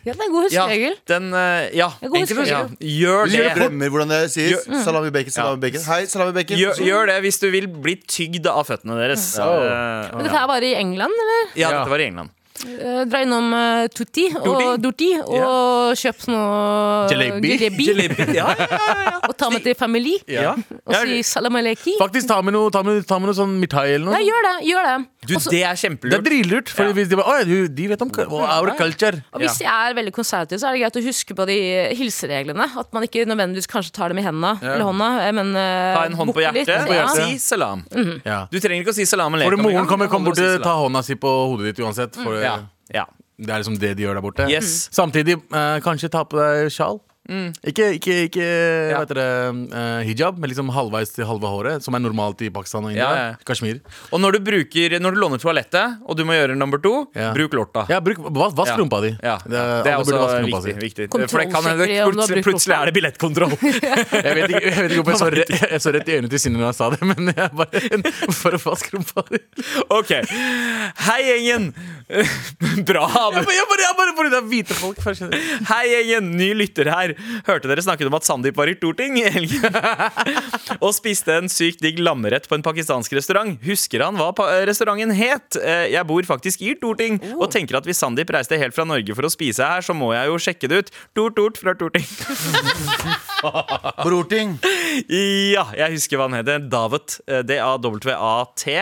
[0.00, 0.64] Ja, det er en god Ja,
[1.10, 2.60] den uh, Ja, god enkelt, ja.
[2.80, 3.40] Gjør det.
[3.44, 3.50] det.
[3.58, 4.54] glemmer hvordan det sies.
[4.54, 5.84] Gjør- Salami bacon, salami bacon.
[5.84, 6.56] Hei, salami bacon.
[6.56, 9.26] Gjør, gjør det hvis du vil bli tygd av føttene deres.
[9.38, 11.50] Eh, Men dette er var i England, eller?
[11.54, 11.78] ja, Ja.
[11.82, 12.30] dette var i England.
[12.60, 15.10] Eh, dra innom uh, Tutti og Dorti.
[15.20, 17.54] og og kjøp noe Jalebi.
[17.56, 17.86] jalebi.
[17.88, 18.26] Jalebi.
[18.36, 19.14] Ja, ja, ja, ja.
[19.28, 20.20] Og ta med til familie.
[20.28, 20.52] ja.
[20.86, 21.96] Og si salam aleki.
[22.00, 24.14] Faktisk, ta med noe, ta med, ta med noe sånn mitai eller noe.
[24.18, 24.56] Nei, gjør det.
[24.70, 26.24] gjør det Du, Også- det er Det er kjempelurt.
[26.24, 26.68] dritlurt.
[26.70, 26.92] For Ja.
[26.92, 29.22] hvis de bare, «Å, ja, du, de vet om our culture.
[29.34, 32.64] Og hvis de er veldig konservative, så er det greit å huske på de hilsereglene.
[32.78, 36.04] At man ikke nødvendigvis kanskje tar dem i hendene, eller hånda, eh, men uh, Ta
[36.06, 37.26] en hånd på hjertet og hjertet.
[37.28, 37.84] si salam.
[38.24, 38.46] Ja.
[38.50, 39.62] Du trenger ikke å si salam For aleikum.
[39.62, 42.14] moren kommer, kom kommer bort og å si ta hånda si på hodet ditt uansett.
[42.16, 42.40] For,
[42.94, 43.06] Ja.
[43.40, 44.48] Det er liksom det de gjør der borte.
[44.52, 44.88] Yes.
[44.92, 47.00] Samtidig, eh, kanskje ta på deg sjal.
[47.30, 48.46] Ikke, ikke, ikke
[48.90, 49.26] hva heter det,
[49.70, 53.06] uh, hijab, men liksom halvveis til halve håret, som er normalt i Pakistan og India.
[53.06, 53.36] Ja, ja.
[53.46, 53.78] Kashmir.
[54.10, 57.30] Og når du, bruker, når du låner toalettet, og du må gjøre nummer to, Ja.
[57.36, 57.86] bruk lorta.
[57.88, 58.76] Ja, bruk, vask, vask Ja.
[58.82, 59.12] rumpa di.
[59.22, 60.62] Ja, Det, det er også viktig.
[60.62, 61.06] si.
[61.06, 61.08] viktig.
[61.30, 63.54] For det kan hende plutselig, plutselig er det billettkontroll.
[63.60, 66.30] Jeg vet ikke, jeg vet ikke om jeg så, rett, jeg så rett i øynene
[66.34, 69.40] til Sinne når jeg sa det, men jeg bare for å vaske rumpa di.
[69.90, 70.12] Ok.
[71.06, 71.70] Hei, gjengen.
[72.86, 73.06] Bra.
[73.06, 74.98] Jeg bare, jeg bare, jeg bare bare, bare, er hvite folk.
[75.70, 76.30] Hei, gjengen.
[76.40, 77.14] Ny lytter her.
[77.46, 79.76] Hørte dere snakket om at Sandeep var i Torting i helgen?
[80.84, 83.56] og spiste en sykt digg lammerett på en pakistansk restaurant.
[83.66, 85.58] Husker han hva pa restauranten het?
[85.60, 89.14] Eh, Jeg bor faktisk i Torting og tenker at hvis Sandeep reiste helt fra Norge
[89.16, 90.92] for å spise her, så må jeg jo sjekke det ut.
[91.16, 92.06] Tort-tort fra Torting.
[94.04, 94.56] Brorting.
[95.10, 96.60] Ja, jeg husker hva han heter.
[96.70, 97.18] Davat.
[97.26, 98.76] eh, D-A-W-A-T.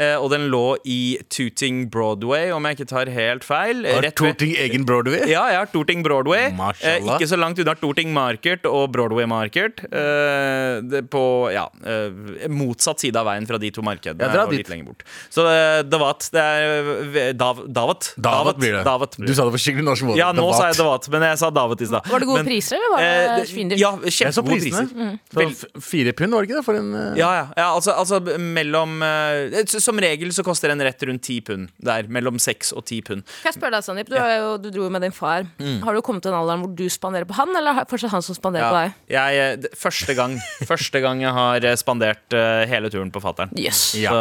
[0.00, 3.84] Eh, Og den lå i Tooting Broadway, om jeg ikke tar helt feil.
[3.86, 5.22] Har Rett ved- egen Broadway?
[5.30, 6.48] Ja, jeg har Tooting Broadway.
[6.50, 7.16] Eh, Mashallah.
[7.18, 9.84] ikke så langt unna Tooting Market og Broadway Market.
[9.90, 14.20] Eh, det på ja, eh, motsatt side av veien fra de to markedene.
[14.20, 14.62] Ja, og dit.
[14.64, 15.04] litt lenger bort.
[15.30, 16.28] Så eh, Davat.
[16.30, 16.92] Det er
[17.28, 18.12] eh, Dav, Davat.
[18.16, 18.84] Davat blir det.
[18.84, 20.20] Davat blir Du sa det på skikkelig norsk måte.
[20.20, 20.90] Ja, nå sa jeg Davat.
[20.90, 22.08] Davat, men jeg sa Davat i stad.
[22.10, 23.80] Var det gode Men, priser, eller var eh, det svindyrt?
[23.80, 24.88] Ja, så kjempegode priser.
[25.30, 26.64] Så fire pund, var det ikke det?
[26.66, 27.04] For en uh...
[27.18, 29.60] Ja, ja, ja altså, altså mellom eh,
[29.90, 31.70] Som regel så koster en rett rundt ti pund.
[31.82, 33.24] Der, mellom seks og ti pund.
[33.40, 34.10] Kan jeg spørre deg, Sandeep?
[34.12, 34.36] Du, ja.
[34.38, 35.48] jo, du dro jo med din far.
[35.58, 35.80] Mm.
[35.82, 38.22] Har du kommet til en alderen hvor du spanderer på han, eller er fortsatt han
[38.22, 39.00] som spanderer på deg?
[39.10, 40.36] jeg, eh, første, gang,
[40.70, 43.50] første gang jeg har eh, spandert uh, hele turen på fattern.
[43.58, 43.82] Yes.
[43.98, 44.14] Ja.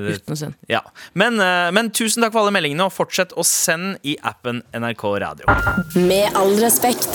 [0.00, 0.56] Uten synd.
[0.70, 0.80] ja.
[1.12, 5.04] men, uh, men tusen takk for alle meldingene, og fortsett å sende i appen NRK
[5.26, 5.60] Radio.
[6.00, 7.12] Med all respekt.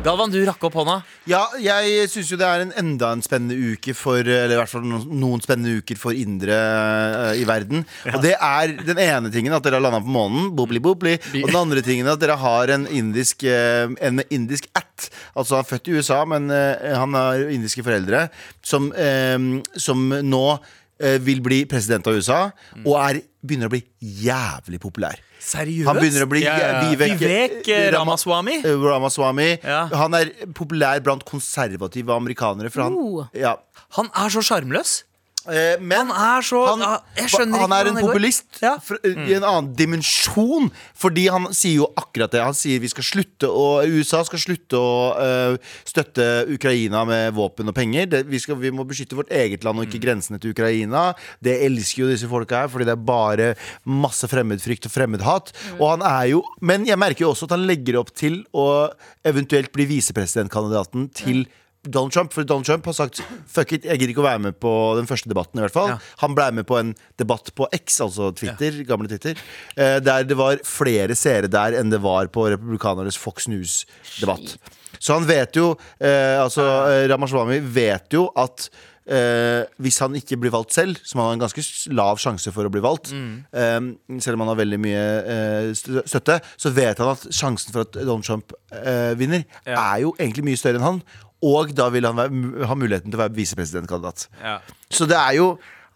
[0.00, 0.94] Galvan, du rakk opp hånda.
[1.28, 4.72] Ja, jeg syns jo det er en enda en spennende uke for Eller i hvert
[4.72, 7.84] fall noen, spennende uker for indre eh, i verden.
[8.08, 11.18] Og det er den ene tingen at dere har landa på månen, bobli bobli.
[11.42, 15.10] Og den andre tingen at dere har en indisk, eh, en indisk at.
[15.34, 18.30] Altså han er født i USA, men eh, han har indiske foreldre
[18.64, 19.36] som, eh,
[19.76, 22.46] som nå eh, vil bli president av USA,
[22.86, 23.84] og er, begynner å bli
[24.24, 25.20] jævlig populær.
[25.40, 25.88] Seriøst?
[25.88, 26.80] Han begynner å bli Ja, ja.
[26.84, 28.58] Vivek, Vivek eh, Ramaswamy.
[28.60, 29.50] Eh, Ramaswamy.
[29.64, 29.82] Ja.
[30.02, 32.72] Han er populær blant konservative amerikanere.
[32.72, 33.30] For han, uh.
[33.36, 33.56] ja.
[33.96, 35.00] Han er så sjarmløs.
[35.48, 36.82] Eh, men Han er så han,
[37.16, 38.74] Jeg skjønner han ikke er en populist Ja.
[39.08, 40.68] i en annen dimensjon.
[41.00, 42.42] Fordi han sier jo akkurat det.
[42.44, 47.72] Han sier vi skal slutte å USA skal slutte å uh, støtte Ukraina med våpen
[47.72, 48.10] og penger.
[48.12, 51.10] Det, vi, skal, vi må beskytte vårt eget land og ikke grensene til Ukraina.
[51.40, 53.48] Det elsker jo disse folka her, fordi det er bare
[53.88, 55.54] masse fremmedfrykt og fremmedhat.
[55.78, 58.90] Og han er jo Men jeg merker jo også at han legger opp til å
[59.26, 61.46] eventuelt bli visepresidentkandidaten til
[61.88, 64.58] Donald Trump, for Donald Trump har sagt Fuck it, jeg gidder ikke å være med
[64.60, 65.58] på den første debatten.
[65.58, 65.98] i hvert fall Ja.
[66.20, 69.34] Han ble med på en debatt på X, altså Twitter, gamle Twitter,
[69.76, 74.58] eh, der det var flere seere der enn det var på republikanernes Fox News-debatt.
[75.00, 76.60] Så han vet jo eh, Altså,
[76.90, 78.68] eh, Ramaswamy vet jo at
[79.10, 81.64] eh, hvis han ikke blir valgt selv, som han har en ganske
[81.96, 83.44] lav sjanse for å bli valgt, Mm.
[83.52, 85.72] eh, selv om han har veldig mye eh,
[86.04, 89.94] støtte, så vet han at sjansen for at Donald Trump eh, vinner, Ja.
[89.96, 91.02] er jo egentlig mye større enn han.
[91.46, 94.26] Og da vil han være, ha muligheten til å være visepresidentkandidat.
[94.42, 94.58] Ja.
[94.92, 95.46] Så det er jo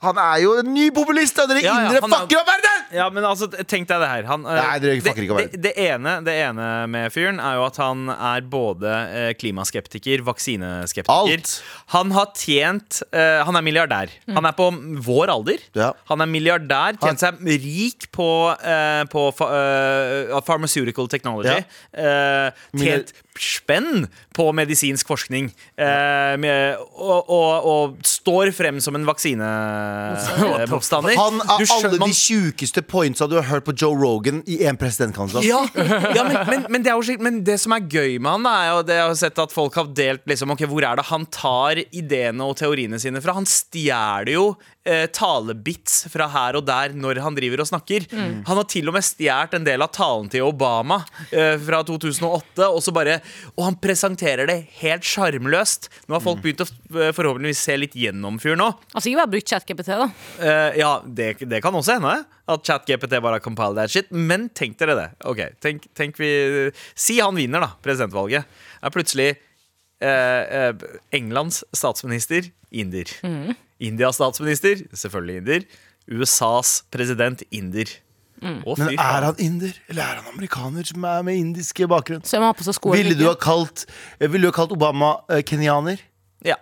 [0.04, 1.36] Han er jo en ny populist!
[1.38, 2.82] Dere Ja, ja, indre er- fucker opp verden!
[2.94, 4.26] Ja, men altså, tenk deg det her.
[4.28, 7.56] Han, eh, Nei, dere fucker ikke det, det, det, ene, det ene med fyren er
[7.58, 11.14] jo at han er både eh, klimaskeptiker, vaksineskeptiker.
[11.14, 11.54] Alt.
[11.96, 14.12] Han har tjent uh, Han er milliardær.
[14.36, 14.68] Han er på
[15.08, 15.64] vår alder.
[15.76, 15.90] Ja.
[16.10, 21.56] Han er milliardær, tjent seg rik på, uh, på fa, eh, pharmaceutical technology.
[21.94, 24.04] Eh, tjent spenn
[24.36, 25.48] på medisinsk forskning.
[25.78, 29.06] eh, med, og, og, og står frem som en
[29.94, 31.16] vaksinemotstander.
[31.18, 34.60] Han Du er skjønner- alle de sjukeste pointsa du har hørt på Joe Rogan i
[34.68, 35.44] en presidentkandidat.
[35.46, 35.62] Ja,
[36.14, 38.46] ja men, men, men, det er jo, slik- men det som er gøy med han,
[38.50, 41.06] er jo det jeg har sett at folk har delt liksom, Ok, Hvor er det
[41.10, 43.34] han tar ideene og teoriene sine fra?
[43.34, 44.46] Han stjeler jo
[44.84, 48.06] eh, talebits fra her og der når han driver og snakker.
[48.14, 52.68] Han har til og med stjålet en del av talen til Obama eh, fra 2008,
[52.68, 53.18] og, så bare,
[53.54, 55.90] og han presenterer det helt sjarmløst.
[56.06, 58.70] Nå har folk begynt å eh, forhåpentligvis se litt gjennom fyren nå.
[58.92, 60.08] Altså ikke bare brukt ChatGPT, da.
[60.40, 62.14] Eh, ja, det, det kan også hende
[62.50, 66.28] At ChatGPT bare har compiled that shit Men tenk dere det Ok, tenk, tenk vi
[66.92, 68.44] Si han vinner da, presidentvalget
[68.84, 69.30] Er plutselig
[70.04, 70.86] eh, eh,
[71.16, 73.10] Englands statsminister Inder
[73.84, 75.66] Indias statsminister, selvfølgelig inder
[76.14, 77.90] USAs president Inder
[78.44, 82.24] Å, Men er han inder, eller er han amerikaner som er med indiske bakgrunn?
[82.26, 82.98] Så jeg må ha på seg skoene.
[83.00, 83.86] Ville du ha kalt,
[84.18, 86.02] eh, ville du ha kalt Obama eh, kenyaner?
[86.44, 86.58] Ja,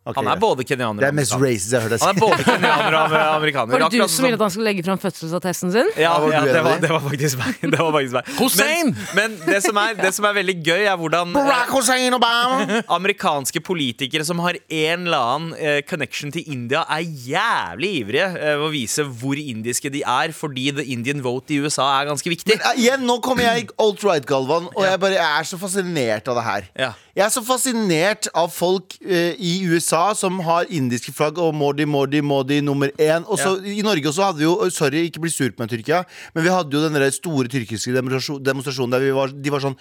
[0.00, 0.32] Ok, Han ja.
[0.32, 1.98] er både kenyaner er og amerikaner.
[2.00, 3.74] Han er både kenyaner og amerikaner.
[3.74, 5.90] Var det du som ville at han skulle legge fram fødselsattesten sin?
[6.00, 7.58] ja, ja, det, var, det var faktisk meg.
[7.60, 8.30] Det var faktisk meg.
[8.38, 8.94] Hussein!
[9.12, 12.16] Men, men det, som er, det som er veldig gøy, er hvordan eh, Barack Hussein
[12.16, 12.80] Obama!
[12.96, 18.56] amerikanske politikere som har en eller annen eh, connection til India, er jævlig ivrige eh,
[18.56, 22.32] ved å vise hvor indiske de er, fordi the Indian vote i USA er ganske
[22.32, 22.56] viktig.
[22.56, 26.32] Men, igjen, nå kommer jeg i alt-right, Galvan, og jeg, bare, jeg er så fascinert
[26.32, 26.72] av det her.
[26.88, 26.92] Ja.
[27.16, 31.86] Jeg er så fascinert av folk eh, i USA som har indiske flagg og Mordi,
[31.88, 33.26] Mordi, Modi nummer én.
[33.26, 36.04] Og så I Norge også hadde vi jo Sorry, ikke bli sur på meg, Tyrkia,
[36.36, 39.76] men vi hadde jo den store tyrkiske demonstrasjonen der vi var, de var sånn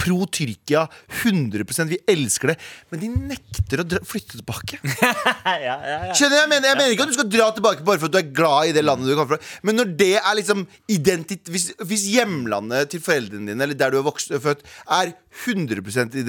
[0.00, 0.84] pro Tyrkia
[1.22, 2.58] 100% Vi elsker det.
[2.92, 4.80] Men de nekter å dra, flytte tilbake.
[6.16, 8.20] Skjønner jeg, mener, jeg mener ikke at du skal dra tilbake bare for at du
[8.20, 9.52] er glad i det landet du kommer fra.
[9.64, 14.00] Men når det er liksom identitet Hvis, hvis hjemlandet til foreldrene dine, eller der du
[14.00, 15.14] er vokst, født, er
[15.44, 15.82] 100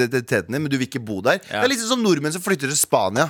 [0.07, 2.71] identiteten din, men du vil ikke bo der Det er liksom som nordmenn som flytter
[2.71, 3.29] til Spania.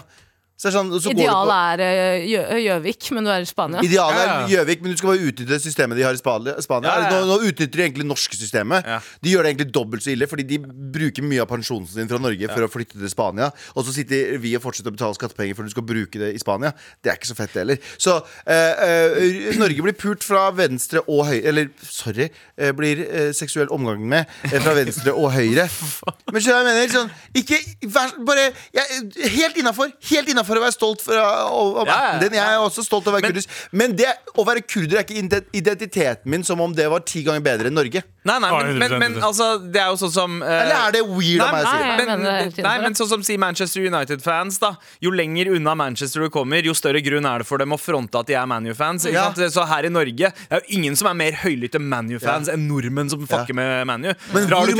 [0.55, 3.81] Så sånn, så går det på- Idealet er eh, Gjøvik, men du er i Spania.
[3.83, 4.47] Idealet er Ja, ja.
[4.53, 6.53] Gjøvik, men du skal bare utnytte systemet de har i Spania.
[6.63, 6.87] Spania.
[6.87, 7.25] Ja, ja, ja.
[7.25, 8.87] Nå, nå utnytter de egentlig norske systemet.
[8.87, 8.99] Ja.
[9.21, 10.59] De gjør det egentlig dobbelt så ille, fordi de
[10.95, 13.49] bruker mye av pensjonen sin fra Norge for å flytte til Spania.
[13.75, 16.31] Og så sitter vi og fortsetter å betale skattepenger for at du skal bruke det
[16.37, 16.71] i Spania.
[17.03, 17.83] Det er ikke så fett, det heller.
[17.99, 18.15] Så
[18.47, 23.67] eh, eh, Norge blir pult fra venstre og høyre Eller, sorry, eh, blir eh, seksuell
[23.75, 25.67] omgang med eh, fra venstre og høyre.
[26.31, 26.95] Men skjønner du hva jeg mener?
[26.95, 27.11] Sånn,
[27.43, 27.59] ikke
[27.91, 28.87] vær, bare ja,
[29.35, 29.91] Helt innafor.
[30.09, 32.29] Helt innafor å være stolt for, av, av Ja, ja.
[32.29, 33.49] Jeg er også stolt over å være Men- kurdisk.
[33.71, 37.41] Men det, å være kurder er ikke identiteten min som om det var ti ganger
[37.41, 38.03] bedre enn Norge.
[38.25, 41.01] Nei, nei, men, men, men altså, det er jo sånn som uh, Eller er det
[41.05, 41.81] weird av Nei, meg å si?
[41.85, 44.71] nei, men, nei, men sånn som sier Manchester United-fans, da.
[45.03, 48.17] Jo lenger unna Manchester du kommer, jo større grunn er det for dem å fronte
[48.17, 49.05] at de er ManU-fans.
[49.13, 49.27] Ja.
[49.35, 53.13] Så her i Norge Det er jo ingen som er mer høylytte ManU-fans enn nordmenn
[53.13, 54.09] som fucker med ManU.
[54.33, 54.73] Drar,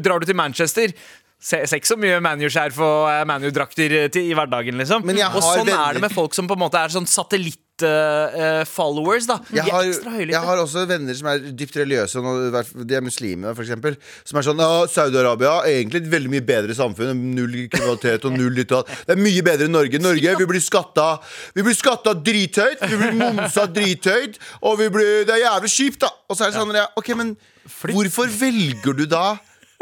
[0.00, 0.96] drar du til Manchester
[1.38, 3.90] ser ikke så mye ManU-skjerf og eh, ManU-drakter
[4.22, 5.02] i hverdagen, liksom.
[5.04, 9.36] Og sånn venner- er det med folk som på en måte er sånn satellitt-followers, da.
[9.50, 9.66] De Jeg
[10.30, 12.16] jeg har også venner som er dypt religiøse,
[12.86, 13.96] de er muslimer, eksempel.
[14.24, 17.34] Som er sånn ja, Saudi-Arabia er egentlig et veldig mye bedre samfunn.
[17.36, 18.86] Null kriminalitet og null ditt og.
[19.06, 19.98] Det er mye bedre enn Norge.
[20.02, 21.18] Norge vi blir skatta
[21.54, 26.00] Vi blir skatta drithøyt, vi blir momsa drithøyt, og vi blir, det er jævlig kjipt,
[26.00, 26.08] da.
[26.30, 27.36] Og så er det sånn ja, Ok, men
[27.92, 29.36] hvorfor velger du da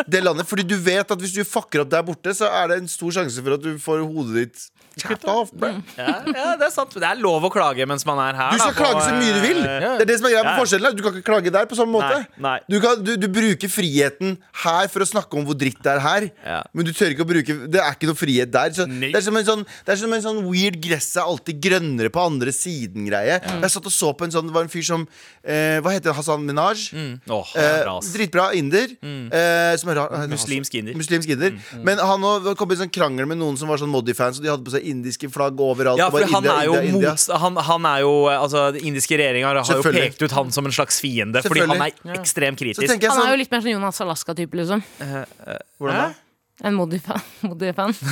[0.07, 0.49] det landet?
[0.49, 3.15] Fordi du vet at hvis du fucker opp der borte, så er det en stor
[3.19, 4.67] sjanse for at du får hodet ditt
[5.01, 5.53] chopped off.
[5.53, 5.71] bro.
[5.99, 6.95] Ja, ja, det er sant.
[6.95, 8.53] Det er lov å klage mens man er her.
[8.55, 9.61] Du skal da, på, klage så mye du vil.
[9.65, 10.51] eh, Det er det som er greia Ja.
[10.51, 10.97] med forskjellen.
[10.97, 12.21] Du kan ikke klage der på samme måte.
[12.39, 12.59] Nei, nei.
[12.71, 16.01] Du, kan, du, du bruker friheten her for å snakke om hvor dritt det er
[16.05, 16.29] her.
[16.45, 16.61] Ja.
[16.73, 18.71] Men du tør ikke å bruke Det er ikke noe frihet der.
[18.77, 21.61] Så det, er som en sånn, det er som en sånn weird gresset er alltid
[21.65, 23.41] grønnere på andre siden-greie.
[23.65, 25.07] Jeg satt og så på en sånn Det var en fyr som
[25.43, 26.17] eh, Hva heter det?
[26.19, 26.87] Hassan Minaj?
[27.31, 28.89] Oh, Eh, dritbra inder.
[29.03, 30.95] Eh, som er rar, Muslimsk inder.
[30.99, 31.55] Muslimsk inder.
[31.87, 32.25] Men han
[32.59, 34.73] kom i en sånn krangel med noen som var sånn Moddi-fans, og de hadde på
[34.75, 36.01] seg indiske flagg overalt.
[36.01, 37.39] Ja, for han India, er jo India, India.
[37.43, 40.75] han, han er jo Altså, Den indiske regjeringa har jo pekt ut han som en
[40.75, 42.89] slags fiende, fordi han er ekstremt kritisk.
[42.89, 44.85] Han er sånn jo litt mer sånn Jonas Alaska-type, liksom.
[45.01, 46.13] Hvordan da?
[46.63, 47.21] En Modi-fan.
[47.49, 47.95] Modi-fan.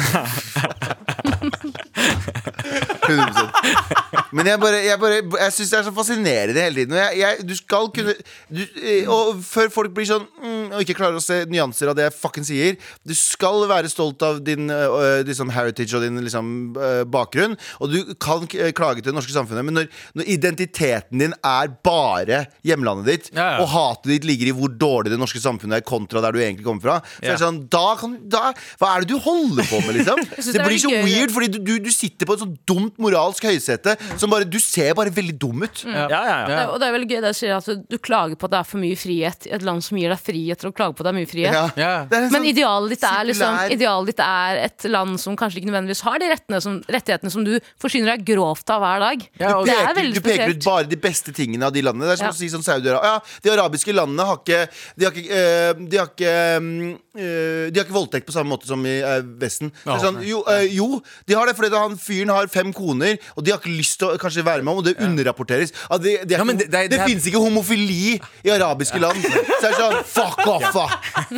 [2.62, 6.94] 100% Men jeg bare Jeg, bare, jeg syns det er så fascinerende hele tiden.
[6.96, 8.14] Og jeg, jeg, du skal kunne
[8.50, 11.96] du, eh, Og før folk blir sånn mm, og ikke klarer å se nyanser av
[11.98, 12.78] det jeg fucking sier
[13.08, 16.46] Du skal være stolt av din uh, liksom heritage og din liksom,
[16.78, 17.54] uh, bakgrunn.
[17.82, 19.88] Og du kan klage til det norske samfunnet, men når,
[20.18, 23.62] når identiteten din er bare hjemlandet ditt, Ja, ja.
[23.62, 26.66] og hatet ditt ligger i hvor dårlig det norske samfunnet er kontra der du egentlig
[26.66, 29.80] kommer fra, så er det sånn da kan, da, Hva er det du holder på
[29.86, 30.22] med, liksom?
[30.42, 31.02] Det det blir så gøy.
[31.06, 34.58] weird, fordi du, du, du sitter på et sånt dumt moralsk høysete som bare Du
[34.62, 35.84] ser bare veldig dum ut.
[35.86, 36.38] Ja, ja, ja.
[36.48, 38.60] Det Og det er veldig gøy det du sier at du klager på at det
[38.62, 41.04] er for mye frihet i et land som gir deg frihet til å klage på
[41.04, 41.52] at det er mye frihet.
[41.54, 41.64] Ja.
[41.76, 41.92] Ja.
[42.10, 45.36] Det er en Men sånn- idealet ditt, er liksom, idealet ditt er et land som
[45.38, 47.52] kanskje ikke nødvendigvis har de rettene som, rettighetene som du
[47.82, 49.26] forsyner deg grovt av hver dag.
[49.38, 52.08] Du er peker, du peker ut bare de beste tingene av de landene.
[52.10, 52.34] Det er som Ja.
[52.34, 53.02] å si sånn Saudi-Arabia.
[53.02, 54.60] Ja, de arabiske landene har ikke
[54.98, 58.50] De har ikke, øh, de har ikke, mm, eh, de har ikke voldtekt på samme
[58.52, 59.70] måte som i eh, Vesten.
[59.70, 59.98] Det er Ja.
[60.02, 63.50] sånn, jo, eh, jo, de har det fordi han fyren har fem koner, og de
[63.52, 65.72] har ikke lyst til å kanskje være med om, og det underrapporteres.
[65.90, 68.20] Ja, det det, er Ja, men ikke- det- det det det er- fins ikke homofili
[68.44, 69.16] i arabiske land.
[69.22, 70.72] Så det er sånn Fuck off!
[70.72, 70.86] da.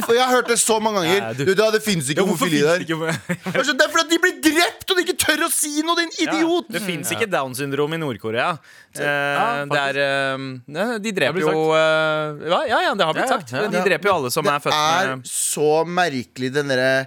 [0.07, 1.21] For jeg har hørt det så mange ganger.
[1.21, 2.79] Ja, du- Du, da, det fins ikke homofili der.
[2.79, 5.83] Det er sånn, Det er fordi de blir drept, og de ikke tør å si
[5.83, 6.67] noe, din idiot!
[6.71, 8.59] Det fins ikke Down syndrom i Nord-Korea.
[9.01, 13.29] Eh, Ja, det er eh, De dreper jo eh, ja, ja, ja, det har blitt
[13.33, 13.51] sagt.
[13.51, 17.07] De dreper jo alle som er født med det er så merkelig den derre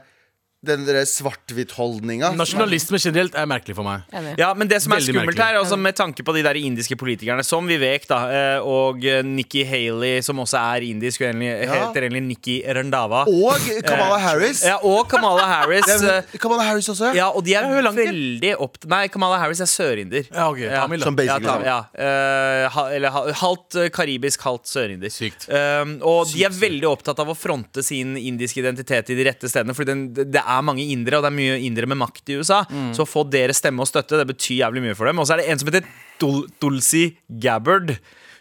[0.65, 2.31] den der svart-hvitt-holdninga.
[2.33, 4.07] Nasjonalisme generelt er merkelig for meg.
[4.39, 5.45] Ja, men det som er Veldig skummelt merkelig.
[5.45, 9.21] her, også med tanke på de der indiske politikerne som Vivek da, eh, og eh,
[9.21, 11.77] Nikki Haley, som også er indisk, og egentlig, Ja.
[11.85, 13.21] heter egentlig Nikki Randava.
[13.29, 14.63] Og Kamala Harris.
[14.65, 15.85] Ja, og Kamala Harris.
[15.85, 17.13] Det eh, Kamala Harris også.
[17.15, 18.81] Ja, og de er veldig opp...
[18.89, 20.25] Nei, Kamala Harris er sørinder.
[20.33, 20.87] Ja, ok, ja.
[21.05, 25.13] Som basically ja, eh, eller halvt eh, karibisk, halvt sørinder.
[25.13, 25.47] Sykt.
[25.53, 29.49] Um, og de er veldig opptatt av å fronte sin indiske identitet i de rette
[29.51, 29.75] stedene.
[29.77, 32.63] For den, det er mange indere, og det er mye indere med makt i USA.
[32.69, 32.93] Mm.
[32.97, 35.19] Så å få deres stemme og støtte, det betyr jævlig mye for dem.
[35.21, 35.91] Og så er det en som heter
[36.21, 37.97] Dul Dulcy Gabbard.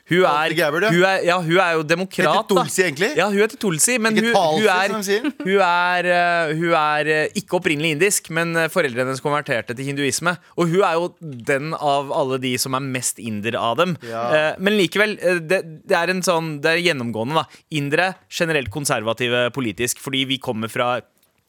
[0.07, 0.91] Hun er, Gabbard, ja.
[0.95, 2.37] hun, er, ja, hun er jo demokrat.
[2.37, 3.09] Heter Tulsi egentlig?
[3.19, 5.25] Ja, hun heter Tulsi, men hun, hun, er, sier.
[5.49, 9.91] hun, er, eh, hun er eh, ikke opprinnelig indisk, men eh, foreldrene hennes konverterte til
[9.91, 10.37] hinduisme.
[10.55, 11.11] Og hun er jo
[11.51, 13.97] den av alle de som er mest inder av dem.
[14.07, 14.55] Ja.
[14.63, 17.61] Men likevel, det, det er en sånn Det er gjennomgående, da.
[17.75, 21.01] Indere generelt konservative politisk, fordi vi kommer fra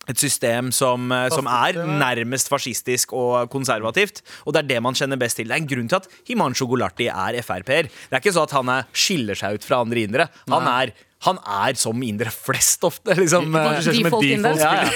[0.08, 4.22] et system som, eh, som er nærmest fascistisk og konservativt.
[4.46, 5.48] Og det er det man kjenner best til.
[5.48, 7.92] Det er en grunn til at Himanshu Gulati er Frp-er.
[7.92, 10.30] Det er ikke så at han er, skiller seg ut fra andre indere.
[10.50, 10.94] Han er,
[11.26, 13.16] han er som indere flest ofte.
[13.18, 14.54] Liksom, eh, Default inder.
[14.54, 14.88] default ja, ja.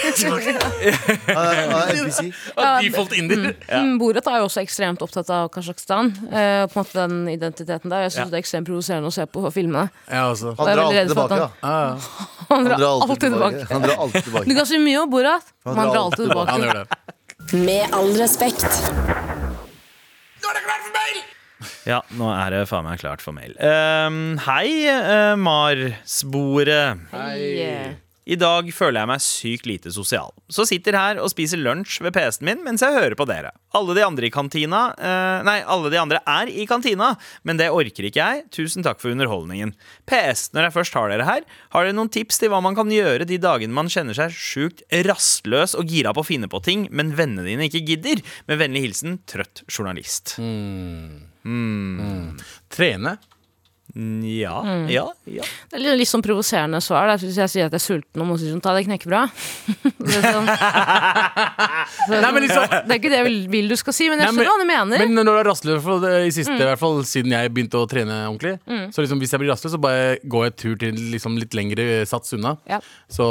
[1.33, 2.33] Han er- han er NPC.
[2.57, 3.55] Ja, Default inder.
[3.71, 6.11] Mm, Borat er jo også ekstremt opptatt av Kasjokstan.
[6.29, 8.25] Uh, på en måte den identiteten der Jeg syns Ja.
[8.25, 9.89] det er ekstremt provoserende å se på filmene.
[10.11, 10.53] Ja, altså.
[10.57, 11.29] Han er drar alltid for tilbake.
[11.29, 11.49] han- da.
[11.63, 11.97] Ja, ja.
[12.51, 13.67] Han Han drar alltid tilbake.
[13.71, 15.43] Han drar alltid Du kan si mye om Borat.
[15.65, 16.11] Han drar drar tilbake.
[16.11, 16.87] alltid all Han Nå gjør det.
[17.65, 18.69] Med all respekt.
[21.89, 23.55] Ja, nå er det faen meg klart for mail.
[23.61, 27.09] Ehm, hei, uh, Mar-sporet.
[27.11, 27.99] Yeah.
[28.31, 30.29] I dag føler jeg meg sykt lite sosial.
[30.51, 33.49] Så sitter her og spiser lunsj ved PC-en min mens jeg hører på dere.
[33.73, 37.15] Alle de andre i kantina uh, Nei, alle de andre er i kantina,
[37.47, 38.45] men det orker ikke jeg.
[38.53, 39.73] Tusen takk for underholdningen.
[40.09, 42.93] PS, når jeg først har dere her, har dere noen tips til hva man kan
[42.93, 46.85] gjøre de dagene man kjenner seg sjukt rastløs og gira på å finne på ting,
[46.93, 48.21] men vennene dine ikke gidder?
[48.51, 50.37] Med vennlig hilsen trøtt journalist.
[51.43, 53.19] Trene.
[53.95, 55.43] Mm, Ja, ja, ja.
[55.69, 57.09] Det er litt, litt sånn provoserende svar.
[57.11, 57.17] Da.
[57.19, 59.29] Hvis jeg sier at jeg er sulten og må si sånn, ta deg knekkebrød.
[60.01, 60.47] Det sånn,
[62.11, 64.49] Nei, liksom det er ikke det jeg vil, vil du skal si, men jeg skjønner
[64.49, 65.03] hva du mener.
[65.03, 67.79] Men når du er rastløs, i fall, i siste, i hvert fall siden jeg begynte
[67.79, 68.55] å trene ordentlig
[68.95, 71.87] Så liksom hvis jeg blir rastløs, så bare går jeg tur til liksom litt lengre
[72.09, 72.55] sats unna.
[72.69, 72.81] Ja.
[73.11, 73.27] Så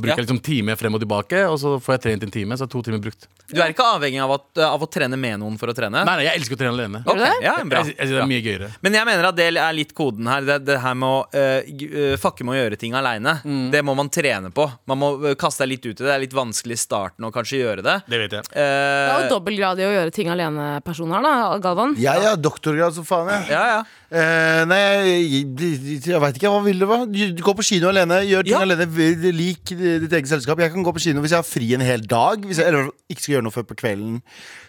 [0.00, 0.16] bruker Ja.
[0.22, 2.56] jeg liksom time frem og tilbake, og så får jeg trent en time.
[2.58, 3.28] Så er to timer brukt.
[3.52, 6.00] Du er ikke avhengig av, at, av å trene med noen for å trene?
[6.06, 7.02] Nei, nei, jeg elsker å trene alene.
[7.04, 7.32] Okay.
[7.44, 7.58] Ja.
[7.60, 8.70] Jeg, jeg, synes det er mye gøyere.
[8.80, 10.44] Men jeg mener at det er litt koden her.
[10.46, 13.38] Det, det her med å uh, fucke med å gjøre ting aleine.
[13.72, 14.68] Det må man trene på.
[14.90, 16.06] Man må øh, kaste seg litt ut i det.
[16.06, 17.96] Det er litt vanskelig i starten å kanskje gjøre det.
[18.10, 18.48] Det vet jeg.
[18.52, 21.32] Det er Eh, jo dobbeltgrad i å gjøre ting alene-person her, da,
[21.64, 21.94] Galvan.
[22.00, 23.54] Jeg er doktorgrad som faen, jeg.
[23.54, 23.82] ja, ja.
[24.14, 26.50] Eh, nei, jeg, jeg, jeg veit ikke.
[26.52, 26.86] Hva vil du?
[26.86, 27.00] hva?
[27.48, 28.20] Gå på kino alene.
[28.28, 28.60] Gjør ting Ja.
[28.62, 28.86] alene.
[29.34, 30.60] Lik ditt eget selskap.
[30.62, 32.44] Jeg kan gå på kino hvis jeg har fri en hel dag.
[32.46, 34.20] Hvis jeg eller, ikke skal gjøre noe før på kvelden.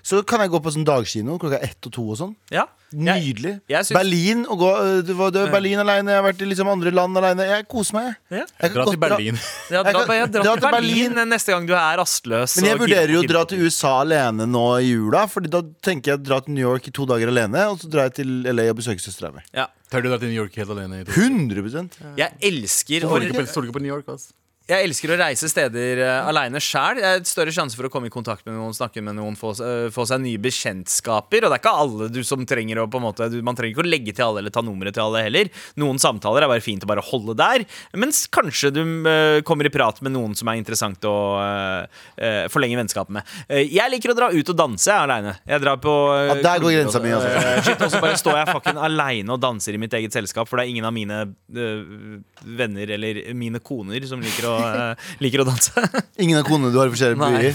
[0.06, 2.34] Så kan jeg gå på sånn dagkino klokka ett og to og sånn.
[2.54, 2.66] ja.
[2.96, 3.60] Nydelig.
[3.68, 3.98] jeg synes...
[3.98, 4.68] Berlin og gå,
[5.04, 6.14] du, du, var, Berlin alene.
[6.14, 7.43] Jeg har vært i liksom andre land alene.
[7.50, 8.14] Jeg koser meg.
[8.32, 8.46] Ja.
[8.62, 9.39] Jeg kan Dra til Berlin.
[9.41, 11.18] Dra, Jeg dra, dra, dra til Berlin.
[11.28, 12.56] neste gang du er rastløs.
[12.62, 15.26] Men jeg vurderer jo å dra til USA alene nå i jula.
[15.28, 17.91] Fordi da tenker jeg å dra til New York i to dager alene, og så
[17.91, 19.44] drar jeg til LA og besøker søstera mi.
[19.54, 19.68] ja.
[19.92, 21.02] Tør du dra til New York helt alene?
[21.02, 24.34] i to- 100 Jeg elsker å Stoler ikke på- stoler ikke på New York, ass.
[24.66, 26.97] Jeg elsker å reise steder uh, aleine sjæl.
[26.97, 29.36] Det er et større sjanse for å komme i kontakt med noen, snakke med noen,
[29.38, 31.45] få, uh, få seg nye bekjentskaper.
[31.45, 33.76] Og det er ikke alle du som trenger å på en måte du, Man trenger
[33.76, 35.51] ikke å legge til alle eller ta nummeret til alle heller.
[35.78, 37.68] Noen samtaler er bare fint å bare holde der.
[37.93, 41.13] Mens kanskje du uh, kommer i prat med noen som er interessant å
[41.43, 43.30] eh, eh, forlenge vennskapet med.
[43.45, 45.36] Eh, jeg liker å dra ut og danse aleine.
[45.45, 47.30] Jeg drar på eh, Ja, der går grensa mi, altså.
[47.38, 50.49] eh, shit, Og så bare står jeg fucking aleine og danser i mitt eget selskap,
[50.49, 52.20] for det er ingen av mine eh,
[52.63, 55.72] venner eller mine koner som liker å, eh, liker å danse.
[56.24, 57.53] Ingen av konene du har forskjellige byer.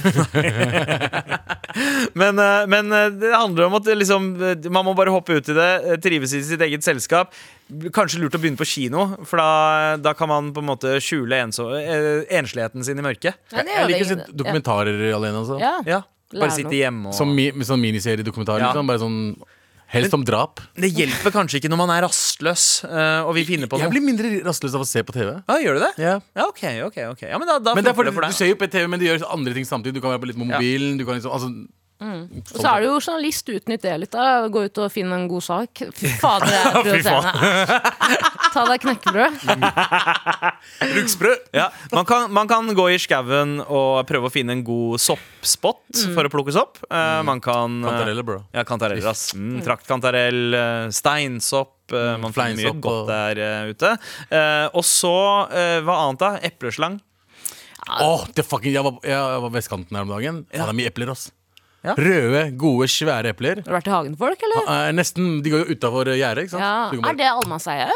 [2.20, 4.28] men, eh, men eh, det handler om at det liksom,
[4.72, 5.70] man må bare hoppe ut i det,
[6.04, 7.34] trives i sitt eget selskap.
[7.94, 9.50] Kanskje lurt å begynne på kino, for da,
[10.02, 13.38] da kan man på en måte skjule enso, ensligheten sin i mørket.
[13.54, 15.60] Ja, Jeg liker å ingen- dokumentarer alene, altså.
[15.62, 15.76] Ja.
[15.86, 18.60] Ja, Bare sitte hjemme og Som, mi, sånn miniseriedokumentar.
[18.62, 18.68] Ja.
[18.70, 19.16] Liksom, bare sånn,
[19.90, 20.60] helst om drap.
[20.78, 24.04] Det hjelper kanskje ikke når man er rastløs eh, og vil finne på Jeg blir
[24.04, 25.32] mindre rastløs av å se på TV.
[25.34, 25.92] Ja, gjør du det?
[26.02, 26.14] Ja.
[26.36, 28.52] Ja, ok, ok, ok Ja, Men da, da Men det er fordi, det du ser
[28.52, 29.98] jo på TV, men du gjør andre ting samtidig.
[29.98, 30.98] Du kan være på litt med mobilen.
[31.00, 31.50] Du kan liksom, altså,
[32.00, 34.12] Og så er du jo journalist, utnytt det litt.
[34.14, 35.82] da Gå ut og finne en god sak.
[36.20, 37.80] Fader, det er provoserende.
[38.54, 39.34] Ta deg knekkebrød.
[40.94, 41.38] Bruksbrød!
[41.54, 46.00] Ja, man kan, man kan gå i skauen og prøve å finne en god soppspot
[46.14, 46.80] for å plukke sopp.
[46.88, 48.38] Eh, man kan eh, Kantareller, bro.
[48.56, 49.30] Ja, kantareller, ass.
[49.36, 51.76] Mm, Traktkantarell, eh, steinsopp.
[51.92, 53.92] eh, man finner mye fleinsopp godt der eh, ute.
[54.30, 55.14] Eh, og så,
[55.52, 56.32] eh, hva annet da?
[56.50, 56.98] Epleslang.
[57.90, 60.42] Åh, det fucking, jeg, var, jeg var vestkanten her om dagen.
[60.50, 61.28] Faen, det er mye epler, ass.
[61.84, 61.94] Ja.
[61.96, 63.62] Røde, gode, svære epler.
[63.64, 64.66] Har du vært i hagen folk, eller?
[64.68, 66.44] Eh, nesten, De går jo utafor gjerdet.
[66.44, 66.60] ikke sant?
[66.66, 66.90] Ja.
[66.92, 67.90] Du kan bare- Er det allemannseie?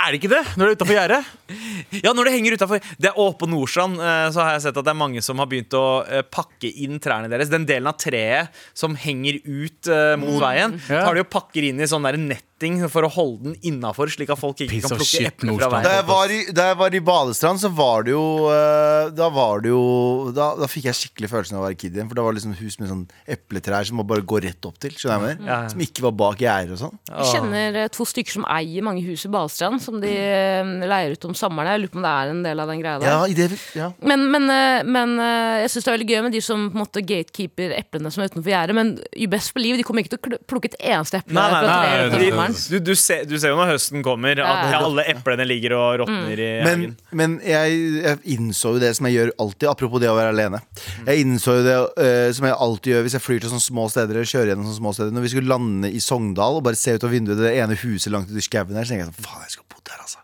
[0.00, 0.44] Er det ikke det?
[0.56, 1.24] Når det er utafor gjerdet?
[2.04, 4.76] Ja, når det henger utenfor Det er også på Nordstrand eh, Så har jeg sett
[4.78, 7.50] at det er mange som har begynt å eh, pakke inn trærne deres.
[7.52, 11.02] Den delen av treet som henger ut eh, mot veien, Ja.
[11.04, 12.16] tar de og pakker inn i sånn der
[12.60, 15.60] netting for å holde den innafor, slik at folk ikke kan plukke epler fra.
[15.60, 15.94] Da veien.
[15.96, 19.62] jeg, var i, da jeg var i Balestrand, så var det jo eh, Da var
[19.64, 22.08] det jo Da, da fikk jeg skikkelig følelsen av å være kid igjen.
[22.10, 24.78] For da var det liksom hus med sånn epletrær som man bare går rett opp
[24.82, 24.94] til.
[24.96, 25.46] Skjønner jeg mer?
[25.48, 25.72] Ja, ja.
[25.72, 27.00] Som ikke var bak gjerder og sånn.
[27.10, 31.16] Jeg kjenner eh, to stykker som eier mange hus i Balestrand, som de eh, leier
[31.16, 31.72] ut om sommeren.
[31.74, 33.10] Jeg lurer på om det er en del av den greia der.
[33.10, 33.48] Ja, i det,
[33.78, 33.90] ja.
[34.04, 34.48] Men, men,
[34.90, 35.16] men
[35.62, 38.24] jeg syns det er veldig gøy med de som på en måte gatekeeper eplene som
[38.24, 38.76] er utenfor gjerdet.
[38.76, 41.36] Men you best believe, de kommer ikke til å plukke et eneste eple.
[41.36, 42.84] Nei, nei, nei, sommeren.
[42.84, 44.80] Du, du, ser, du ser jo når høsten kommer, at Ja.
[44.84, 46.96] alle eplene ligger og råtner i Men, hagen.
[47.12, 50.60] men jeg, jeg innså jo det som jeg gjør alltid, apropos det å være alene.
[51.06, 53.88] Jeg innså jo det uh, som jeg alltid gjør hvis jeg flyr til sånne små
[53.92, 54.14] steder.
[54.20, 56.94] Eller kjører gjennom sånne små steder Når vi skulle lande i Sogndal og bare se
[56.98, 59.26] ut av vinduet det ene huset langt ute i skauen her, så tenker jeg sånn
[59.26, 60.18] Faen, jeg skal bo der, altså.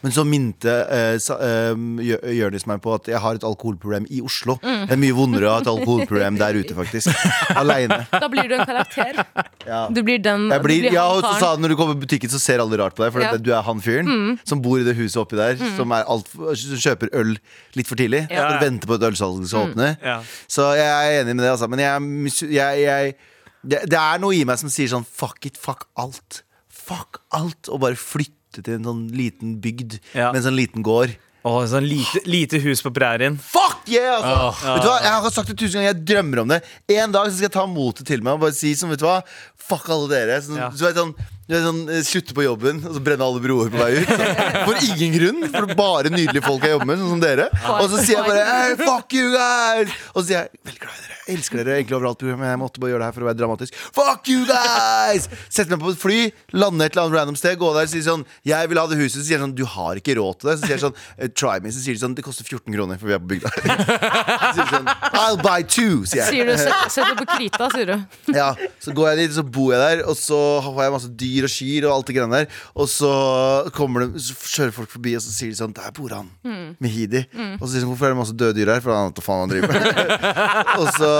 [0.00, 4.56] Men så minte uh, Jonis meg på at jeg har et alkoholproblem i Oslo.
[4.62, 7.10] Det er mye vondere å ha et alkoholproblem der ute, faktisk.
[7.60, 8.00] Aleine.
[8.12, 9.20] Da blir du en karakter.
[9.66, 9.82] Ja.
[9.92, 11.94] Du blir den Jeg blir, du blir ja, han og så sa Når du kommer
[11.94, 13.12] på butikken, så ser alle rart på deg.
[13.14, 13.36] For Ja.
[13.38, 17.12] du er han fyren som bor i det huset oppi der, som, er alt, kjøper
[17.14, 17.36] øl
[17.78, 18.24] litt for tidlig.
[18.30, 18.48] Ja.
[18.56, 19.92] Og venter på et ølsalg som skal åpne.
[20.02, 20.18] Ja.
[20.50, 21.70] Så jeg er enig med det, altså.
[21.70, 23.14] Men jeg, jeg, jeg
[23.62, 26.42] det, det er noe i meg som sier sånn fuck it, fuck alt.
[26.72, 27.68] Fuck alt.
[27.70, 30.32] Og bare flytte til en sånn liten bygd Ja.
[30.32, 31.14] med en sånn liten gård.
[31.42, 33.38] Oh, sånn lite, lite hus på prærien.
[33.40, 34.18] Fuck yeah!
[34.18, 34.66] Altså.
[34.74, 34.96] Vet du hva?
[35.00, 36.58] Jeg har sagt det tusen ganger, jeg drømmer om det.
[36.92, 39.06] En dag så skal jeg ta motet til meg og bare si sånn, vet du
[39.08, 39.22] hva
[39.70, 40.36] Fuck alle dere.
[40.42, 40.68] Sånn, Ja.
[40.74, 41.14] så vet, sånn,
[41.50, 44.10] du er sånn eh, Slutte på jobben og så brenne alle broer på vei ut.
[44.10, 44.26] Så.
[44.68, 45.46] For ingen grunn.
[45.50, 47.48] For bare nydelige folk jeg jobber med, sånn som dere.
[47.76, 49.94] Og så sier jeg bare hey, fuck you guys!
[50.14, 51.16] Og så sier jeg veldig glad i dere.
[51.30, 53.76] Elsker dere egentlig overalt, men jeg måtte bare gjøre det her for å være dramatisk.
[53.94, 55.28] Fuck you guys!
[55.52, 56.20] Sette meg på et fly,
[56.56, 58.98] lande et eller annet random sted, gå der og si sånn Jeg vil ha det
[58.98, 59.20] huset.
[59.20, 60.56] Så sier jeg sånn Du har ikke råd til det.
[60.58, 61.74] Så sier jeg sånn eh, Try me.
[61.74, 63.52] Så sier de sånn Det koster 14 kroner, for vi er på bygda.
[63.52, 64.90] Så sier de sånn
[65.20, 66.30] I'll buy two, sier jeg.
[66.32, 66.54] Sier du,
[66.90, 67.96] Sett det på krita, sier du.
[68.34, 68.50] Ja,
[68.82, 71.52] Så går jeg dit, så bor jeg der, og så har jeg masse dyr og
[71.52, 72.58] skyr og alt det greiene der.
[72.74, 73.10] Og så
[73.76, 76.30] kommer det Så kjører folk forbi, og så sier de sånn Der bor han.
[76.82, 77.24] Mehidi.
[77.58, 78.84] Og så sier de sånn Hvorfor er det masse døde dyr her?
[78.84, 79.80] For han vet hva faen han driver med.
[80.80, 81.12] og så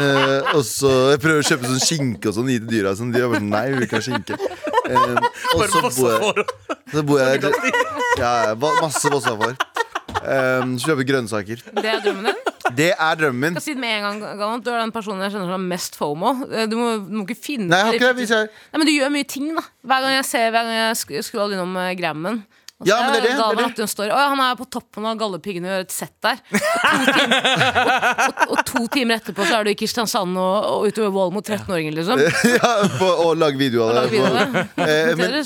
[0.00, 2.94] øh, Og så Jeg prøver å kjøpe sånn skinke og sånn, gi til dyra.
[2.98, 4.40] Sånn, de er bare sånn Nei, vi vil ikke ha skinke.
[4.90, 5.16] Eh,
[5.54, 6.46] og så bor jeg
[6.94, 7.52] Så bor jeg.
[8.20, 9.54] Ja, masse Vossafår.
[10.20, 11.62] Um, kjøper grønnsaker.
[11.78, 12.59] Det er drømmen din.
[12.76, 13.56] Det er drømmen min.
[13.58, 15.64] Jeg skal si det med en gang, Du er den personen jeg kjenner som har
[15.72, 16.32] mest fomo.
[16.50, 18.40] Eh, Du må, du må ikke finne Nei, jeg har ikke det.
[18.72, 19.66] Nei, men du gjør mye ting, da.
[19.82, 22.42] Hver gang jeg ser Hver gang jeg skrur innom uh, Grammen.
[22.80, 23.84] Og så Ja, men det er det, det er det.
[23.84, 24.10] Hun står.
[24.16, 26.38] Å, han er på toppen av Gallepiggene og gjør et sett der.
[26.40, 30.54] Og to, timer, og, og, og to timer etterpå så er du i Kristiansand og,
[30.70, 32.22] og utover vold mot 13-åringer, liksom.
[32.56, 34.22] ja, på, og lage video av det.
[34.80, 35.36] Eh, men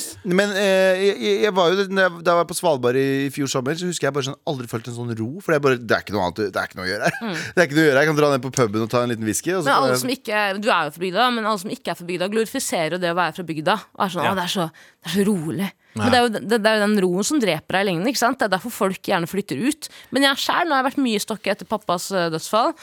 [0.40, 3.76] men eh, jeg, jeg var jo, da jeg- var på Svalbard i, i fjor sommer,
[3.78, 5.28] så husker jeg bare sånn aldri følt en sånn ro.
[5.44, 7.36] For det bare, det er ikke noe annet Det er ikke noe å gjøre her.
[7.54, 9.12] Det er ikke noe å gjøre Jeg kan dra ned på puben og ta en
[9.14, 9.54] liten whisky.
[9.58, 11.98] Men alle som ikke er, du er jo fra bygda, men alle som ikke er
[11.98, 13.76] fra bygda, glorifiserer jo det å være fra bygda.
[13.98, 14.34] Og er sånn, Ja.
[14.38, 14.68] det, er så,
[15.02, 15.70] det er så rolig.
[15.94, 18.10] Men det er, jo, det, det er jo den roen som dreper deg i lengden.
[18.10, 19.90] Det er derfor folk gjerne flytter ut.
[20.14, 22.74] Men jeg sjæl, har jeg vært mye i Stokke etter pappas eh, dødsfall.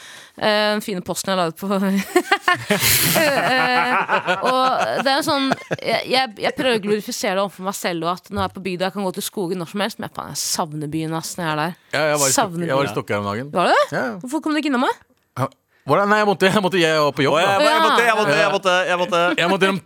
[0.42, 1.72] Den den fine posten jeg la ut på uh,
[4.48, 4.64] Og
[5.04, 5.46] det er jo sånn
[5.78, 8.54] Jeg, jeg, jeg prøver å glorifisere det overfor meg selv, og at når jeg er
[8.56, 9.98] på bygda, jeg kan gå til skogen når som helst.
[10.00, 11.72] Men jeg, faen, jeg savner byen ass, når jeg er der.
[11.92, 12.28] Ja, jeg var i
[12.66, 12.86] jeg var i.
[12.92, 13.46] Stokke her om dagen.
[13.54, 13.82] Var det?
[13.94, 14.06] Ja.
[14.22, 14.94] Hvorfor kom du ikke innom meg?
[15.82, 16.08] Hvordan?
[16.08, 17.34] Nei, jeg måtte, jeg måtte jeg var på jobb.
[17.34, 17.40] Da.
[17.42, 19.80] jeg, måtte, jeg, måtte, jeg, måtte, jeg måtte Jeg måtte gjennom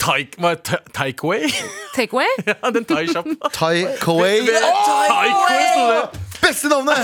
[0.92, 1.48] Takeaway.
[1.96, 2.28] Takeaway?
[2.50, 3.24] Ja, den thai-shop.
[3.52, 4.44] Tai Kawai.
[4.44, 6.25] Takeaway, sto det.
[6.46, 6.96] Beste navnet!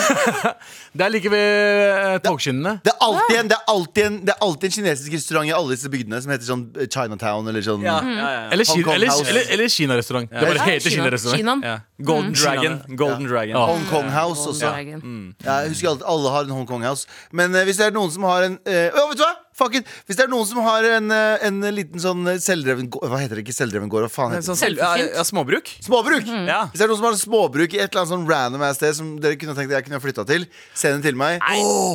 [0.93, 2.75] Det er like ved eh, togskinnene.
[2.85, 5.55] Det er alltid en, det er alltid en, det er alltid en kinesisk restaurant i
[5.57, 8.43] alle disse bygdene som heter sånn eh, Chinatown eller sånn ja, ja, ja.
[8.53, 10.29] Eller, Hong Kong eller, eller, eller Kina-restaurant.
[10.29, 11.07] Det bare heter Kina.
[11.07, 11.65] Kina-restaurant.
[11.65, 11.79] Ja.
[11.97, 12.77] Golden Dragon.
[12.93, 13.55] Golden Dragon.
[13.57, 13.65] Ja.
[13.73, 14.69] Hong Kong House også.
[14.69, 15.01] Dragon.
[15.41, 17.09] Ja, jeg husker alltid alle har en Hong Kong House.
[17.33, 19.33] Men uh, hvis det er noen som har en uh, vet du hva?
[19.53, 19.89] Fuck it!
[20.09, 23.37] Hvis det er noen som har en, eh, en liten sånn selvdreven gård Hva heter
[23.37, 24.07] det ikke selvdreven gård?
[24.09, 24.49] Hva faen heter det?
[24.49, 25.69] Sånn selv, ja, ja, småbruk.
[25.85, 26.27] Småbruk!
[26.49, 26.65] Ja.
[26.73, 28.97] Hvis det er noen som har småbruk i et eller annet sånn random ass sted
[28.97, 31.45] som dere kunne tenkt jeg kunne flytta til, send den til meg.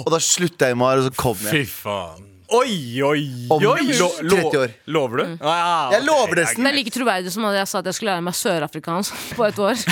[0.06, 1.66] Og da slutter jeg i mar, og så kommer jeg.
[1.66, 2.34] Fy faen.
[2.48, 3.90] Oi, oi, Om oi!
[4.00, 4.74] Lo, lo, 30 år.
[4.96, 5.24] lover du?
[5.44, 5.98] Ah, ja.
[5.98, 6.68] Jeg lover Det nesten.
[6.70, 9.60] er like troverdig som at jeg sa at jeg skulle lære meg sørafrikansk på et
[9.60, 9.76] år.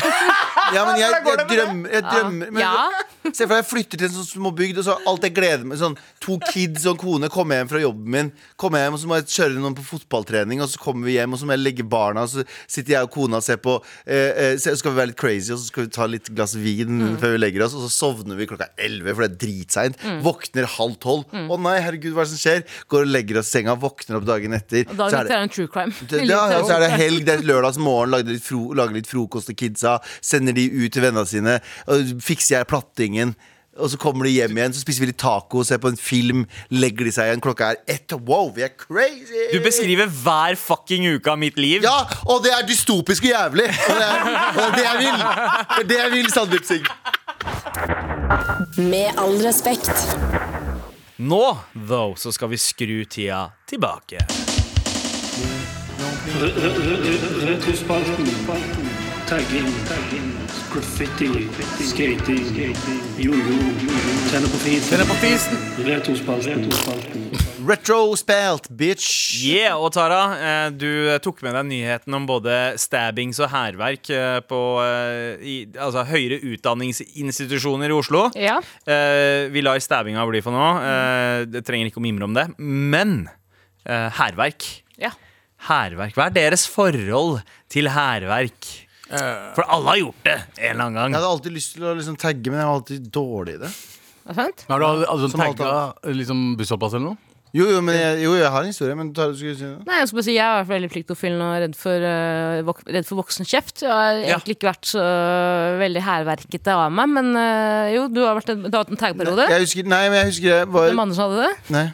[0.73, 2.87] Ja, men jeg, jeg drømmer, jeg drømmer men, Ja.
[3.35, 5.65] Se for deg jeg flytter til en sånn små bygd, og så alt jeg gleder
[5.67, 5.93] meg Sånn
[6.23, 8.31] to kids og en kone kommer hjem fra jobben min.
[8.57, 11.35] Kommer hjem, og Så må jeg kjøre noen på fotballtrening, og så kommer vi hjem,
[11.35, 13.75] og så må jeg legge barna, og så sitter jeg og kona og ser på
[14.07, 16.55] eh, eh, så skal vi være litt crazy, og så skal vi ta litt glass
[16.57, 20.01] vin før vi legger oss, og så sovner vi klokka 11, for det er dritseint.
[20.25, 21.29] Våkner halv tolv.
[21.29, 22.44] Å nei, herregud, hva er det som skjer?
[22.91, 24.85] Går og legger oss i senga, våkner opp dagen etter.
[24.89, 25.95] Og dagen er etter er det en true crime.
[26.11, 29.09] det, ja, og så er det helg, det er lørdagsmorgen, lager litt, fro, lager litt
[29.09, 29.97] frokost til kidsa.
[30.21, 31.59] Sender de ut til vennene sine.
[31.91, 33.35] Og fikser jeg plattingen.
[33.75, 36.45] Og så kommer de hjem igjen, så spiser vi litt taco, ser på en film,
[36.71, 37.41] legger de seg igjen.
[37.43, 38.15] Klokka er ett.
[38.15, 39.49] Wow, vi er crazy!
[39.51, 41.83] Du beskriver hver fucking uke av mitt liv.
[41.83, 43.67] Ja, og det er dystopisk og jævlig!
[43.67, 45.19] Og det er, og det er det jeg vil!
[45.75, 46.65] Det er det jeg vil, Sandeep
[48.79, 50.44] Med all respekt.
[51.17, 54.17] Nå, though, så skal vi skru tida tilbake.
[57.41, 58.27] Retrospalten.
[59.27, 59.67] Tagging.
[60.73, 61.47] Graffiti.
[61.83, 62.75] Skating.
[63.17, 63.59] Jojo.
[64.33, 65.57] Er på fisen.
[65.85, 66.71] Retrospalten.
[67.65, 69.07] Retrospelt, bitch.
[69.41, 74.37] Yeah, og Tara, eh, du tok med deg nyheten om både stabbings og hærverk eh,
[74.45, 78.27] på eh, i, altså, høyere utdanningsinstitusjoner i Oslo.
[78.37, 78.59] Ja.
[78.85, 80.67] Eh, vi lar stabbinga bli for nå.
[80.85, 82.47] Eh, det trenger ikke å mimre om det.
[82.61, 83.17] Men
[83.85, 84.67] eh, hærverk.
[85.01, 85.15] ja.
[85.65, 86.13] Hærverk.
[86.13, 87.39] Hva er deres forhold
[87.73, 88.67] til hærverk?
[89.07, 92.17] For alle har gjort det en eller annen Jeg hadde alltid lyst til å liksom
[92.21, 93.71] tagge, men jeg var alltid dårlig i det.
[94.25, 94.65] Det er sant?
[94.69, 95.71] Har du aldri, aldri tagga
[96.19, 97.34] liksom, bussholdeplass eller noe?
[97.55, 99.47] Jo, jo, men jeg, jo, jeg har en historie, men tar, si?
[99.55, 102.07] Nei, jeg skal bare si Jeg er i hvert fall veldig pliktoppfyllende og redd for,
[102.11, 103.85] uh, vok redd for voksenkjeft.
[103.85, 104.35] Jeg har Ja.
[104.35, 105.03] egentlig ikke vært så
[105.79, 108.99] veldig hærverkete av meg, men uh, jo, du har, vært en, du har hatt en
[108.99, 109.47] tagperiode.
[109.53, 111.53] Jeg husker, nei, men jeg husker jeg var Hvem andre hadde det?
[111.77, 111.85] Nei.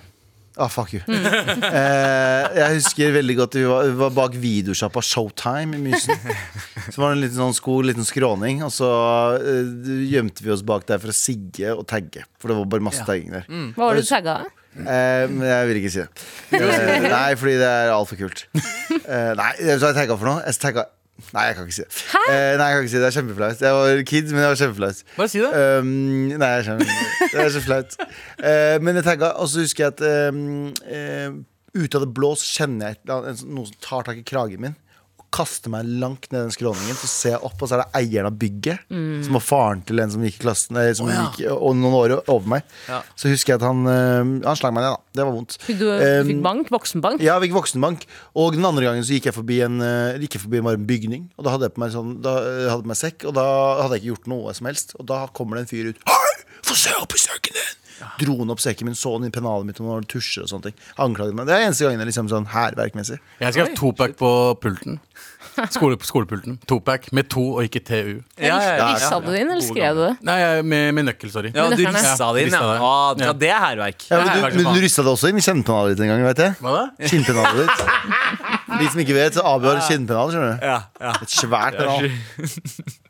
[0.61, 0.99] Ah, fuck you.
[1.07, 6.17] eh, jeg husker veldig godt Vi var, vi var bak videosjappa Showtime i Mysen.
[6.91, 8.89] Så var det en liten sånn sko, en liten skråning, og så
[9.39, 9.69] eh,
[10.11, 12.25] gjemte vi oss bak der for å sigge og tagge.
[12.41, 13.47] For det var bare masse tagging der.
[13.77, 14.35] Hva var det du tagga?
[14.79, 16.25] Eh, men jeg vil ikke si det.
[16.55, 18.45] Eh, nei, fordi det er altfor kult.
[18.55, 20.41] Eh, nei, hva har jeg tagga for noe?
[20.47, 20.85] Jeg tagga
[21.35, 21.97] Nei, jeg kan ikke si det.
[22.09, 22.21] Hæ?
[22.33, 23.01] Eh, nei, jeg kan ikke si det.
[23.03, 23.59] Det er kjempeflaut.
[23.61, 25.01] Jeg var kid, men det var kjempeflaut.
[25.19, 25.51] Bare si det.
[25.53, 25.91] Um,
[26.41, 26.95] nei, jeg skjønner.
[27.21, 27.97] Det er så flaut.
[28.41, 31.27] Eh, men jeg tagga, og så husker jeg at um, eh,
[31.77, 34.07] ut av det blå så kjenner jeg et eller annet, en sånn- noe som tar
[34.09, 34.75] tak i kragen min.
[35.31, 36.97] Kaster meg langt ned den skråningen.
[36.99, 38.81] Så ser jeg opp, og så er det eieren av bygget.
[39.23, 42.13] Som var faren til en som gikk i klassen eh, som gikk, Og noen år
[42.25, 42.65] over meg.
[43.15, 45.15] Så husker jeg at han uh, Han slang meg ned, da.
[45.15, 45.57] Det var vondt.
[45.63, 46.69] Fikk du Um, fikk bank?
[46.75, 47.23] Voksenbank?
[47.23, 48.03] ja, jeg fikk voksenbank.
[48.35, 51.25] Og den andre gangen så gikk jeg forbi en, eh, gikk jeg forbi en bygning.
[51.39, 53.45] Og da hadde jeg på meg, sånn, da eh, hadde på meg sekk, og da
[53.83, 54.95] hadde jeg ikke gjort noe som helst.
[54.99, 56.03] Og da kommer det en fyr ut.
[56.11, 56.33] Hei,
[56.67, 57.77] få se opp i sekken din!
[58.21, 60.69] Dro han opp sekken min, så han i pennalet mitt, og noen tusjer og sånne
[60.69, 60.75] ting.
[61.01, 61.47] Anklaget meg.
[61.49, 63.19] Det er eneste gangen liksom sånn hærverkmessig.
[63.41, 64.31] Jeg skrev topack på
[64.61, 64.99] pulten.
[65.73, 66.59] Skole, skolepulten.
[66.69, 68.21] Topack med to og ikke TU.
[68.39, 68.85] Ja, ja, ja.
[68.93, 70.11] Rissa du det inn, eller skrev du det?
[70.23, 71.51] Nei, jeg- med, med nøkkel, sorry.
[71.53, 72.61] Ja, du rissa det inn, ja.
[72.77, 73.25] Ah, ja.
[73.25, 73.33] Ja.
[73.33, 74.05] Det er hærverk.
[74.09, 76.43] Ja, men, du, men du rista det også inn i kinnpennalet ditt en gang, vet
[76.45, 76.55] jeg.
[76.61, 77.09] Hva da?
[77.11, 78.47] Kinnpennalet ditt.
[78.79, 80.65] De som ikke vet, så avgjør har kinnpennal, skjønner du.
[80.65, 81.11] Ja, ja.
[81.25, 82.07] Et svært pennal.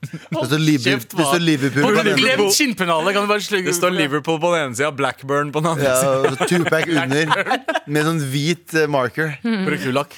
[0.01, 2.18] Det står Liverpool, det står Liverpool på den ene.
[2.18, 3.14] Glem kinnpennalet!
[3.16, 5.86] Kan du bare slugge Det står Liverpool på den ene sida, Blackburn på den andre
[5.86, 6.32] Ja, sida.
[6.32, 7.34] og Tupac under,
[7.86, 9.36] med sånn hvit eh, marker.
[9.45, 10.16] Krukulak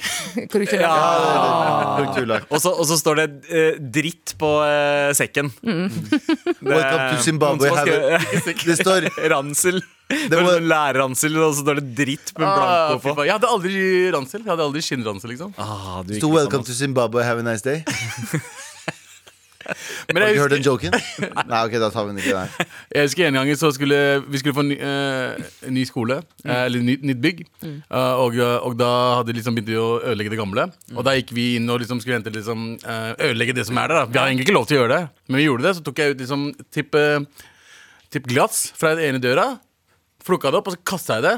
[0.50, 0.84] Korrektur.
[0.84, 2.46] Korrekturlakk.
[2.50, 5.52] Og, så- og så står det eh, dritt på eh, sekken.
[5.62, 5.88] Mm.
[5.90, 7.70] Det Welcome to Zimbabwe.
[8.64, 9.82] Det står Ransel.
[10.30, 13.24] Det var- en læreransel, og så står det dritt med Ah, blanko på.
[13.24, 14.40] jeg hadde aldri ransel.
[14.44, 15.54] Jeg hadde aldri skinnransel, liksom.
[15.58, 17.82] Ah, du gikk sto 'Welcome samme- to Zimbabwe, have a nice day'.
[20.12, 20.92] Men Har jeg du hørt husker, den joken?
[21.48, 22.66] Nei, ok, da tar vi den ikke der.
[22.92, 26.82] jeg husker en gang så skulle vi skulle få ny, eh, ny skole, eh, eller
[26.84, 27.40] ny, nytt bygg.
[27.64, 30.66] Eh, og, og da hadde vi liksom begynt å ødelegge det gamle.
[30.92, 33.88] Og da gikk vi inn og liksom skulle hente liksom, eh, ødelegge det som er
[33.88, 34.02] der.
[34.02, 34.04] Da.
[34.12, 35.74] Vi har egentlig ikke lov til å gjøre det, men vi gjorde det.
[35.80, 37.18] Så tok jeg ut liksom tipp, eh,
[38.12, 39.48] tipp glass fra den ene døra.
[40.24, 41.36] Flukka det opp, og så kasta jeg det.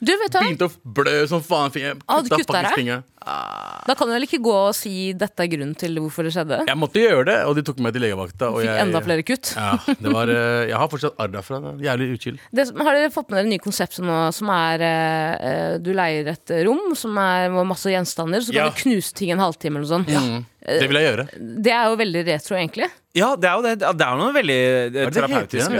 [0.00, 0.42] Du, vet hva?
[0.44, 1.72] Begynte å blø som faen.
[1.74, 2.00] Fingeren.
[2.06, 3.04] Kutta faktisk fingeren.
[3.26, 6.60] Da kan du vel ikke gå og si dette er grunnen til hvorfor det skjedde?
[6.68, 8.50] Jeg måtte gjøre det, og de tok meg til legevakta.
[8.54, 9.50] Og Fikk jeg, enda flere kutt.
[9.56, 9.72] Ja,
[10.04, 11.58] det var, eh, jeg har fortsatt arr derfra.
[11.72, 12.38] er Jævlig uchill.
[12.54, 16.94] Har dere fått med dere nye konseptet nå, som er eh, Du leier et rom
[16.98, 18.68] som er med masse gjenstander, så kan Ja.
[18.70, 20.12] du knuse ting en halvtime eller noe sånt.
[20.12, 20.22] Ja.
[20.66, 21.26] Det vil jeg gjøre.
[21.62, 22.88] Det er jo veldig retro, egentlig.
[23.16, 23.74] Ja, det er jo det.
[23.80, 25.76] Det er noe veldig eh, er terapeutisk.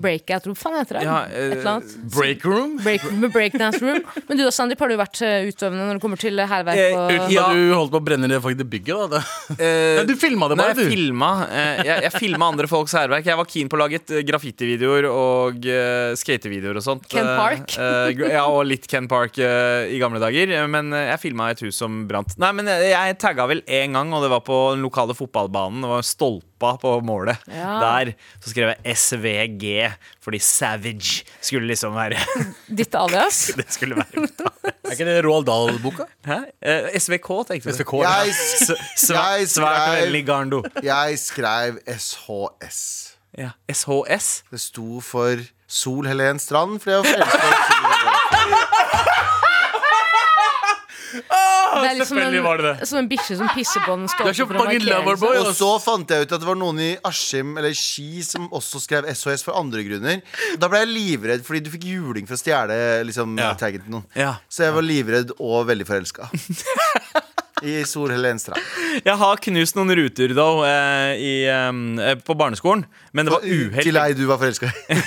[0.00, 1.02] Breakout room, faen heter det?
[1.04, 1.96] Ja, Et eller eh, annet.
[2.14, 2.76] Breakroom?
[2.84, 4.00] Break, med breakdance room.
[4.28, 6.92] Men du da, Sandeep, har du vært eh, utøvende når det kommer til hærverk Eh,
[7.16, 7.46] Uten Ja.
[7.48, 9.20] at du holdt på å brenne det faktisk bygget, da.
[9.56, 10.94] Eh, Nei, du filma det Nei, bare, jeg du.
[10.94, 13.26] filma, eh, jeg, jeg filma andre folks hærverk.
[13.26, 17.06] Jeg var keen på å lage eh, graffitivideoer og uh, skatevideoer og sånt.
[17.12, 17.76] Ken Eh, Park.
[17.78, 20.52] eh, ja, og litt Ken Park eh, i gamle dager.
[20.60, 22.36] eh, Men eh, jeg filma et hus som brant.
[22.38, 25.82] Nei, men jeg, jeg tagga vel én gang, og det var på den lokale fotballbanen.
[25.84, 26.06] Det var
[26.56, 27.36] stolpa på målet.
[27.48, 27.76] Ja.
[27.80, 29.92] Der så skrev jeg SVG,
[30.24, 32.16] fordi Savage skulle liksom være
[32.78, 33.50] ditt alias.
[33.56, 34.28] Det skulle være
[34.86, 36.04] Er ikke det Roald Dahl-boka?
[36.26, 36.38] Hæ?
[36.62, 37.76] Eh, SVK, tenkte du.
[37.76, 38.14] SVK, ja.
[38.24, 38.72] Jeg, S-
[39.06, 40.62] Svært, svært skrev- Garndo.
[40.82, 42.80] jeg skrev SHS.
[43.38, 43.50] Ja.
[43.72, 44.42] SHS.
[44.50, 45.36] Det sto for
[45.68, 48.75] Sol Helen Strand, for jeg var forelska i.
[51.16, 52.88] Det er liksom selvfølgelig var det det.
[52.88, 55.36] som en bikkje som pisser på den Du er så fucking loverboy.
[55.42, 58.80] Og så fant jeg ut at det var noen i Askim eller Ski som også
[58.84, 60.22] skrev SOS for andre grunner.
[60.60, 63.52] Da ble jeg livredd fordi du fikk juling for å stjele liksom, Ja.
[63.58, 64.06] taggen til noen.
[64.16, 64.36] Ja.
[64.48, 66.30] Så jeg var livredd og veldig forelska.
[67.66, 68.60] I Sol Helen Strand.
[69.04, 73.44] Jeg har knust noen ruter da, eh, i, eh, på barneskolen, men det var
[73.82, 74.98] Til ei du var forelska i.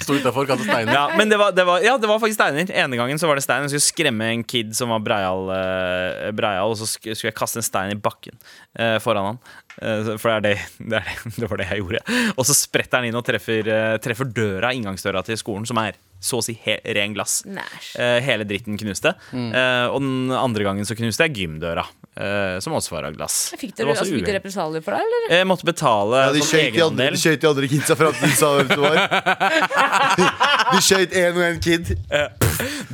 [0.00, 0.92] Sto utafor, kastet steiner.
[0.94, 2.70] Ja, men det var, det var, ja, det var faktisk steiner.
[2.72, 3.66] Ene gangen så var det stein.
[3.66, 7.38] Jeg skulle skremme en kid som var breial, eh, breial og så sk- skulle jeg
[7.38, 8.36] kaste en stein i bakken
[8.78, 9.42] eh, foran han.
[9.80, 10.58] Eh, så- for det, er det,
[10.90, 12.02] det, er det, det var det jeg gjorde.
[12.36, 15.94] Og så spretter han inn og treffer, eh, treffer døra, inngangsdøra til skolen, som er
[16.20, 17.38] så å si he, ren glass.
[17.48, 17.94] Næsj.
[17.96, 19.14] Eh, hele dritten knuste.
[19.32, 19.54] Mm.
[19.94, 21.86] og den andre gangen så knuste jeg gymdøra,
[22.20, 23.54] eh, som også var av glass.
[23.56, 25.38] Fikk Det dere altså, fikk represalier for det, eller?
[25.38, 27.40] Jeg måtte betale Ja, de sånn de andre, egenandel.
[27.40, 29.00] de andre kidsa for at de sa hvem du var.
[30.70, 31.88] De skøyt én og én kid.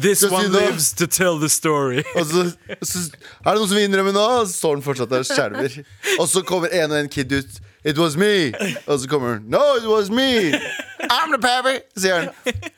[0.00, 2.04] This Skal one lives to tell the story.
[2.16, 2.44] Og så,
[2.80, 5.28] så er det noen som vil innrømme nå, og så står den fortsatt der og
[5.28, 5.76] skjelver.
[6.20, 7.60] Og så kommer en og en kid ut.
[7.86, 8.52] It was me.
[8.86, 9.42] Og så kommer hun.
[9.46, 10.52] No, it was me.
[11.06, 12.28] I'm the pappy, sier han.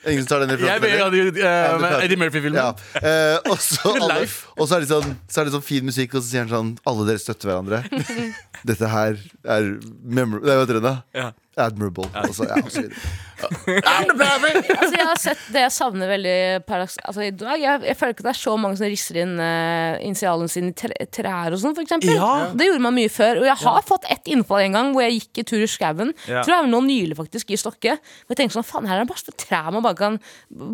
[0.07, 1.21] Ingen som tar den Jeg referansen?
[1.21, 1.31] eller?
[1.31, 2.61] de, eh, Eddie Murphy-filmen.
[2.61, 3.33] Ja.
[3.33, 4.48] Eh, og, så alle, Life.
[4.59, 6.53] Og så er det sånn Så er det sånn fin musikk, og så sier han
[6.53, 7.83] sånn Alle dere støtter hverandre.
[8.69, 9.69] Dette her er
[10.03, 10.43] memor...
[10.43, 10.97] Nei, hva heter det da?
[11.15, 11.29] Ja.
[11.59, 12.07] Admirable.
[12.23, 13.01] Og så, ja, og så videre.
[13.39, 16.35] Altså, jeg har sett det jeg savner veldig
[16.67, 17.61] paradoks altså, i dag.
[17.63, 20.73] Jeg, jeg føler ikke at det er så mange som risser inn uh, initialene sine
[20.73, 22.17] i tre, trær og sånn, eksempel.
[22.17, 22.49] Ja.
[22.59, 23.39] Det gjorde man mye før.
[23.43, 26.11] Og jeg har fått ett innfall en gang hvor jeg gikk i tur i skauen.
[26.27, 26.43] Ja.
[26.43, 27.95] Tror jeg var nå nylig, faktisk, i Stokke.
[27.95, 30.19] Og jeg tenkte sånn, faen, her er det masse trær man bare kan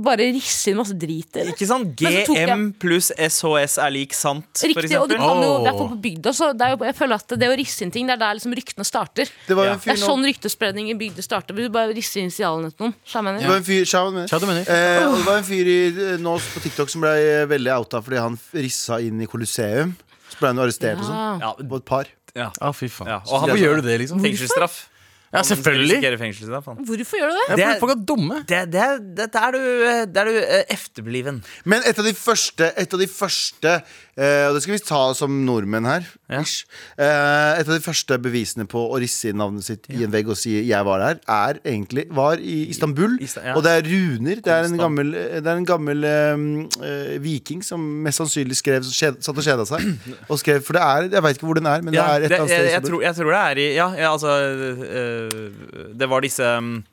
[0.08, 1.46] bare risse inn masse drit i.
[1.52, 1.92] Ikke sant?
[2.00, 5.18] Men så tok jeg- GM pluss SHS er lik sant, Riktig, og du eksempel.
[5.18, 7.48] kan jo, i hvert fall på bygda så det er jo, Jeg føler at det
[7.48, 9.30] å risse inn ting, det er der liksom ryktene starter.
[9.48, 9.72] Det var Ja.
[9.72, 11.54] en Det er nå sånn ryktespredning i bygder starter.
[11.54, 12.94] Du bare risser initialene til noen.
[13.04, 14.28] jeg Det var en fyr, mener.
[14.46, 14.64] Mener.
[14.68, 18.00] Eh, og det var en fyr i, nå på TikTok som ble eh, veldig outa
[18.02, 19.96] fordi han rissa inn i Colosseum.
[20.30, 21.40] Så ble han arrestert og sånn.
[21.40, 22.04] Ja, På et par.
[22.34, 22.50] ja.
[22.60, 23.06] Å, fy faen.
[23.08, 24.20] Ja, og han- Hvorfor gjør du det, liksom?
[24.20, 24.88] Fengselsstraff.
[25.34, 25.98] Ja, selvfølgelig.
[26.86, 27.46] Hvorfor gjør du det?
[27.48, 28.36] Ja, Det er- folk er dumme.
[28.48, 28.86] Det, det,
[29.18, 29.60] det, det er du,
[30.14, 31.42] det er du eh, efterbliven.
[31.64, 35.02] Men et av de første, et av de første uh, Og det skal vi ta
[35.18, 36.06] som nordmenn her.
[36.30, 36.40] Ja.
[36.40, 40.30] Eh, et av de første bevisene på å risse inn navnet sitt i en vegg
[40.32, 43.18] og si 'jeg var der', er egentlig var i Istanbul.
[43.20, 43.54] I- ja.
[43.54, 44.36] Og det er runer.
[44.40, 46.32] Det er en gammel, det er en gammel eh,
[46.80, 49.84] eh, viking som mest sannsynlig skrev skjed, satt og kjeda seg.
[50.30, 52.16] Og skrev, for det er Jeg veit ikke hvor den er, men Ja, det er
[52.16, 52.68] et eller annet jeg, sted.
[52.68, 54.30] i jeg, tror, jeg tror det er i Ja, ja altså
[54.88, 56.84] øh, Det var disse um,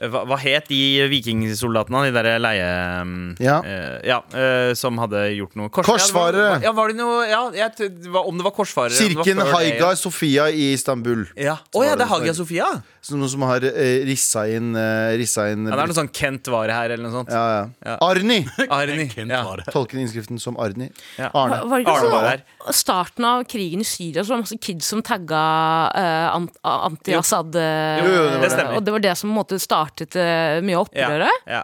[0.00, 2.00] hva, hva het de vikingsoldatene?
[2.08, 2.68] De derre leie...
[3.02, 3.58] um, Ja.
[3.60, 6.46] Uh, ja uh, som hadde gjort noe Kors- Korsfarere.
[6.46, 10.48] Ja, var, ja, var det noe ja, jeg, Om det var korsfarere Kirken Haiga Sofia
[10.48, 11.26] i Istanbul.
[11.36, 11.58] Ja.
[11.76, 12.70] Å ja, det er det- Hagia Sofia?
[13.02, 16.12] Som, noen som har uh, rissa inn, uh, rissa inn Ja, det er noe sånn
[16.14, 17.32] Kent var her, eller noe sånt.
[17.34, 17.62] ja, ja.
[17.92, 17.96] Ja.
[18.08, 18.40] Arni!
[18.70, 19.08] Arni.
[19.12, 19.42] Kent Ja.
[19.44, 19.64] var.
[19.74, 20.88] Tolker innskriften som Arni.
[21.18, 21.28] Ja.
[21.34, 21.62] Arne.
[21.66, 24.58] Var, var det Arne var sånn starten av krigen i Syria, så var det masse
[24.62, 25.42] kids som tagga
[25.90, 28.04] uh, anti-Assad eh,
[28.42, 28.76] det stemmer.
[28.78, 31.06] Og det var det som på en måte startet uh, mye av Ja.
[31.08, 31.46] opprøret.
[31.50, 31.62] Ja.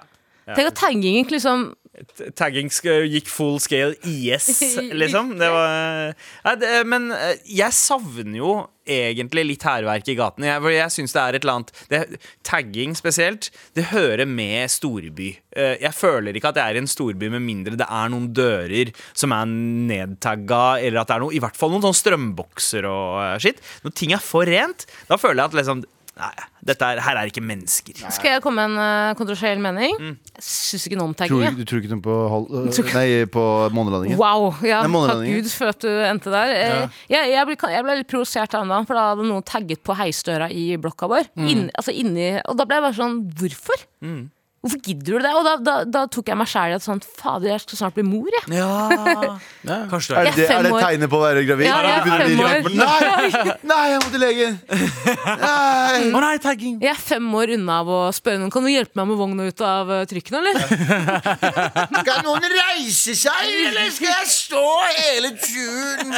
[0.49, 1.68] Tenk at taggingen liksom
[2.38, 2.68] Tagging
[3.11, 4.49] gikk full scale IS,
[5.03, 5.32] liksom.
[5.40, 6.12] Det var
[6.44, 8.53] Nei, det, Men eh, jeg savner jo
[8.88, 10.46] egentlig litt hærverk i gatene.
[10.49, 15.34] Jeg, jeg synes det er et eller annet det, Tagging spesielt, det hører med storby.
[15.53, 18.30] Eh, Jeg føler ikke at jeg er i en storby med mindre det er noen
[18.36, 22.88] dører som er nedtagga, eller at det er noe, i hvert fall noen sånne strømbokser
[22.88, 23.61] og skitt.
[23.84, 25.84] Når ting er for rent, da føler jeg at liksom
[26.18, 26.32] Nei,
[26.66, 27.94] dette er, her er ikke mennesker.
[28.10, 29.92] Skal jeg komme med en uh, kontroversiell mening?
[30.02, 30.16] Mm.
[30.34, 31.44] Jeg syns ikke noe om tagging.
[31.54, 32.16] du- du tror ikke noe på,
[32.96, 33.44] nei, på
[33.76, 34.18] månelandingen?
[34.18, 34.48] Wow!
[34.66, 35.22] Ja, nei, takk.
[35.30, 36.54] Gud for at du endte der.
[36.58, 36.80] Ja.
[37.14, 39.84] Jeg, jeg, ble, jeg ble litt provosert av den dagen, for da hadde noen tagget
[39.86, 41.30] på heisdøra i blokka vår.
[41.38, 41.46] Mm.
[41.54, 43.86] Inn, altså inni, og da ble jeg bare sånn Hvorfor?
[44.68, 45.30] Hvorfor gidder du det?
[45.32, 47.94] Og da, da, da tok jeg meg sjæl i at sånn Fader, jeg skal snart
[47.96, 48.58] bli mor, jeg.
[48.58, 49.78] Ja.
[49.88, 50.82] Kanskje Er det det, er er det fem år.
[50.84, 51.68] tegnet på å være gravid?
[51.68, 52.68] Ja, er bli fem år.
[52.76, 54.58] Nei, nei, jeg må til legen!
[54.68, 56.02] Nei.
[56.12, 56.76] Å nei, tagging!
[56.84, 59.48] Jeg er fem år unna av å spørre noen Kan du hjelpe meg med vogna
[59.48, 60.60] ut av eh, trykken, eller?
[62.02, 64.64] Skal noen reise seg, eller skal jeg stå
[64.98, 66.14] hele turen?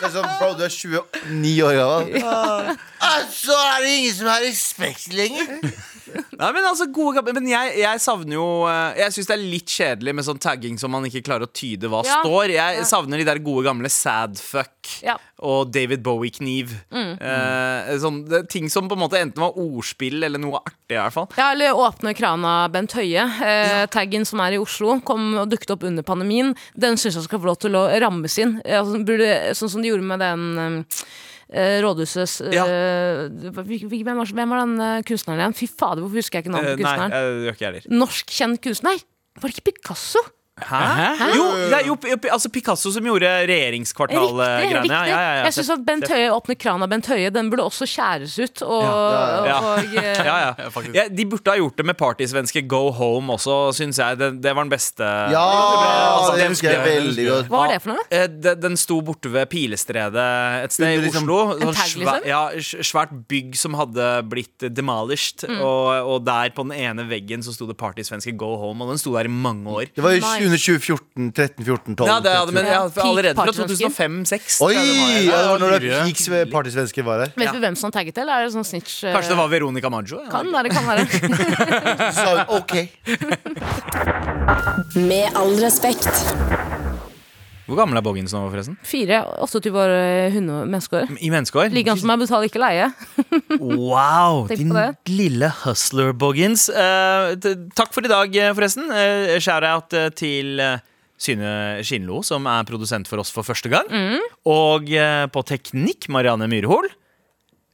[0.00, 2.76] Det er sånn, bro, du er 29 år gammel.
[3.10, 5.56] Altså er det ingen som har respekt lenger.
[6.40, 9.42] Nei, men altså, gode gamle Men jeg, jeg savner jo eh, Jeg syns det er
[9.44, 12.20] litt kjedelig med sånn tagging som man ikke klarer å tyde hva Ja.
[12.22, 12.54] står.
[12.54, 15.18] Jeg savner de der gode gamle sadfuck Ja.
[15.44, 16.72] og David Bowie-kniv.
[16.92, 20.98] Eh, sånn, det, ting som på en måte enten var ordspill eller noe artig, i
[20.98, 21.28] hvert fall.
[21.38, 23.24] Ja, eller Åpne krana Bent Høie.
[23.44, 26.54] Eh, Taggen som er i Oslo, kom og dukket opp under pandemien.
[26.76, 28.58] Den syns jeg skal få lov til å rammes inn.
[28.64, 31.04] Eh, Altså, burde, sånn som de gjorde med den eh,
[31.50, 32.64] Rådhusets eh, Ja.
[33.26, 35.56] hvem, var, hvem var den eh, kunstneren igjen?
[35.58, 37.12] Fy fader, hvorfor husker jeg ikke Eh, navnet på nei, kunstneren?
[37.12, 37.96] eh, det gjør ikke jeg heller.
[38.04, 39.00] Norsk kjent kunstner?
[39.40, 40.22] Var det ikke Picasso?
[40.68, 41.30] Hæ?
[41.36, 41.96] Jo, det er jo
[42.32, 44.84] altså Picasso som gjorde regjeringskvartalgreiene.
[44.90, 47.30] Ja, ja, ja, jeg syns at Bent Høie åpner krana Bent Høie.
[47.34, 48.62] Den burde også skjæres ut.
[48.66, 48.84] Og,
[49.48, 49.56] ja.
[49.58, 50.70] og eh, Ja, ja.
[50.94, 54.18] Ja, de burde ha gjort det med partysvenske Go Home også, syns jeg.
[54.20, 55.10] Det, det var den beste.
[55.34, 55.44] Ja,
[56.10, 57.50] Altså, det den husker jeg veldig godt.
[57.50, 58.24] Hva var det for noe?
[58.40, 60.26] Den, Den sto borte ved Pilestredet
[60.66, 61.40] et sted Under i liksom- Oslo.
[61.56, 62.28] En Sånn tag, liksom?
[62.28, 62.42] ja,
[62.90, 65.44] svært bygg som hadde blitt demolished.
[65.48, 65.60] Mm.
[65.64, 69.00] Og, og der på den ene veggen så sto det partysvenske Go Home, og den
[69.00, 69.90] sto der i mange år.
[69.94, 70.49] Det var jo Nice.
[70.50, 72.10] Under 2014, 13, 14, 12.
[72.10, 74.58] Ja, det, men Peak allerede fra 2005-2006.
[74.66, 74.74] Oi!
[74.74, 76.06] Ja, det var når det Tidligere.
[76.10, 77.30] gikk partysvensker var her.
[77.36, 77.52] Vet Ja.
[77.54, 79.04] vi hvem som tagget eller Er det sånn snitch?
[79.04, 80.18] eh, Kanskje det var Veronica Maggio?
[80.24, 80.30] Ja.
[80.34, 81.06] Kan være, kan være.
[82.14, 82.74] Så sa hun OK.
[84.96, 86.10] Med all respekt.
[87.70, 88.74] Hvor gammel er Boggins nå, forresten?
[88.82, 91.12] Fire, 28 år eh, hunde- menneskeår.
[91.22, 91.68] I menneskeår?
[91.70, 92.88] Like gammel som meg, betaler ikke leie.
[93.62, 94.74] Wow, din
[95.06, 96.66] lille hustler, Boggins.
[96.74, 97.36] Uh,
[97.78, 98.90] takk for i dag, eh, forresten.
[98.90, 100.58] Uh, Shout-out til
[101.20, 101.54] Syne
[101.86, 103.86] Skinlo, som er produsent for oss for første gang.
[103.86, 104.26] Mm.
[104.50, 104.90] Og
[105.30, 106.88] på teknikk, Marianne Myrhol.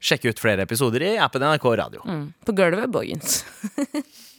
[0.03, 2.05] Sjekk ut flere episoder i appen NRK Radio.
[2.45, 3.41] På gulvet, Boggins.